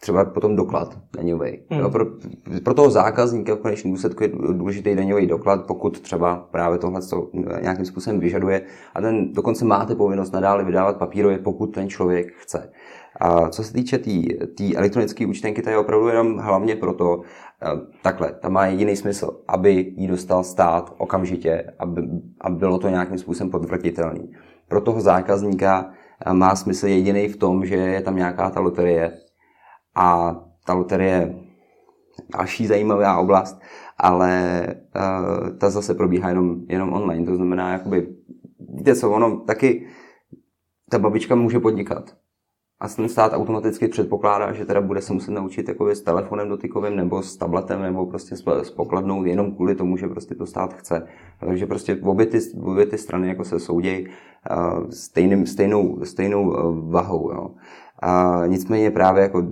třeba 0.00 0.24
potom 0.24 0.56
doklad 0.56 0.98
daňový. 1.16 1.58
Hmm. 1.70 1.90
Pro, 1.90 2.06
pro 2.64 2.74
toho 2.74 2.90
zákazníka 2.90 3.54
v 3.54 3.58
konečném 3.58 3.92
důsledku 3.92 4.22
je 4.22 4.28
důležitý 4.52 4.94
daňový 4.94 5.26
doklad, 5.26 5.66
pokud 5.66 6.00
třeba 6.00 6.48
právě 6.50 6.78
tohle 6.78 7.00
to 7.02 7.30
nějakým 7.62 7.84
způsobem 7.84 8.20
vyžaduje. 8.20 8.62
A 8.94 9.00
ten 9.00 9.32
dokonce 9.32 9.64
máte 9.64 9.94
povinnost 9.94 10.32
nadále 10.32 10.64
vydávat 10.64 10.96
papírově, 10.96 11.38
pokud 11.38 11.66
ten 11.66 11.88
člověk 11.88 12.32
chce. 12.36 12.72
A 13.20 13.48
co 13.48 13.64
se 13.64 13.72
týče 13.72 13.98
té 13.98 14.04
tý, 14.04 14.28
tý 14.56 14.76
elektronické 14.76 15.26
účtenky, 15.26 15.62
to 15.62 15.70
je 15.70 15.78
opravdu 15.78 16.08
jenom 16.08 16.38
hlavně 16.38 16.76
proto, 16.76 17.20
takhle, 18.02 18.32
ta 18.32 18.48
má 18.48 18.66
jediný 18.66 18.96
smysl, 18.96 19.40
aby 19.48 19.94
ji 19.96 20.08
dostal 20.08 20.44
stát 20.44 20.94
okamžitě, 20.98 21.64
aby, 21.78 22.02
aby 22.40 22.56
bylo 22.56 22.78
to 22.78 22.88
nějakým 22.88 23.18
způsobem 23.18 23.50
podvrtitelné. 23.50 24.20
Pro 24.68 24.80
toho 24.80 25.00
zákazníka 25.00 25.90
má 26.32 26.56
smysl 26.56 26.86
jediný 26.86 27.28
v 27.28 27.36
tom, 27.36 27.66
že 27.66 27.74
je 27.76 28.02
tam 28.02 28.16
nějaká 28.16 28.50
ta 28.50 28.60
loterie 28.60 29.18
a 29.94 30.36
ta 30.66 30.72
loterie 30.72 31.34
další 32.38 32.66
zajímavá 32.66 33.18
oblast, 33.18 33.60
ale 33.98 34.62
uh, 34.96 35.58
ta 35.58 35.70
zase 35.70 35.94
probíhá 35.94 36.28
jenom, 36.28 36.56
jenom 36.68 36.92
online. 36.92 37.26
To 37.26 37.36
znamená, 37.36 37.72
jakoby, 37.72 38.16
víte 38.74 38.94
co, 38.96 39.10
ono 39.10 39.40
taky 39.40 39.88
ta 40.90 40.98
babička 40.98 41.34
může 41.34 41.60
podnikat. 41.60 42.16
A 42.80 42.88
ten 42.88 43.08
stát 43.08 43.32
automaticky 43.32 43.88
předpokládá, 43.88 44.52
že 44.52 44.64
teda 44.64 44.80
bude 44.80 45.02
se 45.02 45.12
muset 45.12 45.30
naučit 45.30 45.68
jako 45.68 45.90
s 45.90 46.02
telefonem 46.02 46.48
dotykovým 46.48 46.96
nebo 46.96 47.22
s 47.22 47.36
tabletem 47.36 47.82
nebo 47.82 48.06
prostě 48.06 48.36
s 48.36 48.70
pokladnou 48.70 49.24
jenom 49.24 49.54
kvůli 49.54 49.74
tomu, 49.74 49.96
že 49.96 50.08
prostě 50.08 50.34
to 50.34 50.46
stát 50.46 50.74
chce. 50.74 51.06
Takže 51.40 51.66
prostě 51.66 51.96
obě 52.02 52.26
ty, 52.26 52.38
obě 52.62 52.86
ty 52.86 52.98
strany 52.98 53.28
jako 53.28 53.44
se 53.44 53.60
soudějí 53.60 54.06
uh, 54.06 54.90
stejným, 54.90 55.46
stejnou, 55.46 56.04
stejnou 56.04 56.48
uh, 56.48 56.90
vahou. 56.90 57.32
Jo. 57.32 57.50
A 58.02 58.42
nicméně 58.46 58.90
právě 58.90 59.22
jako 59.22 59.42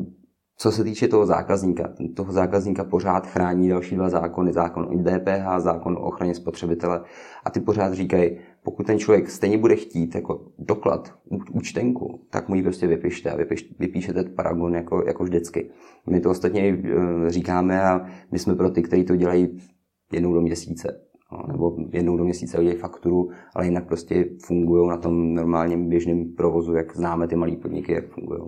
co 0.61 0.73
se 0.73 0.85
týče 0.85 1.09
toho 1.09 1.27
zákazníka, 1.27 1.89
toho 2.17 2.33
zákazníka 2.33 2.85
pořád 2.85 3.27
chrání 3.27 3.69
další 3.69 3.97
dva 3.97 4.09
zákony, 4.09 4.53
zákon 4.53 4.85
o 4.85 4.99
DPH, 4.99 5.59
zákon 5.59 5.97
o 5.97 6.01
ochraně 6.01 6.35
spotřebitele 6.35 7.03
a 7.45 7.51
ty 7.51 7.61
pořád 7.61 7.93
říkají, 7.93 8.39
pokud 8.69 8.87
ten 8.87 8.99
člověk 8.99 9.31
stejně 9.31 9.59
bude 9.59 9.77
chtít 9.77 10.15
jako 10.15 10.41
doklad, 10.59 11.15
účtenku, 11.53 12.21
tak 12.31 12.49
mu 12.49 12.55
ji 12.55 12.63
prostě 12.63 12.87
vypište 12.87 13.31
a 13.31 13.37
vypiš, 13.37 13.75
vypíšete 13.79 14.25
paragon 14.25 14.75
jako, 14.75 15.05
jako 15.07 15.25
vždycky. 15.25 15.71
My 16.11 16.21
to 16.21 16.31
ostatně 16.31 16.63
eh, 16.63 17.31
říkáme 17.31 17.83
a 17.83 18.07
my 18.33 18.39
jsme 18.39 18.55
pro 18.55 18.71
ty, 18.71 18.83
kteří 18.83 19.05
to 19.05 19.17
dělají 19.17 19.59
jednou 20.13 20.33
do 20.33 20.41
měsíce. 20.41 21.01
No, 21.33 21.53
nebo 21.53 21.77
jednou 21.93 22.17
do 22.17 22.25
měsíce 22.25 22.59
udělají 22.59 22.79
fakturu, 22.81 23.31
ale 23.55 23.65
jinak 23.65 23.87
prostě 23.87 24.29
fungují 24.43 24.89
na 24.89 24.97
tom 24.97 25.35
normálním 25.35 25.89
běžném 25.89 26.35
provozu, 26.37 26.75
jak 26.75 26.97
známe 26.97 27.29
ty 27.29 27.37
malé 27.37 27.57
podniky, 27.57 27.93
jak 27.93 28.09
fungují. 28.09 28.41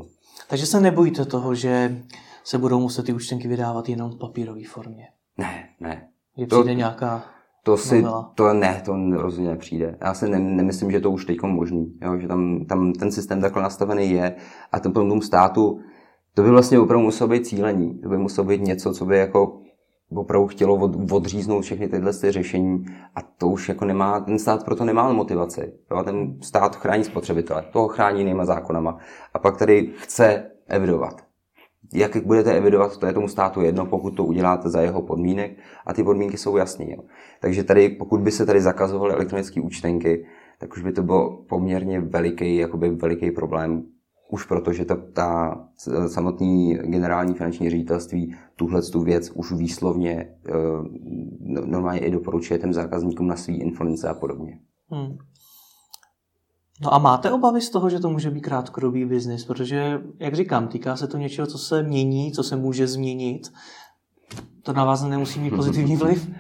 Takže 0.49 0.67
se 0.67 0.81
nebojíte 0.81 1.25
toho, 1.25 1.55
že 1.55 2.03
se 2.45 2.59
budou 2.59 2.81
muset 2.81 3.07
ty 3.07 3.13
účtenky 3.13 3.49
vydávat 3.49 3.89
jenom 3.89 4.11
v 4.11 4.19
papírové 4.19 4.65
formě? 4.69 5.05
Ne, 5.39 5.69
ne. 5.81 6.09
Že 6.39 6.47
přijde 6.47 6.65
to, 6.65 6.79
nějaká 6.79 7.25
to 7.63 7.77
si, 7.77 8.05
to 8.35 8.55
ne, 8.55 8.83
to 8.85 8.97
rozhodně 9.13 9.51
nepřijde. 9.51 9.99
Já 10.01 10.15
si 10.15 10.29
ne, 10.29 10.39
nemyslím, 10.39 10.91
že 10.91 11.01
to 11.01 11.11
už 11.11 11.25
teď 11.25 11.43
možný, 11.43 11.99
jo? 12.03 12.19
že 12.19 12.29
tam, 12.29 12.65
tam 12.65 12.93
ten 12.93 13.13
systém 13.13 13.41
takhle 13.41 13.63
nastavený 13.63 14.11
je 14.11 14.35
a 14.73 14.81
ten 14.81 14.93
tom 14.93 15.23
státu, 15.23 15.81
to 16.35 16.43
by 16.43 16.51
vlastně 16.51 16.79
opravdu 16.79 17.05
muselo 17.05 17.29
být 17.29 17.47
cílení. 17.47 17.99
To 17.99 18.09
by 18.09 18.19
muselo 18.19 18.47
být 18.47 18.61
něco, 18.61 18.93
co 18.93 19.05
by 19.05 19.19
jako 19.19 19.61
opravdu 20.15 20.47
chtělo 20.47 20.75
od, 20.75 21.13
odříznout 21.13 21.65
všechny 21.65 21.89
tyhle 21.89 22.13
ty 22.13 22.33
řešení 22.33 22.85
a 23.15 23.23
to 23.23 23.49
už 23.49 23.69
jako 23.69 23.85
nemá, 23.85 24.21
ten 24.21 24.39
stát 24.39 24.65
proto 24.65 24.85
nemá 24.85 25.13
motivaci. 25.13 25.73
Jo? 25.91 26.03
Ten 26.03 26.37
stát 26.43 26.77
chrání 26.77 27.05
spotřebitele, 27.05 27.65
toho 27.73 27.89
chrání 27.89 28.21
jinýma 28.21 28.45
zákonama 28.45 28.99
a 29.35 29.39
pak 29.39 29.57
tady 29.57 29.93
chce 29.97 30.51
evidovat. 30.67 31.30
Jak 31.95 32.27
budete 32.27 32.57
evidovat, 32.57 32.97
to 32.97 33.07
je 33.07 33.13
tomu 33.13 33.29
státu 33.29 33.61
jedno, 33.61 33.87
pokud 33.87 34.11
to 34.17 34.25
uděláte 34.25 34.69
za 34.69 34.81
jeho 34.81 35.03
podmínek 35.03 35.59
a 35.87 35.93
ty 35.93 36.05
podmínky 36.05 36.39
jsou 36.39 36.57
jasné. 36.57 36.87
Takže 37.41 37.65
tady, 37.65 37.89
pokud 37.89 38.21
by 38.21 38.31
se 38.31 38.47
tady 38.47 38.61
zakazovaly 38.61 39.15
elektronické 39.15 39.61
účtenky, 39.61 40.27
tak 40.59 40.73
už 40.77 40.83
by 40.83 40.93
to 40.93 41.03
bylo 41.03 41.45
poměrně 41.49 42.01
veliký, 42.01 42.57
jakoby 42.57 42.91
veliký 42.91 43.31
problém 43.31 43.83
už 44.31 44.45
proto, 44.45 44.73
že 44.73 44.85
ta, 44.85 44.97
ta 45.13 45.61
samotný 46.07 46.75
generální 46.75 47.35
finanční 47.35 47.71
ředitelství 47.71 48.35
tuhle 48.57 48.83
tu 48.83 49.03
věc 49.03 49.31
už 49.31 49.53
výslovně 49.53 50.13
e, 50.13 50.35
normálně 51.67 52.01
i 52.01 52.11
doporučuje 52.11 52.59
těm 52.59 52.73
zákazníkům 52.73 53.27
na 53.27 53.37
svý 53.37 53.61
influence 53.61 54.09
a 54.09 54.15
podobně. 54.15 54.59
Hmm. 54.89 55.17
No 56.81 56.95
a 56.95 56.99
máte 56.99 57.31
obavy 57.31 57.61
z 57.61 57.71
toho, 57.71 57.91
že 57.91 58.01
to 58.01 58.11
může 58.11 58.31
být 58.31 58.41
krátkodobý 58.41 59.05
biznis? 59.05 59.45
Protože, 59.45 60.01
jak 60.19 60.35
říkám, 60.35 60.69
týká 60.69 60.97
se 60.97 61.07
to 61.07 61.17
něčeho, 61.17 61.47
co 61.47 61.59
se 61.59 61.83
mění, 61.83 62.33
co 62.33 62.43
se 62.43 62.57
může 62.57 62.87
změnit. 62.87 63.53
To 64.63 64.73
na 64.73 64.85
vás 64.85 65.03
nemusí 65.03 65.41
mít 65.41 65.57
pozitivní 65.57 65.97
vliv? 65.97 66.31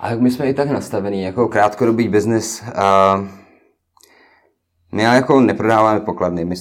A 0.00 0.14
my 0.14 0.30
jsme 0.30 0.50
i 0.50 0.54
tak 0.54 0.70
nastavení 0.70 1.22
jako 1.22 1.48
krátkodobý 1.48 2.08
biznis. 2.08 2.62
Uh 2.62 3.46
my 4.92 5.02
jako 5.02 5.40
neprodáváme 5.40 6.00
pokladny, 6.00 6.44
my, 6.44 6.54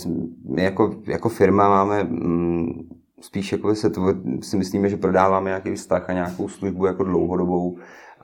my 0.49 0.63
jako, 0.63 0.95
jako 1.07 1.29
firma 1.29 1.69
máme 1.69 2.03
mm, 2.03 2.89
spíš 3.21 3.51
jako 3.51 3.75
se 3.75 3.89
to, 3.89 4.01
si 4.41 4.57
myslíme, 4.57 4.89
že 4.89 4.97
prodáváme 4.97 5.49
nějaký 5.49 5.75
vztah 5.75 6.09
a 6.09 6.13
nějakou 6.13 6.47
službu 6.47 6.85
jako 6.85 7.03
dlouhodobou 7.03 7.77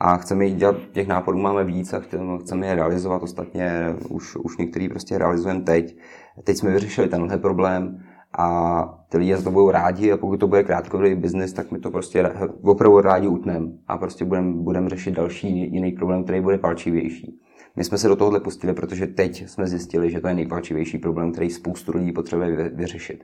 a 0.04 0.18
chceme 0.18 0.46
jít 0.46 0.56
dělat, 0.56 0.76
těch 0.92 1.08
nápadů 1.08 1.38
máme 1.38 1.64
víc 1.64 1.94
a 1.94 2.02
chceme 2.40 2.68
je 2.68 2.76
realizovat, 2.76 3.24
ostatně 3.24 3.96
už, 4.10 4.36
už 4.36 4.58
některý 4.58 4.90
prostě 4.90 5.18
realizujeme 5.18 5.62
teď. 5.62 5.98
Teď 6.44 6.58
jsme 6.58 6.72
vyřešili 6.72 7.08
tenhle 7.08 7.38
problém 7.38 8.04
a 8.38 8.84
ty 9.10 9.18
lidi 9.18 9.36
za 9.36 9.44
to 9.44 9.52
budou 9.52 9.72
rádi 9.72 10.12
a 10.12 10.18
pokud 10.18 10.38
to 10.38 10.48
bude 10.48 10.64
krátkodobý 10.64 11.16
biznis, 11.16 11.54
tak 11.54 11.72
my 11.72 11.80
to 11.80 11.92
prostě 11.92 12.32
opravdu 12.62 13.02
rádi 13.02 13.28
utneme 13.28 13.68
a 13.88 13.98
prostě 13.98 14.26
budeme 14.26 14.54
budem 14.54 14.90
řešit 14.90 15.12
další 15.12 15.74
jiný 15.74 15.92
problém, 15.92 16.24
který 16.24 16.42
bude 16.42 16.58
palčivější. 16.58 17.40
My 17.76 17.84
jsme 17.84 17.98
se 17.98 18.08
do 18.08 18.16
tohohle 18.16 18.40
pustili, 18.40 18.74
protože 18.74 19.08
teď 19.08 19.50
jsme 19.50 19.68
zjistili, 19.68 20.12
že 20.12 20.22
to 20.22 20.28
je 20.28 20.34
nejpalčivější 20.34 20.98
problém, 20.98 21.32
který 21.32 21.50
spoustu 21.50 21.92
lidí 21.98 22.12
potřebuje 22.12 22.70
vyřešit. 22.70 23.24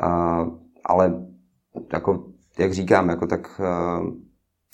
A, 0.00 0.46
ale 0.84 1.26
jako, 1.92 2.24
jak 2.58 2.72
říkám, 2.72 3.08
jako 3.08 3.26
tak, 3.26 3.60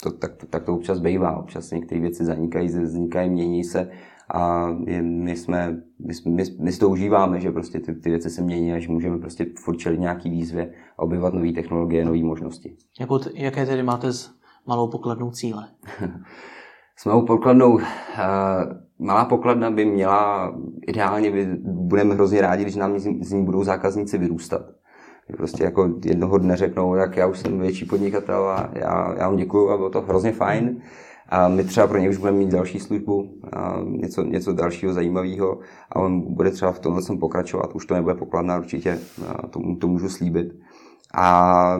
to, 0.03 0.11
tak, 0.11 0.31
tak 0.49 0.63
to 0.63 0.73
občas 0.73 0.99
bývá. 0.99 1.37
Občas 1.37 1.71
některé 1.71 2.01
věci 2.01 2.25
zanikají, 2.25 2.67
vznikají, 2.67 3.29
mění 3.29 3.63
se 3.63 3.91
a 4.33 4.67
my, 5.01 5.35
jsme, 5.35 5.81
my, 5.99 6.13
my, 6.29 6.43
my 6.59 6.71
si 6.71 6.79
to 6.79 6.89
užíváme, 6.89 7.39
že 7.39 7.51
prostě 7.51 7.79
ty, 7.79 7.95
ty 7.95 8.09
věci 8.09 8.29
se 8.29 8.41
mění 8.41 8.73
a 8.73 8.79
že 8.79 8.91
můžeme 8.91 9.17
prostě 9.17 9.45
furt 9.59 9.77
čelit 9.77 9.99
nějaký 9.99 10.29
výzvě 10.29 10.73
a 10.97 10.99
objevovat 10.99 11.33
nové 11.33 11.51
technologie, 11.51 12.05
nové 12.05 12.23
možnosti. 12.23 12.75
Jako, 12.99 13.19
jaké 13.33 13.65
tedy 13.65 13.83
máte 13.83 14.13
s 14.13 14.31
malou 14.67 14.87
pokladnou 14.87 15.31
cíle? 15.31 15.67
s 16.97 17.05
malou 17.05 17.25
pokladnou, 17.25 17.73
uh, 17.73 17.81
malá 18.99 19.25
pokladna 19.25 19.71
by 19.71 19.85
měla, 19.85 20.53
ideálně 20.87 21.31
by, 21.31 21.45
budeme 21.63 22.13
hrozně 22.13 22.41
rádi, 22.41 22.63
když 22.63 22.75
nám 22.75 22.99
z 22.99 23.31
ní 23.31 23.45
budou 23.45 23.63
zákazníci 23.63 24.17
vyrůstat. 24.17 24.61
Prostě 25.37 25.63
jako 25.63 25.93
jednoho 26.05 26.37
dne 26.37 26.57
řeknou, 26.57 26.95
tak 26.95 27.17
já 27.17 27.27
už 27.27 27.39
jsem 27.39 27.59
větší 27.59 27.85
podnikatel 27.85 28.47
a 28.47 28.69
já, 28.73 29.15
já 29.17 29.27
vám 29.27 29.37
děkuju 29.37 29.69
a 29.69 29.77
bylo 29.77 29.89
to 29.89 30.01
hrozně 30.01 30.31
fajn. 30.31 30.81
A 31.29 31.47
my 31.47 31.63
třeba 31.63 31.87
pro 31.87 31.97
něj 31.97 32.09
už 32.09 32.17
budeme 32.17 32.37
mít 32.37 32.51
další 32.51 32.79
službu, 32.79 33.29
a 33.53 33.77
něco, 33.85 34.23
něco 34.23 34.53
dalšího 34.53 34.93
zajímavého 34.93 35.59
a 35.91 35.99
on 35.99 36.33
bude 36.33 36.51
třeba 36.51 36.71
v 36.71 36.79
tomhle 36.79 37.01
sem 37.01 37.17
pokračovat. 37.17 37.75
Už 37.75 37.85
to 37.85 37.93
nebude 37.93 38.15
pokladná 38.15 38.57
určitě, 38.57 38.99
to, 39.49 39.59
to 39.79 39.87
můžu 39.87 40.09
slíbit. 40.09 40.47
A 41.15 41.77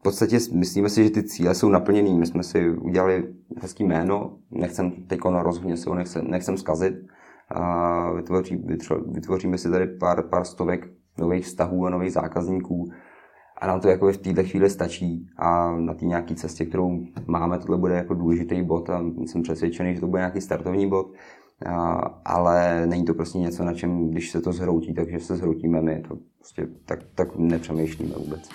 v 0.00 0.02
podstatě 0.02 0.38
myslíme 0.52 0.88
si, 0.88 1.04
že 1.04 1.10
ty 1.10 1.22
cíle 1.22 1.54
jsou 1.54 1.68
naplněný. 1.68 2.18
My 2.18 2.26
jsme 2.26 2.42
si 2.42 2.70
udělali 2.70 3.34
hezký 3.62 3.84
jméno, 3.84 4.36
nechcem 4.50 4.90
teď 4.90 5.20
rozhodně 5.24 5.76
se 5.76 5.90
ho 5.90 5.96
nechcem, 5.96 6.30
nechcem 6.30 6.56
zkazit. 6.56 6.94
A 7.48 8.12
vytvoří, 8.12 8.64
vytvoříme 9.06 9.58
si 9.58 9.70
tady 9.70 9.86
pár, 9.86 10.22
pár 10.22 10.44
stovek 10.44 10.88
nových 11.20 11.44
vztahů 11.44 11.86
a 11.86 11.90
nových 11.90 12.12
zákazníků 12.12 12.90
a 13.60 13.66
nám 13.66 13.80
to 13.80 13.88
jako 13.88 14.12
v 14.12 14.16
této 14.16 14.42
chvíli 14.44 14.70
stačí 14.70 15.26
a 15.36 15.76
na 15.76 15.94
té 15.94 16.04
nějaké 16.04 16.34
cestě, 16.34 16.64
kterou 16.64 17.00
máme, 17.26 17.58
tohle 17.58 17.78
bude 17.78 17.94
jako 17.94 18.14
důležitý 18.14 18.62
bod 18.62 18.90
a 18.90 19.02
jsem 19.26 19.42
přesvědčený, 19.42 19.94
že 19.94 20.00
to 20.00 20.06
bude 20.06 20.20
nějaký 20.20 20.40
startovní 20.40 20.88
bod, 20.88 21.06
a, 21.66 21.92
ale 22.24 22.86
není 22.86 23.04
to 23.04 23.14
prostě 23.14 23.38
něco, 23.38 23.64
na 23.64 23.74
čem, 23.74 24.10
když 24.10 24.30
se 24.30 24.40
to 24.40 24.52
zhroutí, 24.52 24.94
takže 24.94 25.20
se 25.20 25.36
zhroutíme 25.36 25.80
my, 25.80 26.02
to 26.08 26.16
prostě 26.38 26.66
tak, 26.84 26.98
tak 27.14 27.36
nepřemýšlíme 27.36 28.14
vůbec. 28.18 28.48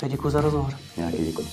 Tak 0.00 0.10
děkuji 0.10 0.30
za 0.30 0.40
rozhovor. 0.40 0.70
Nějaký 0.96 1.24
děkuji. 1.24 1.46